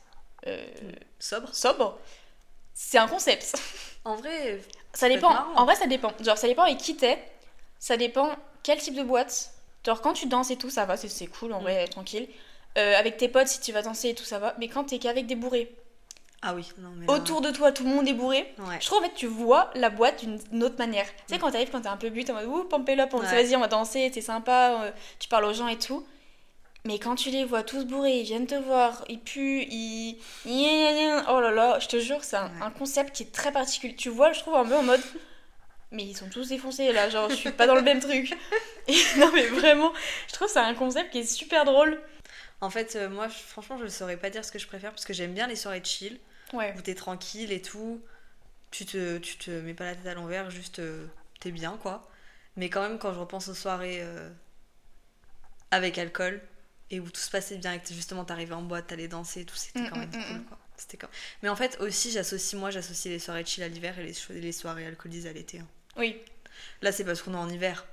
euh, 0.48 0.92
Sobre. 1.18 1.54
sobre. 1.54 1.98
C'est 2.74 2.98
un 2.98 3.08
concept. 3.08 3.54
En 4.04 4.16
vrai, 4.16 4.60
Ça 4.92 5.08
dépend. 5.08 5.34
En 5.56 5.64
vrai, 5.64 5.74
ça 5.74 5.86
dépend. 5.86 6.12
Genre, 6.20 6.38
ça 6.38 6.46
dépend 6.46 6.62
avec 6.62 6.78
qui 6.78 6.96
t'es. 6.96 7.18
Ça 7.78 7.96
dépend 7.96 8.30
quel 8.62 8.78
type 8.78 8.94
de 8.94 9.02
boîte. 9.02 9.52
Genre, 9.84 10.00
quand 10.00 10.12
tu 10.12 10.26
danses 10.26 10.50
et 10.50 10.56
tout, 10.56 10.70
ça 10.70 10.84
va, 10.84 10.96
c'est- 10.96 11.26
cool, 11.26 11.52
en 11.52 11.60
Mm. 11.60 11.62
vrai, 11.62 11.86
tranquille. 11.88 12.28
Euh, 12.76 12.94
avec 12.96 13.16
tes 13.16 13.28
potes, 13.28 13.48
si 13.48 13.60
tu 13.60 13.72
vas 13.72 13.82
danser 13.82 14.10
et 14.10 14.14
tout, 14.14 14.24
ça 14.24 14.38
va. 14.38 14.54
Mais 14.58 14.68
quand 14.68 14.84
t'es 14.84 14.98
qu'avec 14.98 15.26
des 15.26 15.34
bourrés, 15.34 15.74
ah 16.42 16.54
oui, 16.54 16.68
non 16.78 16.90
mais. 16.96 17.06
là- 17.06 17.12
autour 17.12 17.40
de 17.40 17.50
toi, 17.50 17.72
tout 17.72 17.82
le 17.84 17.90
monde 17.90 18.06
est 18.06 18.12
bourré. 18.12 18.54
Ouais. 18.58 18.76
Je 18.80 18.86
trouve 18.86 18.98
en 18.98 19.02
fait 19.02 19.14
tu 19.14 19.26
vois 19.26 19.70
la 19.74 19.90
boîte 19.90 20.24
d'une 20.24 20.62
autre 20.62 20.76
manière. 20.78 21.06
Tu 21.26 21.34
sais, 21.34 21.38
quand 21.40 21.50
t'arrives, 21.50 21.70
quand 21.70 21.80
t'es 21.80 21.88
un 21.88 21.96
peu 21.96 22.10
but, 22.10 22.28
en 22.30 22.34
mode 22.34 22.46
ouh, 22.46 22.60
up, 22.60 22.72
on 22.72 22.78
dit, 22.80 23.26
Ouais. 23.26 23.42
vas-y, 23.42 23.56
on 23.56 23.60
va 23.60 23.66
danser, 23.68 24.10
c'est 24.14 24.20
sympa, 24.20 24.82
euh, 24.84 24.90
tu 25.18 25.28
parles 25.28 25.44
aux 25.46 25.52
gens 25.54 25.68
et 25.68 25.78
tout. 25.78 26.06
Mais 26.88 26.98
quand 26.98 27.16
tu 27.16 27.28
les 27.28 27.44
vois 27.44 27.62
tous 27.62 27.84
bourrés, 27.84 28.20
ils 28.20 28.24
viennent 28.24 28.46
te 28.46 28.54
voir, 28.54 29.04
ils 29.10 29.20
puent, 29.20 29.62
ils. 29.70 30.16
Oh 30.46 31.38
là 31.38 31.50
là, 31.50 31.78
je 31.80 31.86
te 31.86 32.00
jure, 32.00 32.24
c'est 32.24 32.36
un, 32.36 32.46
Ouais. 32.46 32.62
un 32.62 32.70
concept 32.70 33.14
qui 33.14 33.24
est 33.24 33.30
très 33.30 33.52
particulier. 33.52 33.94
Tu 33.94 34.08
vois, 34.08 34.32
je 34.32 34.40
trouve 34.40 34.54
un 34.54 34.64
peu 34.64 34.74
en 34.74 34.82
mode. 34.82 35.02
Mais 35.90 36.02
ils 36.04 36.16
sont 36.16 36.30
tous 36.30 36.48
défoncés 36.48 36.90
là, 36.94 37.10
genre 37.10 37.28
je 37.28 37.34
suis 37.34 37.50
pas 37.52 37.66
dans 37.66 37.74
le 37.74 37.82
même 37.82 38.00
truc. 38.00 38.34
Et 38.88 38.96
non, 39.18 39.30
mais 39.34 39.44
vraiment, 39.48 39.92
je 40.28 40.32
trouve 40.32 40.48
c'est 40.48 40.58
un 40.60 40.72
concept 40.74 41.10
qui 41.12 41.18
est 41.18 41.24
super 41.24 41.66
drôle. 41.66 42.00
En 42.62 42.70
fait, 42.70 42.96
euh, 42.96 43.10
moi, 43.10 43.28
franchement, 43.28 43.76
je 43.76 43.84
ne 43.84 43.88
saurais 43.90 44.16
pas 44.16 44.30
dire 44.30 44.42
ce 44.42 44.50
que 44.50 44.58
je 44.58 44.66
préfère 44.66 44.90
parce 44.92 45.04
que 45.04 45.12
j'aime 45.12 45.34
bien 45.34 45.46
les 45.46 45.56
soirées 45.56 45.82
chill. 45.84 46.18
Ouais. 46.54 46.74
où 46.78 46.80
t'es 46.80 46.94
tranquille 46.94 47.52
et 47.52 47.60
tout. 47.60 48.00
Tu 48.70 48.86
te, 48.86 49.18
tu 49.18 49.36
te 49.36 49.50
mets 49.50 49.74
pas 49.74 49.84
la 49.84 49.94
tête 49.94 50.06
à 50.06 50.14
l'envers, 50.14 50.48
juste 50.50 50.78
euh, 50.78 51.06
t'es 51.40 51.50
bien 51.50 51.78
quoi. 51.82 52.08
Mais 52.56 52.70
quand 52.70 52.80
même, 52.80 52.98
quand 52.98 53.12
je 53.12 53.18
repense 53.18 53.48
aux 53.48 53.54
soirées 53.54 53.98
euh, 54.00 54.30
avec 55.70 55.98
alcool 55.98 56.40
et 56.90 57.00
où 57.00 57.10
tout 57.10 57.20
se 57.20 57.30
passait 57.30 57.56
bien 57.58 57.74
et 57.74 57.80
que 57.80 57.88
justement 57.92 58.24
t'arrivais 58.24 58.54
en 58.54 58.62
boîte, 58.62 58.86
t'allais 58.88 59.08
danser 59.08 59.40
et 59.42 59.44
tout, 59.44 59.56
c'était 59.56 59.80
Mm, 59.80 59.90
quand 59.90 59.96
même 59.98 60.08
mm, 60.08 60.12
cool 60.12 60.36
mm. 60.38 60.44
quoi. 60.44 60.58
C'était 60.76 60.96
quand... 60.96 61.08
Mais 61.42 61.48
en 61.48 61.56
fait, 61.56 61.76
aussi, 61.80 62.10
j'associe, 62.12 62.54
moi, 62.58 62.70
j'associe 62.70 63.12
les 63.12 63.18
soirées 63.18 63.44
chill 63.44 63.64
à 63.64 63.68
l'hiver 63.68 63.98
et 63.98 64.04
les, 64.04 64.40
les 64.40 64.52
soirées 64.52 64.86
alcoolisées 64.86 65.28
à 65.28 65.32
l'été. 65.32 65.58
hein. 65.58 65.66
Oui, 65.96 66.20
Là, 66.82 66.92
c'est 66.92 67.04
parce 67.04 67.22
qu'on 67.22 67.34
est 67.34 67.36
en 67.38 67.48
hiver. 67.48 67.84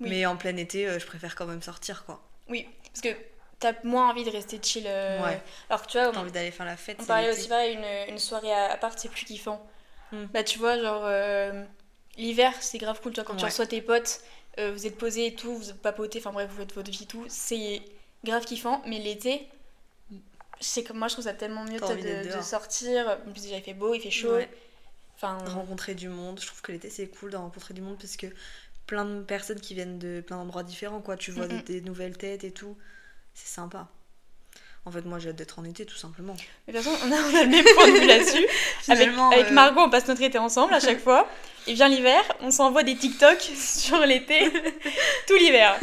Oui. 0.00 0.08
Mais 0.10 0.26
en 0.26 0.36
plein 0.36 0.56
été, 0.56 0.86
euh, 0.88 0.98
je 0.98 1.06
préfère 1.06 1.34
quand 1.34 1.46
même 1.46 1.62
sortir 1.62 2.04
quoi. 2.04 2.22
oui. 2.48 2.66
Parce 2.84 3.02
que 3.02 3.20
t'as 3.60 3.74
moins 3.84 4.08
envie 4.10 4.24
de 4.24 4.30
rester 4.30 4.58
chill. 4.62 4.84
euh, 4.86 5.22
Ouais. 5.24 5.40
Alors 5.68 5.82
que 5.82 5.90
tu 5.92 5.98
vois, 5.98 6.10
T'as 6.12 6.20
envie 6.20 6.32
d'aller 6.32 6.50
faire 6.50 6.66
la 6.66 6.76
fête. 6.76 6.96
On 7.00 7.04
parlait 7.04 7.30
aussi 7.30 7.48
pareil, 7.48 7.74
une, 7.74 8.12
une 8.14 8.18
soirée 8.18 8.52
à, 8.52 8.72
à 8.72 8.76
part, 8.76 8.98
c'est 8.98 9.08
plus 9.10 9.26
kiffant. 9.26 9.64
Hmm. 10.12 10.24
Bah, 10.32 10.42
tu 10.42 10.58
vois, 10.58 10.78
genre, 10.80 11.02
euh, 11.04 11.64
l'hiver, 12.16 12.52
c'est 12.60 12.78
grave 12.78 13.00
cool. 13.00 13.12
Toi, 13.12 13.22
quand 13.24 13.36
tu 13.36 13.44
reçois 13.44 13.66
tes 13.66 13.82
potes, 13.82 14.20
vous 14.58 14.86
êtes 14.86 14.98
posés 14.98 15.26
et 15.26 15.34
tout, 15.34 15.54
vous 15.56 15.74
papotez, 15.74 16.18
enfin 16.18 16.32
bref, 16.32 16.50
vous 16.50 16.58
faites 16.58 16.74
votre 16.74 16.90
vie 16.90 17.04
et 17.04 17.06
tout, 17.06 17.24
c'est 17.28 17.80
grave 18.24 18.44
kiffant. 18.44 18.82
Mais 18.86 18.98
l'été, 18.98 19.48
c'est 20.60 20.84
comme 20.84 20.98
moi, 20.98 21.08
je 21.08 21.14
trouve 21.14 21.24
ça 21.24 21.34
tellement 21.34 21.64
mieux 21.64 21.80
de, 21.80 22.42
sortir. 22.42 23.18
En 23.26 23.30
plus, 23.30 23.42
déjà, 23.42 23.56
il 23.56 23.62
fait 23.62 23.74
beau, 23.74 23.94
il 23.94 24.00
fait 24.00 24.10
chaud. 24.10 24.34
Ouais. 24.34 24.50
Enfin, 25.16 25.38
rencontrer 25.38 25.94
du 25.94 26.08
monde. 26.08 26.40
Je 26.40 26.46
trouve 26.46 26.62
que 26.62 26.72
l'été 26.72 26.88
c'est 26.88 27.08
cool 27.08 27.30
de 27.30 27.36
rencontrer 27.36 27.74
du 27.74 27.82
monde 27.82 27.98
parce 27.98 28.16
que 28.16 28.26
plein 28.86 29.04
de 29.04 29.22
personnes 29.22 29.60
qui 29.60 29.74
viennent 29.74 29.98
de 29.98 30.22
plein 30.26 30.36
d'endroits 30.36 30.62
différents, 30.62 31.00
quoi. 31.00 31.16
Tu 31.16 31.30
vois 31.30 31.46
des, 31.46 31.62
des 31.62 31.80
nouvelles 31.80 32.16
têtes 32.16 32.44
et 32.44 32.52
tout. 32.52 32.76
C'est 33.34 33.48
sympa. 33.48 33.88
En 34.86 34.90
fait, 34.90 35.04
moi 35.04 35.18
j'ai 35.18 35.28
hâte 35.28 35.36
d'être 35.36 35.58
en 35.58 35.64
été 35.64 35.84
tout 35.84 35.96
simplement. 35.96 36.34
mais 36.66 36.72
de 36.72 36.78
toute 36.78 36.88
façon, 36.88 37.06
on 37.06 37.12
a, 37.12 37.16
on 37.16 37.34
a 37.36 37.42
le 37.44 37.50
même 37.50 37.64
point 37.74 37.86
de 37.86 37.98
vue 37.98 38.06
là-dessus. 38.06 38.46
Avec, 38.88 39.08
euh, 39.08 39.52
Margot, 39.52 39.80
on 39.82 39.90
passe 39.90 40.08
notre 40.08 40.22
été 40.22 40.38
ensemble 40.38 40.72
à 40.72 40.80
chaque 40.80 41.00
fois. 41.00 41.28
Et 41.66 41.74
vient 41.74 41.88
l'hiver, 41.88 42.22
on 42.40 42.50
s'envoie 42.50 42.82
des 42.82 42.96
TikTok 42.96 43.40
sur 43.56 44.00
l'été, 44.06 44.50
tout 45.28 45.34
l'hiver. 45.36 45.78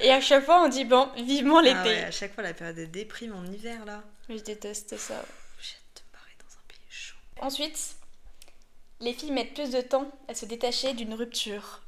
Et 0.00 0.10
à 0.10 0.20
chaque 0.22 0.44
fois, 0.46 0.64
on 0.64 0.68
dit 0.68 0.86
bon, 0.86 1.08
vivement 1.18 1.60
l'été. 1.60 1.76
ah 1.76 1.84
ouais, 1.84 2.04
à 2.04 2.10
chaque 2.10 2.34
fois 2.34 2.42
la 2.42 2.54
période 2.54 2.76
de 2.76 2.86
déprime 2.86 3.34
en 3.34 3.44
hiver 3.44 3.84
là. 3.84 4.02
Je 4.30 4.38
déteste 4.38 4.96
ça. 4.96 5.22
J'ai 5.60 5.74
hâte 5.74 5.96
de 5.96 6.02
me 6.08 6.12
barrer 6.12 6.36
dans 6.38 6.54
un 6.56 6.66
pays 6.66 6.78
chaud. 6.88 7.16
Ensuite, 7.40 7.96
les 9.00 9.12
filles 9.12 9.32
mettent 9.32 9.54
plus 9.54 9.70
de 9.70 9.82
temps 9.82 10.10
à 10.28 10.34
se 10.34 10.46
détacher 10.46 10.94
d'une 10.94 11.12
rupture. 11.12 11.82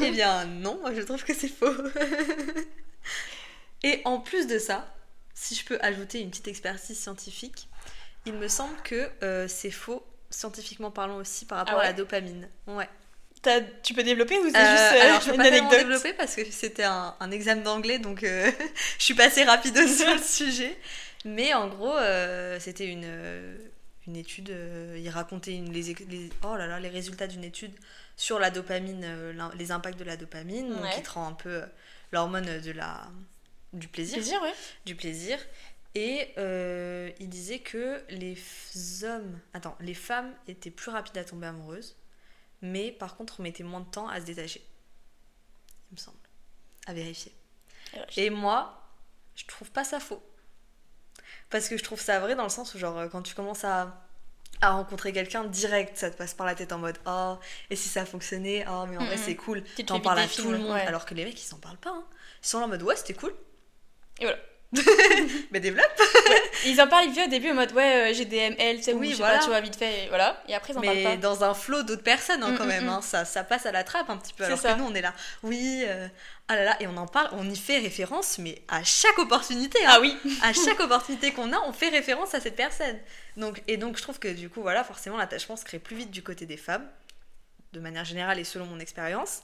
Eh 0.00 0.10
bien 0.10 0.44
non, 0.46 0.78
moi 0.80 0.92
je 0.92 1.02
trouve 1.02 1.22
que 1.22 1.32
c'est 1.34 1.48
faux. 1.48 1.72
Et 3.84 4.00
en 4.04 4.18
plus 4.18 4.46
de 4.48 4.58
ça, 4.58 4.88
si 5.34 5.54
je 5.54 5.64
peux 5.64 5.78
ajouter 5.82 6.20
une 6.20 6.30
petite 6.30 6.48
expertise 6.48 6.98
scientifique, 6.98 7.68
il 8.26 8.34
me 8.34 8.48
semble 8.48 8.76
que 8.82 9.10
euh, 9.22 9.46
c'est 9.48 9.70
faux 9.70 10.04
scientifiquement 10.30 10.90
parlant 10.90 11.16
aussi 11.16 11.44
par 11.44 11.58
rapport 11.58 11.74
Ah 11.76 11.78
ouais 11.78 11.84
à 11.84 11.88
la 11.88 11.92
dopamine. 11.92 12.48
Ouais. 12.66 12.88
Tu 13.82 13.92
peux 13.92 14.02
développer 14.02 14.38
ou 14.38 14.48
c'est 14.48 14.56
Euh, 14.56 14.70
juste 14.70 14.94
euh, 14.94 15.06
alors, 15.06 15.20
je 15.20 15.26
peux 15.28 15.32
une 15.34 15.42
pas 15.42 15.48
anecdote 15.48 15.78
développer 15.80 16.14
parce 16.14 16.34
que 16.34 16.50
c'était 16.50 16.84
un, 16.84 17.14
un 17.20 17.30
examen 17.30 17.60
d'anglais, 17.60 17.98
donc 17.98 18.22
euh, 18.24 18.50
je 18.98 19.04
suis 19.04 19.14
passée 19.14 19.44
rapide 19.44 19.76
sur 19.88 20.10
le 20.14 20.18
sujet. 20.22 20.74
Mais 21.26 21.52
en 21.52 21.68
gros, 21.68 21.94
c'était 22.58 22.86
une, 22.86 23.06
une 24.06 24.16
étude. 24.16 24.50
euh, 24.50 24.96
il 24.98 25.08
racontait 25.10 25.54
une, 25.54 25.72
les, 25.72 25.94
oh 26.42 26.56
là 26.56 26.66
là, 26.66 26.80
les 26.80 26.88
résultats 26.88 27.26
d'une 27.26 27.44
étude 27.44 27.72
sur 28.16 28.38
la 28.38 28.50
dopamine, 28.50 29.02
euh, 29.04 29.48
les 29.58 29.72
impacts 29.72 29.98
de 29.98 30.04
la 30.04 30.16
dopamine, 30.16 30.72
Ouais. 30.82 30.90
qui 30.94 31.02
te 31.02 31.10
rend 31.10 31.28
un 31.28 31.32
peu 31.32 31.62
l'hormone 32.12 32.60
de 32.60 32.70
la, 32.72 33.02
du 33.74 33.88
plaisir 33.88 34.16
Plaisir, 34.16 34.40
ouais. 34.42 34.54
du 34.86 34.94
plaisir. 34.96 35.38
Et 35.96 36.32
euh, 36.38 37.10
il 37.20 37.28
disait 37.28 37.60
que 37.60 38.02
les 38.08 38.36
hommes, 39.04 39.38
attends, 39.52 39.76
les 39.80 39.94
femmes 39.94 40.34
étaient 40.48 40.70
plus 40.70 40.90
rapides 40.90 41.16
à 41.18 41.24
tomber 41.24 41.46
amoureuses, 41.46 41.96
mais 42.62 42.90
par 42.90 43.16
contre, 43.16 43.36
on 43.38 43.42
mettait 43.44 43.62
moins 43.62 43.80
de 43.80 43.88
temps 43.90 44.08
à 44.08 44.20
se 44.20 44.26
détacher. 44.26 44.64
Il 45.90 45.94
me 45.94 45.98
semble. 46.00 46.16
À 46.86 46.94
vérifier. 46.94 47.32
Et 48.16 48.28
moi, 48.30 48.82
je 49.36 49.44
trouve 49.46 49.70
pas 49.70 49.84
ça 49.84 50.00
faux. 50.00 50.20
Parce 51.50 51.68
que 51.68 51.76
je 51.76 51.82
trouve 51.84 52.00
ça 52.00 52.18
vrai 52.18 52.34
dans 52.34 52.42
le 52.42 52.48
sens 52.48 52.74
où, 52.74 52.78
genre, 52.78 53.08
quand 53.10 53.22
tu 53.22 53.34
commences 53.36 53.62
à, 53.64 54.02
à 54.60 54.70
rencontrer 54.70 55.12
quelqu'un 55.12 55.44
direct, 55.44 55.96
ça 55.96 56.10
te 56.10 56.16
passe 56.16 56.34
par 56.34 56.46
la 56.46 56.56
tête 56.56 56.72
en 56.72 56.78
mode 56.78 56.98
Oh, 57.06 57.38
et 57.70 57.76
si 57.76 57.88
ça 57.88 58.04
fonctionnait 58.04 58.64
Oh, 58.68 58.84
mais 58.88 58.96
en 58.96 59.04
vrai, 59.04 59.16
Mhm. 59.16 59.22
c'est 59.24 59.36
cool. 59.36 59.62
T'en 59.86 60.00
parles 60.00 60.18
à 60.20 60.26
tout 60.28 60.50
le 60.50 60.58
monde. 60.58 60.72
ouais. 60.72 60.80
Alors 60.86 61.06
que 61.06 61.14
les 61.14 61.24
mecs, 61.24 61.40
ils 61.40 61.46
s'en 61.46 61.58
parlent 61.58 61.78
pas. 61.78 61.90
hein. 61.90 62.04
Ils 62.42 62.48
sont 62.48 62.58
là 62.58 62.64
en 62.64 62.68
mode 62.68 62.82
Ouais, 62.82 62.96
c'était 62.96 63.14
cool. 63.14 63.32
Et 64.20 64.24
voilà. 64.24 64.38
Mais 65.52 65.60
développe. 65.60 65.86
Ils 66.66 66.80
en 66.80 66.88
parlent 66.88 67.08
vite 67.08 67.26
au 67.26 67.30
début 67.30 67.50
en 67.50 67.54
mode 67.54 67.70
ouais, 67.72 68.10
euh, 68.10 68.14
j'ai 68.14 68.24
des 68.24 68.38
ML, 68.38 68.78
tu 68.78 68.82
sais, 68.82 68.92
Oui, 68.92 69.06
ou 69.08 69.10
je 69.10 69.16
sais 69.16 69.22
voilà. 69.22 69.38
pas, 69.38 69.44
tu 69.44 69.50
vois, 69.50 69.60
vite 69.60 69.76
fait, 69.76 70.04
et 70.04 70.08
voilà. 70.08 70.42
Et 70.48 70.54
après, 70.54 70.72
ils 70.72 70.76
en 70.78 70.80
mais 70.80 71.02
parlent 71.04 71.20
pas. 71.20 71.28
dans 71.28 71.44
un 71.44 71.54
flot 71.54 71.84
d'autres 71.84 72.02
personnes 72.02 72.42
hein, 72.42 72.50
Mm, 72.52 72.58
quand 72.58 72.64
mm, 72.64 72.68
même. 72.68 72.84
mm. 72.86 72.88
hein. 72.88 73.00
Ça, 73.02 73.24
ça 73.24 73.44
passe 73.44 73.66
à 73.66 73.72
la 73.72 73.84
trappe 73.84 74.10
un 74.10 74.16
petit 74.16 74.32
peu. 74.32 74.42
Alors 74.44 74.58
ça. 74.58 74.72
que 74.74 74.78
nous, 74.80 74.86
on 74.86 74.94
est 74.94 75.00
là. 75.00 75.12
Oui, 75.44 75.84
euh, 75.86 76.08
ah 76.48 76.56
là 76.56 76.64
là, 76.64 76.76
et 76.80 76.88
on 76.88 76.96
en 76.96 77.06
parle, 77.06 77.28
on 77.32 77.48
y 77.48 77.56
fait 77.56 77.78
référence, 77.78 78.38
mais 78.38 78.62
à 78.66 78.82
chaque 78.82 79.18
opportunité. 79.18 79.78
hein. 79.84 79.90
Ah 79.92 80.00
oui 80.00 80.16
à 80.42 80.52
chaque 80.52 80.80
opportunité 80.80 81.32
qu'on 81.32 81.52
a, 81.52 81.60
on 81.68 81.72
fait 81.72 81.90
référence 81.90 82.34
à 82.34 82.40
cette 82.40 82.56
personne. 82.56 82.98
Donc, 83.36 83.62
et 83.68 83.76
donc, 83.76 83.96
je 83.96 84.02
trouve 84.02 84.18
que 84.18 84.28
du 84.28 84.48
coup, 84.48 84.62
voilà, 84.62 84.82
forcément, 84.82 85.16
l'attachement 85.16 85.56
se 85.56 85.64
crée 85.64 85.78
plus 85.78 85.94
vite 85.96 86.10
du 86.10 86.22
côté 86.24 86.46
des 86.46 86.56
femmes, 86.56 86.84
de 87.74 87.80
manière 87.80 88.04
générale 88.04 88.38
et 88.38 88.44
selon 88.44 88.64
mon 88.66 88.78
expérience. 88.80 89.42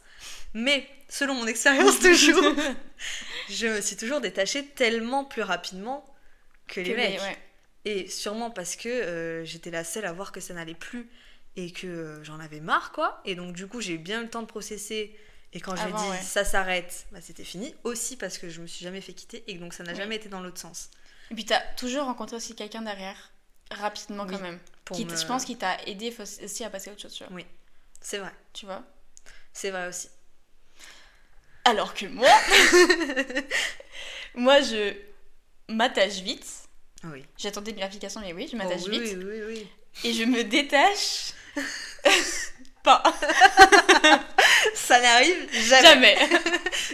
Mais, 0.55 0.89
selon 1.09 1.35
mon 1.35 1.47
expérience 1.47 1.99
toujours, 2.01 2.55
je 3.51 3.67
me 3.67 3.81
suis 3.81 3.97
toujours 3.97 4.21
détachée 4.21 4.65
tellement 4.67 5.25
plus 5.25 5.43
rapidement 5.43 6.05
que 6.67 6.81
les 6.81 6.93
Que 6.93 6.97
mecs. 6.97 7.21
ouais. 7.21 7.39
Et 7.87 8.09
sûrement 8.09 8.51
parce 8.51 8.77
que 8.77 8.89
euh, 8.89 9.45
j'étais 9.45 9.71
la 9.71 9.85
seule 9.85 10.05
à 10.05 10.13
voir 10.13 10.33
que 10.33 10.41
ça 10.41 10.55
n'allait 10.55 10.75
plus 10.75 11.09
et 11.57 11.73
que 11.73 11.87
euh, 11.87 12.25
j'en 12.25 12.39
avais 12.41 12.61
marre, 12.61 12.93
quoi. 12.93 13.21
Et 13.25 13.35
donc, 13.35 13.55
du 13.55 13.67
coup, 13.67 13.81
j'ai 13.81 13.95
eu 13.95 13.99
bien 13.99 14.23
le 14.23 14.29
temps 14.29 14.43
de 14.43 14.47
processer. 14.47 15.17
Et 15.53 15.61
quand 15.61 15.75
je 15.75 15.83
lui 15.83 15.91
ai 15.91 15.95
Avant, 15.95 16.05
dit 16.05 16.11
ouais. 16.11 16.23
ça 16.23 16.45
s'arrête, 16.45 17.07
bah, 17.11 17.19
c'était 17.21 17.43
fini. 17.45 17.75
Aussi 17.85 18.17
parce 18.17 18.39
que 18.39 18.49
je 18.49 18.61
me 18.61 18.67
suis 18.69 18.85
jamais 18.85 19.01
fait 19.01 19.15
quitter 19.15 19.43
et 19.49 19.55
donc 19.55 19.75
ça 19.75 19.83
n'a 19.83 19.93
Oui. 19.93 19.99
jamais 19.99 20.17
été 20.17 20.29
dans 20.29 20.41
l'autre 20.41 20.61
sens. 20.61 20.91
Et 21.31 21.35
puis 21.35 21.45
t'as 21.45 21.61
toujours 21.77 22.05
rencontré 22.05 22.37
aussi 22.37 22.55
quelqu'un 22.55 22.83
derrière, 22.83 23.33
rapidement 23.73 24.25
Oui, 24.29 24.31
quand 24.35 24.41
même. 24.41 24.61
Pour 24.85 24.97
Qui, 24.97 25.05
me- 25.07 25.17
Je 25.17 25.27
pense 25.27 25.45
qu'il 25.45 25.59
t'a 25.59 25.77
aidé 25.87 26.15
aussi 26.45 26.63
à 26.65 26.71
passer 26.71 26.91
à 26.91 26.93
autre 26.93 27.03
chose, 27.03 27.15
tu 27.15 27.25
vois. 27.25 27.33
C'est 28.01 28.19
vrai. 28.19 28.33
Tu 28.53 28.67
vois? 28.67 28.83
C'est 29.53 29.71
vrai 29.71 29.89
aussi. 29.89 30.09
Alors 31.65 31.95
que 31.95 32.07
moi, 32.07 32.29
moi 34.35 34.61
je 34.61 34.95
m'attache 35.69 36.21
vite. 36.21 36.47
Oui. 37.05 37.25
J'attendais 37.39 37.71
une 37.71 37.79
vérification, 37.79 38.21
mais 38.21 38.33
oui, 38.33 38.49
je 38.51 38.57
Oh, 38.57 38.59
m'attache 38.59 38.83
oui, 38.89 39.01
vite. 39.01 39.17
oui, 39.19 39.25
oui, 39.25 39.43
oui. 39.47 39.69
Et 40.05 40.13
je 40.13 40.25
me 40.25 40.45
détache 40.45 41.33
pas. 42.83 43.03
Ça 44.75 45.01
n'arrive 45.01 45.49
jamais. 45.53 46.17
Jamais. 46.17 46.29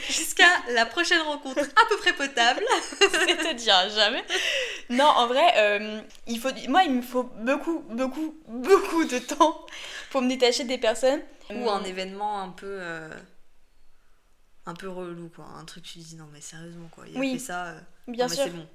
Jusqu'à 0.09 0.49
la 0.71 0.87
prochaine 0.87 1.21
rencontre 1.23 1.61
à 1.61 1.87
peu 1.89 1.97
près 1.99 2.13
potable. 2.13 2.65
C'est-à-dire 3.01 3.91
jamais. 3.91 4.25
Non, 4.91 5.05
en 5.07 5.27
vrai, 5.27 5.53
euh, 5.57 6.01
il 6.27 6.39
faut, 6.39 6.51
moi, 6.69 6.83
il 6.85 6.93
me 6.93 7.03
faut 7.03 7.25
beaucoup, 7.25 7.81
beaucoup, 7.91 8.37
beaucoup 8.47 9.05
de 9.05 9.19
temps 9.19 9.67
pour 10.11 10.23
me 10.23 10.29
détacher 10.29 10.65
des 10.65 10.79
personnes. 10.79 11.21
Ou 11.55 11.69
un 11.71 11.85
événement 11.85 12.41
un 12.43 12.51
peu. 12.51 12.67
euh, 12.81 13.11
un 14.67 14.75
peu 14.75 14.89
relou, 14.89 15.29
quoi. 15.29 15.45
Un 15.59 15.65
truc, 15.65 15.85
tu 15.85 15.99
te 16.01 16.05
dis 16.05 16.17
non, 16.17 16.27
mais 16.33 16.41
sérieusement, 16.41 16.89
quoi. 16.91 17.05
Il 17.09 17.17
a 17.17 17.21
Oui, 17.21 17.33
fait 17.33 17.39
ça. 17.39 17.67
euh, 17.69 17.81
Bien 18.09 18.27
non, 18.27 18.35
sûr, 18.35 18.45
c'est 18.45 18.51
bon. 18.51 18.67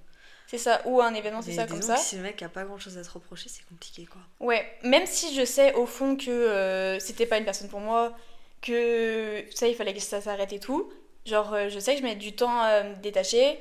c'est 0.47 0.57
ça. 0.57 0.81
Ou 0.85 1.01
un 1.01 1.13
événement, 1.13 1.41
c'est 1.41 1.51
ça, 1.53 1.67
comme 1.67 1.81
ça. 1.81 1.97
si 1.97 2.15
le 2.15 2.21
mec 2.23 2.41
a 2.43 2.49
pas 2.49 2.63
grand 2.63 2.77
chose 2.79 2.97
à 2.97 3.03
se 3.03 3.09
reprocher, 3.11 3.49
c'est 3.49 3.65
compliqué, 3.67 4.05
quoi. 4.05 4.21
Ouais, 4.39 4.65
même 4.83 5.05
si 5.05 5.35
je 5.35 5.43
sais 5.45 5.73
au 5.73 5.85
fond 5.85 6.15
que 6.15 6.29
euh, 6.29 6.99
c'était 6.99 7.25
pas 7.25 7.37
une 7.37 7.45
personne 7.45 7.67
pour 7.69 7.81
moi, 7.81 8.15
que 8.61 9.43
ça, 9.53 9.67
il 9.67 9.75
fallait 9.75 9.93
que 9.93 9.99
ça 9.99 10.21
s'arrête 10.21 10.53
et 10.53 10.59
tout. 10.59 10.91
Genre, 11.25 11.53
euh, 11.53 11.69
je 11.69 11.77
sais 11.79 11.93
que 11.93 11.99
je 11.99 12.03
mets 12.05 12.15
du 12.15 12.33
temps 12.35 12.59
à 12.61 12.83
me 12.83 12.95
détacher 12.95 13.59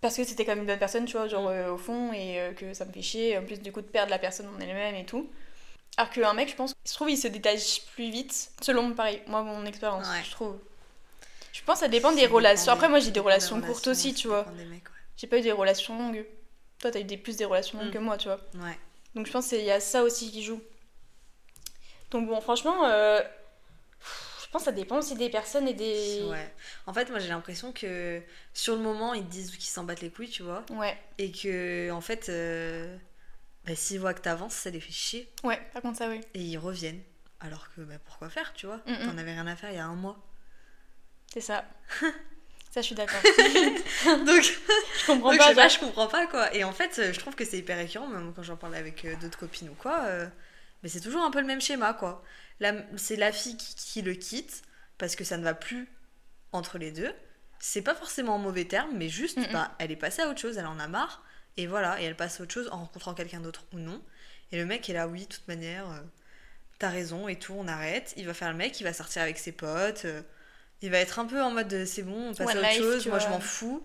parce 0.00 0.16
que 0.16 0.24
c'était 0.24 0.44
quand 0.44 0.52
même 0.52 0.60
une 0.60 0.66
bonne 0.66 0.78
personne, 0.78 1.04
tu 1.06 1.16
vois, 1.16 1.26
genre 1.28 1.48
euh, 1.48 1.70
au 1.72 1.78
fond, 1.78 2.12
et 2.12 2.40
euh, 2.40 2.52
que 2.52 2.74
ça 2.74 2.84
me 2.84 2.92
fait 2.92 3.02
chier, 3.02 3.38
en 3.38 3.44
plus 3.44 3.60
du 3.60 3.72
coup 3.72 3.80
de 3.80 3.86
perdre 3.86 4.10
la 4.10 4.18
personne 4.18 4.46
en 4.48 4.60
elle-même 4.60 4.94
et 4.94 5.06
tout. 5.06 5.28
Alors 5.96 6.10
qu'un 6.10 6.34
mec, 6.34 6.50
je 6.50 6.54
pense, 6.54 6.74
je 6.86 6.92
trouve, 6.92 7.10
il 7.10 7.16
se 7.16 7.28
détache 7.28 7.82
plus 7.94 8.10
vite, 8.10 8.50
selon 8.60 8.92
pareil, 8.92 9.22
moi, 9.26 9.42
mon 9.42 9.64
expérience, 9.64 10.06
Ouais. 10.08 10.22
je 10.24 10.30
trouve. 10.30 10.58
Je 11.52 11.62
pense 11.62 11.76
que 11.76 11.86
ça 11.86 11.88
dépend 11.88 12.10
Ça 12.10 12.16
des 12.16 12.20
dépend 12.22 12.34
relations. 12.36 12.64
des- 12.66 12.70
Après, 12.76 12.88
moi, 12.88 12.98
j'ai 12.98 13.10
des 13.12 13.20
relations 13.20 13.60
courtes 13.62 13.86
aussi, 13.86 14.12
tu 14.12 14.28
vois. 14.28 14.46
J'ai 15.16 15.26
pas 15.26 15.38
eu 15.38 15.42
des 15.42 15.52
relations 15.52 15.98
longues. 15.98 16.26
Toi, 16.80 16.90
t'as 16.90 17.00
eu 17.00 17.04
des, 17.04 17.16
plus 17.16 17.36
des 17.36 17.46
relations 17.46 17.78
longues 17.78 17.88
Mm. 17.88 17.92
que 17.92 17.98
moi, 17.98 18.16
tu 18.18 18.28
vois. 18.28 18.40
ouais. 18.56 18.78
Donc 19.14 19.26
je 19.26 19.32
pense 19.32 19.48
qu'il 19.48 19.62
y 19.64 19.70
a 19.70 19.80
ça 19.80 20.02
aussi 20.02 20.30
qui 20.30 20.42
joue. 20.44 20.60
Donc 22.10 22.28
bon, 22.28 22.38
franchement, 22.42 22.84
euh, 22.84 23.22
je 24.42 24.46
pense 24.50 24.60
que 24.60 24.66
ça 24.66 24.72
dépend 24.72 24.98
aussi 24.98 25.14
des 25.14 25.30
personnes 25.30 25.66
et 25.66 25.72
des... 25.72 26.22
Ouais. 26.28 26.52
En 26.86 26.92
fait, 26.92 27.08
moi 27.08 27.18
j'ai 27.18 27.28
l'impression 27.28 27.72
que 27.72 28.20
sur 28.52 28.76
le 28.76 28.82
moment, 28.82 29.14
ils 29.14 29.26
disent 29.26 29.50
qu'ils 29.52 29.62
s'en 29.64 29.84
battent 29.84 30.02
les 30.02 30.10
couilles, 30.10 30.28
tu 30.28 30.42
vois. 30.42 30.64
Ouais, 30.68 30.96
Et 31.16 31.32
que, 31.32 31.90
en 31.90 32.02
fait, 32.02 32.28
euh, 32.28 32.94
bah, 33.66 33.74
s'ils 33.74 34.00
voient 34.00 34.14
que 34.14 34.20
t'avances, 34.20 34.54
ça 34.54 34.70
les 34.70 34.80
fait 34.80 34.92
chier. 34.92 35.30
ouais, 35.44 35.60
par 35.72 35.82
contre 35.82 35.98
ça 35.98 36.08
oui. 36.08 36.20
Et 36.34 36.40
ils 36.42 36.58
reviennent. 36.58 37.02
Alors 37.40 37.68
que, 37.74 37.82
bah, 37.82 37.96
pourquoi 38.04 38.30
faire, 38.30 38.52
tu 38.54 38.66
vois? 38.66 38.80
Mm, 38.86 38.92
mm. 38.92 39.06
T'en 39.10 39.18
avais 39.18 39.32
rien 39.32 39.46
à 39.46 39.56
faire 39.56 39.70
il 39.70 39.76
y 39.76 39.78
a 39.80 39.84
un 39.84 39.94
mois. 39.94 40.18
C'est 41.32 41.40
ça. 41.42 41.64
ça, 42.70 42.80
je 42.80 42.82
suis 42.82 42.94
d'accord. 42.94 43.20
Donc, 44.26 44.42
Je 44.42 45.06
comprends 45.06 45.30
donc, 45.32 45.38
pas. 45.38 45.50
je 45.50 45.54
pas, 45.54 45.68
je 45.68 45.78
comprends 45.78 46.06
pas, 46.08 46.26
quoi. 46.26 46.54
Et 46.54 46.64
en 46.64 46.72
fait, 46.72 46.98
euh, 46.98 47.12
je 47.12 47.18
trouve 47.18 47.34
que 47.34 47.44
c'est 47.44 47.58
hyper 47.58 47.76
récurrent, 47.76 48.06
même 48.06 48.32
quand 48.34 48.42
j'en 48.42 48.56
parle 48.56 48.74
avec 48.74 49.04
euh, 49.04 49.16
d'autres 49.16 49.38
copines 49.38 49.68
ou 49.68 49.74
quoi. 49.74 50.04
euh, 50.06 50.26
mais 50.82 50.88
c'est 50.88 51.00
toujours 51.00 51.22
un 51.24 51.30
peu 51.30 51.40
le 51.40 51.46
même 51.46 51.60
schéma, 51.60 51.92
quoi. 51.94 52.22
C'est 52.96 53.16
la 53.16 53.32
fille 53.32 53.56
qui, 53.56 53.74
qui 53.74 54.02
le 54.02 54.14
quitte 54.14 54.62
parce 54.98 55.14
que 55.16 55.24
ça 55.24 55.36
ne 55.36 55.44
va 55.44 55.52
plus 55.54 55.88
entre 56.52 56.78
les 56.78 56.90
deux. 56.92 57.12
C'est 57.58 57.82
pas 57.82 57.94
forcément 57.94 58.36
en 58.36 58.38
mauvais 58.38 58.64
terme, 58.64 58.90
mais 58.94 59.08
juste, 59.08 59.36
Mm, 59.36 59.42
mm. 59.42 59.52
bah, 59.52 59.74
elle 59.78 59.90
est 59.90 59.96
passée 59.96 60.22
à 60.22 60.28
autre 60.28 60.40
chose, 60.40 60.56
elle 60.56 60.66
en 60.66 60.78
a 60.78 60.88
marre. 60.88 61.22
Et 61.56 61.66
voilà, 61.66 62.00
et 62.00 62.04
elle 62.04 62.16
passe 62.16 62.40
à 62.40 62.42
autre 62.44 62.52
chose 62.52 62.68
en 62.72 62.78
rencontrant 62.78 63.14
quelqu'un 63.14 63.40
d'autre 63.40 63.64
ou 63.72 63.78
non. 63.78 64.02
Et 64.52 64.56
le 64.58 64.66
mec 64.66 64.88
est 64.90 64.92
là, 64.92 65.08
oui, 65.08 65.22
de 65.22 65.26
toute 65.34 65.48
manière, 65.48 65.90
euh, 65.90 66.00
t'as 66.78 66.90
raison 66.90 67.28
et 67.28 67.36
tout, 67.38 67.54
on 67.56 67.68
arrête. 67.68 68.14
Il 68.16 68.26
va 68.26 68.34
faire 68.34 68.50
le 68.50 68.56
mec, 68.56 68.78
il 68.80 68.84
va 68.84 68.92
sortir 68.92 69.22
avec 69.22 69.38
ses 69.38 69.52
potes. 69.52 70.04
euh, 70.04 70.22
il 70.82 70.90
va 70.90 70.98
être 70.98 71.18
un 71.18 71.26
peu 71.26 71.42
en 71.42 71.50
mode 71.52 71.72
euh, 71.72 71.86
c'est 71.86 72.02
bon, 72.02 72.30
on 72.30 72.34
passe 72.34 72.48
One 72.50 72.58
à 72.58 72.60
autre 72.60 72.68
life, 72.70 72.78
chose, 72.78 73.02
tu 73.04 73.08
moi 73.10 73.18
je 73.18 73.26
vois. 73.26 73.36
m'en 73.36 73.40
fous. 73.40 73.82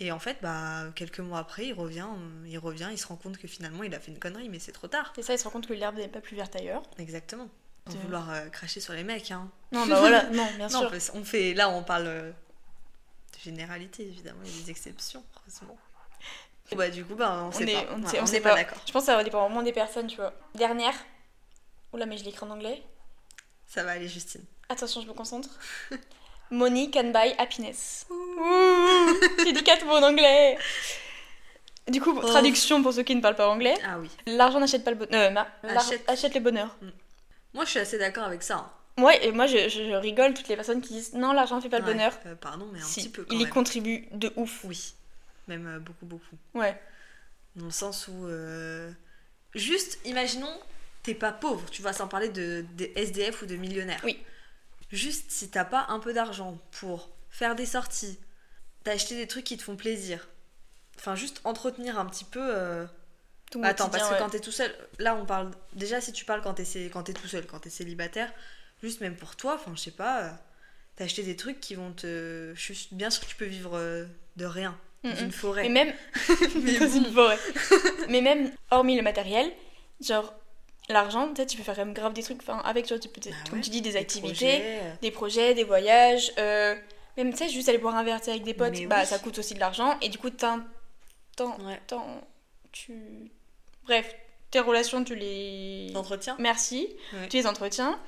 Et 0.00 0.10
en 0.12 0.18
fait, 0.18 0.38
bah, 0.42 0.86
quelques 0.96 1.20
mois 1.20 1.38
après, 1.40 1.66
il 1.66 1.72
revient, 1.74 2.06
euh, 2.08 2.46
il 2.48 2.58
revient, 2.58 2.88
il 2.92 2.98
se 2.98 3.06
rend 3.06 3.16
compte 3.16 3.38
que 3.38 3.46
finalement 3.48 3.82
il 3.84 3.94
a 3.94 4.00
fait 4.00 4.10
une 4.10 4.18
connerie, 4.18 4.48
mais 4.48 4.58
c'est 4.58 4.72
trop 4.72 4.88
tard. 4.88 5.12
C'est 5.16 5.22
ça, 5.22 5.34
il 5.34 5.38
se 5.38 5.44
rend 5.44 5.50
compte 5.50 5.68
que 5.68 5.74
l'herbe 5.74 5.96
n'est 5.96 6.08
pas 6.08 6.20
plus 6.20 6.36
verte 6.36 6.56
ailleurs. 6.56 6.82
Exactement. 6.98 7.48
Sans 7.86 7.98
vouloir 7.98 8.30
euh, 8.30 8.48
cracher 8.48 8.80
sur 8.80 8.94
les 8.94 9.04
mecs, 9.04 9.30
hein. 9.30 9.50
Non, 9.72 9.86
bah 9.86 10.00
voilà, 10.00 10.24
non, 10.30 10.46
bien 10.56 10.68
Non, 10.68 10.80
sûr. 10.80 10.90
parce- 10.90 11.12
on 11.14 11.22
fait, 11.24 11.52
là 11.54 11.68
on 11.68 11.84
parle 11.84 12.06
euh, 12.06 12.30
de 12.30 13.38
généralité 13.44 14.04
évidemment, 14.06 14.40
il 14.44 14.50
y 14.50 14.60
a 14.60 14.64
des 14.64 14.70
exceptions, 14.70 15.22
heureusement. 15.36 15.76
Bah 16.76 16.88
du 16.88 17.04
coup, 17.04 17.14
bah, 17.14 17.42
on 17.46 17.52
sait 17.52 17.64
On 17.64 17.66
est- 17.66 17.84
pas, 17.86 17.92
on 17.94 18.02
Ouais, 18.02 18.08
sait- 18.08 18.20
on 18.20 18.22
on 18.22 18.26
sait 18.26 18.32
n'est 18.34 18.40
pas, 18.40 18.50
pas. 18.50 18.54
d'accord. 18.56 18.78
Je 18.86 18.92
pense 18.92 19.02
que 19.02 19.06
ça 19.06 19.22
dépend 19.22 19.40
vraiment 19.46 19.62
des 19.62 19.72
personnes, 19.72 20.06
tu 20.06 20.16
vois. 20.16 20.32
Dernière. 20.54 20.94
Oula, 21.92 22.06
mais 22.06 22.16
je 22.18 22.24
l'écris 22.24 22.44
en 22.46 22.50
anglais. 22.50 22.82
Ça 23.66 23.84
va 23.84 23.92
aller, 23.92 24.08
Justine. 24.08 24.42
Attention, 24.68 25.00
je 25.02 25.06
me 25.06 25.12
concentre. 25.12 25.50
Money 26.50 26.90
can 26.90 27.10
buy 27.10 27.34
happiness. 27.38 28.06
J'ai 29.44 29.52
dit 29.52 29.62
quatre 29.62 29.84
mots 29.84 29.94
en 29.96 30.02
anglais. 30.02 30.58
Du 31.88 32.00
coup, 32.00 32.18
Oh. 32.22 32.26
traduction 32.26 32.82
pour 32.82 32.92
ceux 32.92 33.02
qui 33.02 33.14
ne 33.14 33.20
parlent 33.20 33.34
pas 33.36 33.48
anglais. 33.48 33.74
Ah 33.86 33.98
oui. 33.98 34.10
L'argent 34.26 34.58
n'achète 34.58 34.84
pas 34.84 34.90
le 34.90 34.96
bonheur. 34.96 35.46
Achète. 35.62 36.02
achète 36.08 36.34
le 36.34 36.40
bonheur. 36.40 36.76
Moi 37.52 37.64
je 37.66 37.70
suis 37.70 37.78
assez 37.78 37.98
d'accord 37.98 38.24
avec 38.24 38.42
ça. 38.42 38.56
hein. 38.98 39.02
Ouais, 39.02 39.24
et 39.26 39.32
moi 39.32 39.46
je, 39.46 39.68
je- 39.68 39.84
je 39.90 39.94
rigole 39.96 40.34
toutes 40.34 40.48
les 40.48 40.56
personnes 40.56 40.80
qui 40.80 40.94
disent 40.94 41.12
non, 41.14 41.32
l'argent 41.32 41.60
fait 41.60 41.68
pas 41.68 41.78
le 41.80 41.84
bonheur. 41.84 42.12
euh, 42.26 42.34
pardon, 42.36 42.66
mais 42.72 42.80
un 42.80 42.82
Si, 42.84 43.00
petit 43.02 43.08
peu 43.10 43.24
quand 43.24 43.34
il 43.34 43.42
y 43.42 43.48
contribue 43.48 44.08
de 44.12 44.32
ouf. 44.36 44.60
Oui, 44.64 44.94
même 45.48 45.66
euh, 45.66 45.78
beaucoup, 45.78 46.06
beaucoup. 46.06 46.36
Ouais. 46.54 46.80
Dans 47.56 47.66
le 47.66 47.70
sens 47.70 48.08
où. 48.08 48.26
euh, 48.26 48.90
Juste, 49.54 49.98
imaginons, 50.04 50.52
t'es 51.04 51.14
pas 51.14 51.32
pauvre, 51.32 51.68
tu 51.70 51.80
vois, 51.82 51.92
sans 51.92 52.08
parler 52.08 52.28
de, 52.28 52.64
SDF 52.96 53.42
ou 53.42 53.46
de 53.46 53.56
millionnaires. 53.56 54.00
Oui. 54.04 54.20
Juste, 54.90 55.30
si 55.30 55.48
t'as 55.50 55.64
pas 55.64 55.86
un 55.88 55.98
peu 56.00 56.12
d'argent 56.12 56.58
pour 56.80 57.10
faire 57.30 57.54
des 57.54 57.66
sorties, 57.66 58.18
t'acheter 58.84 59.16
des 59.16 59.26
trucs 59.28 59.44
qui 59.44 59.56
te 59.56 59.62
font 59.62 59.76
plaisir, 59.76 60.28
enfin, 60.98 61.14
juste 61.14 61.40
entretenir 61.44 61.98
un 61.98 62.06
petit 62.06 62.24
peu. 62.24 62.40
euh, 62.42 62.86
Tout 63.50 63.60
Bah, 63.60 63.68
Attends, 63.68 63.88
parce 63.90 64.08
que 64.08 64.18
quand 64.18 64.30
t'es 64.30 64.40
tout 64.40 64.52
seul, 64.52 64.74
là 64.98 65.14
on 65.16 65.24
parle. 65.26 65.50
Déjà, 65.74 66.00
si 66.00 66.12
tu 66.12 66.24
parles 66.24 66.42
quand 66.42 66.54
t'es 66.54 66.64
quand 66.92 67.04
t'es 67.04 67.12
tout 67.12 67.28
seul, 67.28 67.46
quand 67.46 67.60
t'es 67.60 67.70
célibataire, 67.70 68.32
juste 68.82 69.00
même 69.00 69.16
pour 69.16 69.36
toi, 69.36 69.54
enfin, 69.54 69.72
je 69.76 69.80
sais 69.80 69.90
pas, 69.92 70.22
euh, 70.24 70.30
t'acheter 70.96 71.22
des 71.22 71.36
trucs 71.36 71.60
qui 71.60 71.74
vont 71.76 71.92
te. 71.92 72.52
Je 72.56 72.72
suis 72.72 72.88
bien 72.92 73.10
sûre 73.10 73.22
que 73.24 73.28
tu 73.28 73.36
peux 73.36 73.44
vivre 73.46 73.78
de 74.36 74.44
rien, 74.44 74.76
Mm, 75.04 75.24
une 75.24 75.32
forêt. 75.32 75.62
Mais 75.62 75.84
même. 75.84 75.94
Mais 76.62 76.78
dans 76.78 76.88
une 76.88 77.06
forêt. 77.06 77.38
Mais 78.08 78.20
même, 78.20 78.50
hormis 78.70 78.96
le 78.96 79.02
matériel, 79.02 79.52
genre, 80.00 80.32
l'argent, 80.88 81.32
peut-être 81.32 81.50
tu 81.50 81.56
peux 81.56 81.62
faire 81.62 81.76
quand 81.76 81.84
même 81.84 81.94
grave 81.94 82.12
des 82.14 82.22
trucs. 82.22 82.40
Enfin, 82.40 82.58
avec, 82.64 82.88
genre, 82.88 82.98
tu 82.98 83.08
peux, 83.08 83.20
Bah 83.20 83.36
comme 83.48 83.58
ouais, 83.58 83.64
tu 83.64 83.70
dis, 83.70 83.82
des, 83.82 83.90
Des 83.90 83.96
activités, 83.96 84.32
projets, 84.32 84.80
des 85.02 85.10
projets, 85.10 85.54
des 85.54 85.64
voyages. 85.64 86.32
euh, 86.38 86.74
même, 87.16 87.30
tu 87.32 87.38
sais, 87.38 87.48
juste 87.48 87.68
aller 87.68 87.78
boire 87.78 87.94
un 87.94 88.02
verre 88.02 88.20
tu 88.20 88.30
avec 88.30 88.42
des 88.42 88.54
potes, 88.54 88.72
Mais 88.72 88.86
bah 88.86 88.96
oui. 89.00 89.06
ça 89.06 89.18
coûte 89.18 89.38
aussi 89.38 89.54
de 89.54 89.60
l'argent. 89.60 89.96
Et 90.00 90.08
du 90.08 90.18
coup, 90.18 90.30
t'as 90.30 90.58
temps. 91.36 91.56
Ouais. 91.60 91.80
tu. 92.72 93.30
Bref, 93.84 94.14
tes 94.50 94.60
relations, 94.60 95.04
tu 95.04 95.14
les. 95.14 95.90
D'entretien 95.92 96.36
Merci. 96.38 96.88
Ouais. 97.12 97.28
Tu 97.28 97.36
les 97.36 97.46
entretiens. 97.46 97.98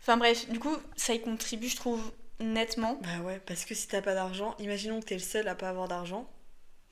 Enfin, 0.00 0.16
bref, 0.16 0.48
du 0.50 0.58
coup, 0.58 0.76
ça 0.96 1.14
y 1.14 1.20
contribue, 1.20 1.68
je 1.68 1.76
trouve, 1.76 2.12
nettement. 2.40 2.98
Bah 3.02 3.22
ouais, 3.24 3.40
parce 3.46 3.64
que 3.64 3.74
si 3.74 3.88
t'as 3.88 4.02
pas 4.02 4.14
d'argent, 4.14 4.54
imaginons 4.58 5.00
que 5.00 5.06
t'es 5.06 5.14
le 5.14 5.20
seul 5.20 5.46
à 5.48 5.54
pas 5.54 5.68
avoir 5.68 5.88
d'argent. 5.88 6.28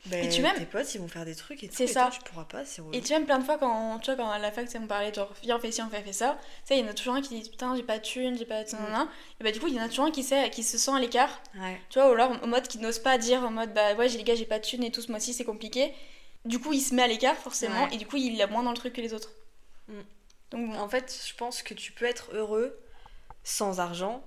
Bah, 0.06 0.18
Et 0.18 0.28
tu 0.28 0.42
m'aimes 0.42 0.56
tes 0.56 0.66
potes 0.66 0.92
ils 0.96 1.00
vont 1.00 1.06
faire 1.06 1.24
des 1.24 1.36
trucs 1.36 1.62
et 1.62 1.68
tout, 1.68 1.80
et 1.80 1.86
ça. 1.86 2.02
toi, 2.02 2.10
tu 2.10 2.20
pourras 2.28 2.44
pas, 2.44 2.64
c'est. 2.64 2.82
Et 2.92 3.00
tu 3.02 3.12
même 3.12 3.24
plein 3.24 3.38
de 3.38 3.44
fois, 3.44 3.56
quand, 3.56 4.00
tu 4.00 4.06
vois, 4.12 4.16
quand 4.24 4.30
à 4.30 4.38
la 4.40 4.50
fac, 4.50 4.66
on 4.74 4.86
parlait, 4.88 5.14
genre, 5.14 5.32
viens, 5.44 5.58
on 5.58 5.60
fait 5.60 5.70
ci, 5.70 5.80
on 5.80 5.88
fait, 5.88 6.02
fait 6.02 6.12
ça, 6.12 6.36
tu 6.42 6.74
sais, 6.74 6.78
il 6.78 6.84
y 6.84 6.88
en 6.88 6.90
a 6.90 6.92
toujours 6.94 7.14
un 7.14 7.22
qui 7.22 7.40
dit, 7.40 7.48
putain, 7.48 7.76
j'ai 7.76 7.84
pas 7.84 7.98
de 7.98 8.02
thune, 8.02 8.36
j'ai 8.36 8.44
pas 8.44 8.64
de. 8.64 8.68
Mm. 8.74 9.08
Et 9.40 9.44
bah, 9.44 9.52
du 9.52 9.60
coup, 9.60 9.68
il 9.68 9.74
y 9.74 9.80
en 9.80 9.84
a 9.84 9.88
toujours 9.88 10.06
un 10.06 10.10
qui, 10.10 10.24
sait, 10.24 10.50
qui 10.50 10.64
se 10.64 10.76
sent 10.76 10.90
à 10.90 10.98
l'écart, 10.98 11.40
Ouais. 11.56 11.80
tu 11.88 12.00
vois, 12.00 12.08
ou 12.10 12.14
alors 12.14 12.32
en 12.42 12.46
mode 12.48 12.66
qui 12.66 12.78
n'ose 12.78 12.98
pas 12.98 13.16
dire, 13.16 13.44
en 13.44 13.52
mode, 13.52 13.72
bah, 13.74 13.94
ouais, 13.94 14.08
j'ai 14.08 14.18
les 14.18 14.24
gars, 14.24 14.34
j'ai 14.34 14.44
pas 14.44 14.58
de 14.58 14.64
thune 14.64 14.82
et 14.82 14.90
tout, 14.90 15.02
ce 15.02 15.08
mois-ci, 15.10 15.32
c'est 15.34 15.44
compliqué. 15.44 15.94
Du 16.44 16.58
coup, 16.58 16.72
il 16.72 16.80
se 16.80 16.92
met 16.96 17.02
à 17.02 17.06
l'écart, 17.06 17.36
forcément, 17.36 17.84
Ouais. 17.84 17.94
et 17.94 17.96
du 17.96 18.04
coup, 18.06 18.16
il 18.16 18.40
est 18.40 18.46
moins 18.48 18.64
dans 18.64 18.72
le 18.72 18.76
truc 18.76 18.94
que 18.94 19.00
les 19.00 19.14
autres. 19.14 19.30
Mm. 19.86 20.00
Donc, 20.50 20.70
bon. 20.72 20.78
En 20.80 20.88
fait, 20.88 21.16
je 21.28 21.34
pense 21.36 21.62
que 21.62 21.74
tu 21.74 21.92
peux 21.92 22.06
être 22.06 22.34
heureux 22.34 22.76
sans 23.44 23.78
argent 23.78 24.24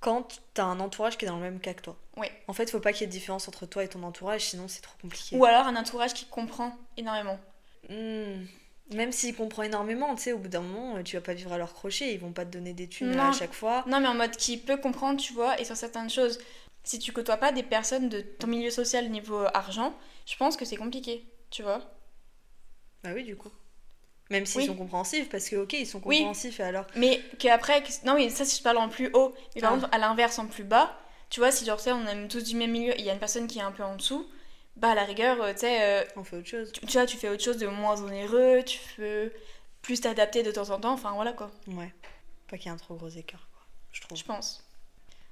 quand 0.00 0.40
t'as 0.54 0.64
un 0.64 0.80
entourage 0.80 1.18
qui 1.18 1.24
est 1.24 1.28
dans 1.28 1.36
le 1.36 1.42
même 1.42 1.60
cas 1.60 1.74
que 1.74 1.82
toi. 1.82 1.96
Ouais. 2.16 2.30
En 2.46 2.52
fait, 2.52 2.70
faut 2.70 2.80
pas 2.80 2.92
qu'il 2.92 3.02
y 3.02 3.04
ait 3.04 3.08
de 3.08 3.12
différence 3.12 3.48
entre 3.48 3.66
toi 3.66 3.84
et 3.84 3.88
ton 3.88 4.02
entourage, 4.02 4.42
sinon 4.44 4.68
c'est 4.68 4.80
trop 4.80 4.96
compliqué. 5.00 5.36
Ou 5.36 5.44
alors 5.44 5.66
un 5.66 5.76
entourage 5.76 6.14
qui 6.14 6.26
comprend 6.26 6.76
énormément. 6.96 7.38
Hmm. 7.88 8.44
Même 8.92 9.12
s'il 9.12 9.34
comprend 9.36 9.64
énormément, 9.64 10.14
tu 10.14 10.22
sais, 10.22 10.32
au 10.32 10.38
bout 10.38 10.48
d'un 10.48 10.60
moment, 10.62 10.96
euh, 10.96 11.02
tu 11.02 11.16
vas 11.16 11.22
pas 11.22 11.34
vivre 11.34 11.52
à 11.52 11.58
leur 11.58 11.74
crochet, 11.74 12.14
ils 12.14 12.20
vont 12.20 12.32
pas 12.32 12.46
te 12.46 12.50
donner 12.50 12.72
des 12.72 12.88
thunes 12.88 13.10
Non. 13.10 13.24
à 13.24 13.32
chaque 13.32 13.52
fois. 13.52 13.84
Non, 13.86 14.00
mais 14.00 14.08
en 14.08 14.14
mode 14.14 14.30
qui 14.36 14.56
peut 14.56 14.78
comprendre, 14.78 15.20
tu 15.20 15.34
vois, 15.34 15.60
et 15.60 15.64
sur 15.64 15.76
certaines 15.76 16.08
choses. 16.08 16.38
Si 16.84 16.98
tu 16.98 17.12
côtoies 17.12 17.36
pas 17.36 17.52
des 17.52 17.62
personnes 17.62 18.08
de 18.08 18.20
ton 18.22 18.46
milieu 18.46 18.70
social 18.70 19.10
niveau 19.10 19.44
argent, 19.52 19.92
je 20.26 20.36
pense 20.36 20.56
que 20.56 20.64
c'est 20.64 20.76
compliqué, 20.76 21.26
tu 21.50 21.62
vois. 21.62 21.80
Bah 23.04 23.10
oui, 23.14 23.24
du 23.24 23.36
coup. 23.36 23.50
Même 24.30 24.44
s'ils 24.44 24.60
Oui. 24.62 24.66
sont 24.66 24.74
compréhensifs, 24.76 25.28
parce 25.30 25.48
que 25.48 25.56
ok, 25.56 25.72
ils 25.72 25.86
sont 25.86 26.00
Oui. 26.04 26.16
compréhensifs 26.18 26.60
et 26.60 26.62
alors. 26.64 26.86
Mais 26.96 27.20
qu'après, 27.38 27.82
que- 27.82 27.88
non, 28.04 28.14
mais 28.14 28.28
ça, 28.28 28.44
si 28.44 28.58
je 28.58 28.62
parle 28.62 28.76
en 28.78 28.88
plus 28.90 29.10
haut, 29.14 29.34
mais 29.54 29.62
par 29.62 29.72
Ah. 29.72 29.74
contre, 29.76 29.88
à 29.92 29.98
l'inverse, 29.98 30.38
en 30.38 30.46
plus 30.46 30.64
bas, 30.64 30.94
tu 31.30 31.40
vois, 31.40 31.50
si 31.50 31.64
genre, 31.64 31.80
on 31.86 32.06
aime 32.06 32.28
tous 32.28 32.44
du 32.44 32.54
même 32.56 32.70
milieu 32.70 32.92
et 32.92 32.98
il 33.00 33.04
y 33.06 33.10
a 33.10 33.14
une 33.14 33.18
personne 33.18 33.46
qui 33.46 33.58
est 33.58 33.62
un 33.62 33.72
peu 33.72 33.82
en 33.82 33.96
dessous, 33.96 34.26
bah 34.76 34.90
à 34.90 34.94
la 34.94 35.04
rigueur, 35.04 35.40
euh, 35.42 35.52
tu 35.54 35.60
sais, 35.60 35.82
euh, 35.82 36.04
On 36.16 36.24
fait 36.24 36.36
autre 36.36 36.46
chose. 36.46 36.70
tu, 36.72 36.80
tu 36.86 36.92
vois, 36.92 37.06
tu 37.06 37.16
fais 37.16 37.28
autre 37.30 37.42
chose 37.42 37.56
de 37.56 37.66
moins 37.66 38.00
onéreux, 38.02 38.62
tu 38.64 38.78
peux 38.96 39.32
plus 39.82 40.00
t'adapter 40.00 40.42
de 40.42 40.50
temps 40.52 40.70
en 40.70 40.78
temps, 40.78 40.92
enfin 40.92 41.12
voilà 41.12 41.32
quoi, 41.32 41.50
Ouais. 41.66 41.92
Pas 42.48 42.56
qu'il 42.58 42.66
y 42.66 42.68
ait 42.68 42.74
un 42.74 42.76
trop 42.78 42.94
gros 42.94 43.08
écart, 43.08 43.48
quoi. 43.52 43.62
Je 43.92 44.00
trouve. 44.02 44.16
je 44.18 44.24
pense. 44.24 44.64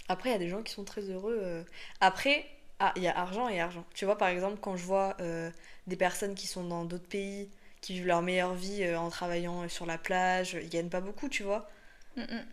Après, 0.09 0.31
il 0.31 0.33
y 0.33 0.37
a 0.37 0.39
des 0.39 0.49
gens 0.49 0.63
qui 0.63 0.73
sont 0.73 0.85
très 0.85 1.03
heureux. 1.03 1.39
euh. 1.43 1.63
Après, 2.01 2.47
ah, 2.79 2.93
il 2.97 3.03
y 3.03 3.09
a 3.09 3.19
argent 3.19 3.49
et 3.49 3.61
argent. 3.61 3.85
Tu 3.95 4.05
vois, 4.05 4.17
par 4.19 4.29
exemple, 4.29 4.59
quand 4.61 4.77
je 4.77 4.85
vois 4.85 5.17
euh, 5.21 5.51
des 5.87 5.97
personnes 5.97 6.35
qui 6.35 6.47
sont 6.47 6.65
dans 6.65 6.85
d'autres 6.85 7.09
pays, 7.09 7.49
qui 7.81 7.93
vivent 7.95 8.07
leur 8.07 8.23
meilleure 8.23 8.55
vie 8.55 8.83
euh, 8.83 8.99
en 8.99 9.11
travaillant 9.11 9.63
euh, 9.63 9.69
sur 9.69 9.87
la 9.87 9.99
plage, 9.99 10.57
ils 10.61 10.69
gagnent 10.69 10.89
pas 10.89 11.01
beaucoup, 11.01 11.29
tu 11.29 11.43
vois. 11.43 11.69
Mm, 12.17 12.23
mm. 12.23 12.47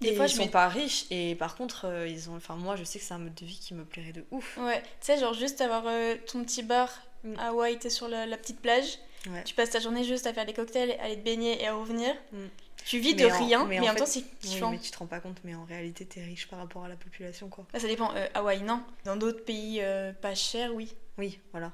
Des 0.00 0.10
Des 0.10 0.16
fois, 0.16 0.26
ils 0.26 0.30
je 0.30 0.36
sont 0.36 0.48
pas 0.48 0.68
riches 0.68 1.06
et 1.10 1.34
par 1.36 1.54
contre, 1.56 1.86
euh, 1.86 2.06
ils 2.08 2.28
ont. 2.28 2.36
Enfin, 2.36 2.56
moi, 2.56 2.76
je 2.76 2.84
sais 2.84 2.98
que 2.98 3.04
c'est 3.04 3.14
un 3.14 3.18
mode 3.18 3.34
de 3.34 3.46
vie 3.46 3.58
qui 3.58 3.74
me 3.74 3.84
plairait 3.84 4.12
de 4.12 4.24
ouf. 4.32 4.58
Ouais, 4.58 4.80
tu 4.82 4.88
sais, 5.00 5.18
genre 5.18 5.32
juste 5.34 5.60
avoir 5.60 5.84
euh, 5.86 6.16
ton 6.30 6.42
petit 6.44 6.62
bar 6.62 6.90
Mm. 7.24 7.38
à 7.38 7.48
Hawaï, 7.48 7.78
t'es 7.78 7.88
sur 7.88 8.06
la, 8.06 8.26
la 8.26 8.36
petite 8.36 8.60
plage, 8.60 8.98
Ouais. 9.30 9.42
tu 9.44 9.54
passes 9.54 9.70
ta 9.70 9.80
journée 9.80 10.04
juste 10.04 10.26
à 10.26 10.34
faire 10.34 10.44
des 10.44 10.52
cocktails, 10.52 10.94
aller 11.00 11.16
te 11.16 11.22
baigner 11.24 11.58
et 11.62 11.66
à 11.66 11.74
revenir. 11.74 12.14
Mm. 12.32 12.38
Tu 12.84 12.98
vis 12.98 13.14
Mais 13.14 13.22
de 13.22 13.26
en- 13.30 13.38
rien, 13.46 13.64
mais 13.64 13.78
mais, 13.80 13.80
en 13.80 13.82
en 13.82 13.86
même 13.86 13.96
temps, 13.96 14.04
fait- 14.04 14.24
c'est 14.42 14.62
Oui, 14.62 14.70
mais 14.72 14.78
tu 14.78 14.90
te 14.90 14.98
rends 14.98 15.06
pas 15.06 15.20
compte, 15.20 15.38
mais 15.42 15.54
en 15.54 15.64
réalité, 15.64 16.04
t'es 16.04 16.20
riche 16.22 16.46
par 16.48 16.58
rapport 16.58 16.84
à 16.84 16.88
la 16.90 16.96
population, 16.96 17.48
quoi. 17.48 17.64
Bah, 17.72 17.80
ça 17.80 17.86
dépend. 17.88 18.14
Euh, 18.14 18.26
Hawaï, 18.34 18.60
non. 18.62 18.82
Dans 19.06 19.16
d'autres 19.16 19.42
pays 19.42 19.80
pas 20.20 20.34
chers, 20.34 20.74
oui. 20.74 20.92
Oui, 21.16 21.38
voilà. 21.52 21.72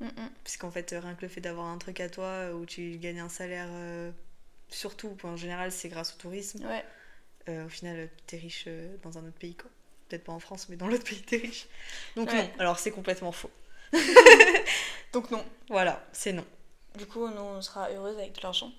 Mm, 0.00 0.06
mm. 0.06 0.30
Puisqu'en 0.44 0.70
fait, 0.70 0.92
euh, 0.92 1.00
rien 1.00 1.14
que 1.14 1.22
le 1.22 1.28
fait 1.28 1.40
d'avoir 1.40 1.66
un 1.66 1.78
truc 1.78 2.00
à 2.00 2.08
toi 2.08 2.24
euh, 2.24 2.52
où 2.52 2.66
tu 2.66 2.98
gagnes 2.98 3.20
un 3.20 3.28
salaire, 3.28 3.68
euh, 3.72 4.10
surtout, 4.68 5.16
en 5.24 5.36
général, 5.36 5.72
c'est 5.72 5.88
grâce 5.88 6.14
au 6.14 6.18
tourisme. 6.18 6.64
Ouais. 6.66 6.84
Euh, 7.48 7.66
au 7.66 7.68
final, 7.68 7.96
euh, 7.98 8.06
t'es 8.26 8.36
riche 8.36 8.68
dans 9.02 9.18
un 9.18 9.22
autre 9.22 9.38
pays, 9.38 9.54
quoi. 9.56 9.70
Peut-être 10.08 10.24
pas 10.24 10.32
en 10.32 10.40
France, 10.40 10.68
mais 10.68 10.76
dans 10.76 10.86
l'autre 10.86 11.04
pays, 11.04 11.20
t'es 11.22 11.36
riche. 11.38 11.66
Donc 12.16 12.30
Ouais. 12.30 12.36
non, 12.42 12.50
alors 12.58 12.78
c'est 12.78 12.90
complètement 12.90 13.32
faux. 13.32 13.50
Donc 15.12 15.30
non. 15.30 15.44
Voilà, 15.68 16.06
c'est 16.12 16.32
non. 16.32 16.44
Du 16.96 17.06
coup, 17.06 17.26
nous, 17.28 17.40
on 17.40 17.60
sera 17.62 17.90
heureuse 17.90 18.16
avec 18.18 18.34
de 18.36 18.40
l'argent. 18.42 18.72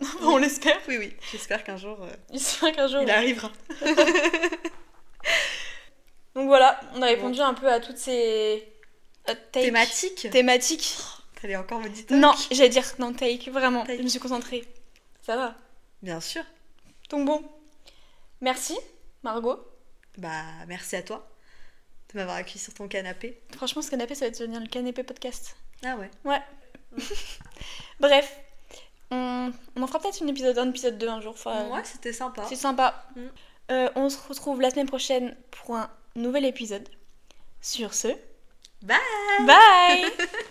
on 0.22 0.36
l'espère. 0.38 0.78
Oui, 0.88 0.96
oui, 0.98 1.16
j'espère 1.30 1.62
qu'un 1.64 1.76
jour, 1.76 2.02
euh, 2.02 2.10
J'espère 2.32 2.72
qu'un 2.74 2.86
jour. 2.86 3.02
il 3.02 3.10
arrivera. 3.10 3.50
Donc 6.34 6.46
voilà, 6.46 6.80
on 6.94 7.02
a 7.02 7.06
répondu 7.06 7.40
un 7.40 7.54
peu 7.54 7.70
à 7.70 7.80
toutes 7.80 7.98
ces 7.98 8.69
takes. 9.34 9.64
Thématique 9.64 10.30
thématiques. 10.30 10.96
T'allais 11.40 11.56
encore 11.56 11.80
me 11.80 11.88
dire 11.88 12.04
Non, 12.10 12.34
j'allais 12.50 12.68
dire 12.68 12.84
non 12.98 13.12
take, 13.12 13.50
vraiment. 13.50 13.84
Take. 13.84 13.98
Je 13.98 14.02
me 14.02 14.08
suis 14.08 14.20
concentrée. 14.20 14.66
Ça 15.22 15.36
va. 15.36 15.54
Bien 16.02 16.20
sûr. 16.20 16.42
Donc 17.08 17.26
bon. 17.26 17.42
Merci, 18.40 18.76
Margot. 19.22 19.58
Bah, 20.18 20.44
merci 20.66 20.96
à 20.96 21.02
toi 21.02 21.26
de 22.12 22.18
m'avoir 22.18 22.36
accueilli 22.36 22.58
sur 22.58 22.74
ton 22.74 22.88
canapé. 22.88 23.40
Franchement, 23.54 23.82
ce 23.82 23.90
canapé, 23.90 24.14
ça 24.14 24.26
va 24.26 24.30
devenir 24.30 24.60
le 24.60 24.66
canapé 24.66 25.02
podcast. 25.02 25.56
Ah 25.84 25.96
ouais. 25.96 26.10
Ouais. 26.24 26.40
Bref. 28.00 28.36
On, 29.10 29.52
on 29.76 29.82
en 29.82 29.86
fera 29.86 30.00
peut-être 30.00 30.22
un 30.22 30.26
épisode 30.26 30.56
1, 30.58 30.70
épisode 30.70 30.98
2 30.98 31.08
un 31.08 31.20
jour. 31.20 31.32
Enfin, 31.34 31.68
ouais, 31.68 31.84
c'était 31.84 32.12
sympa. 32.12 32.44
C'est 32.48 32.56
sympa. 32.56 33.04
Mm. 33.16 33.20
Euh, 33.70 33.90
on 33.94 34.08
se 34.08 34.18
retrouve 34.28 34.60
la 34.60 34.70
semaine 34.70 34.86
prochaine 34.86 35.36
pour 35.50 35.76
un 35.76 35.90
nouvel 36.16 36.44
épisode. 36.44 36.88
Sur 37.60 37.92
ce, 37.94 38.08
Bye. 38.82 39.44
Bye 39.46 40.26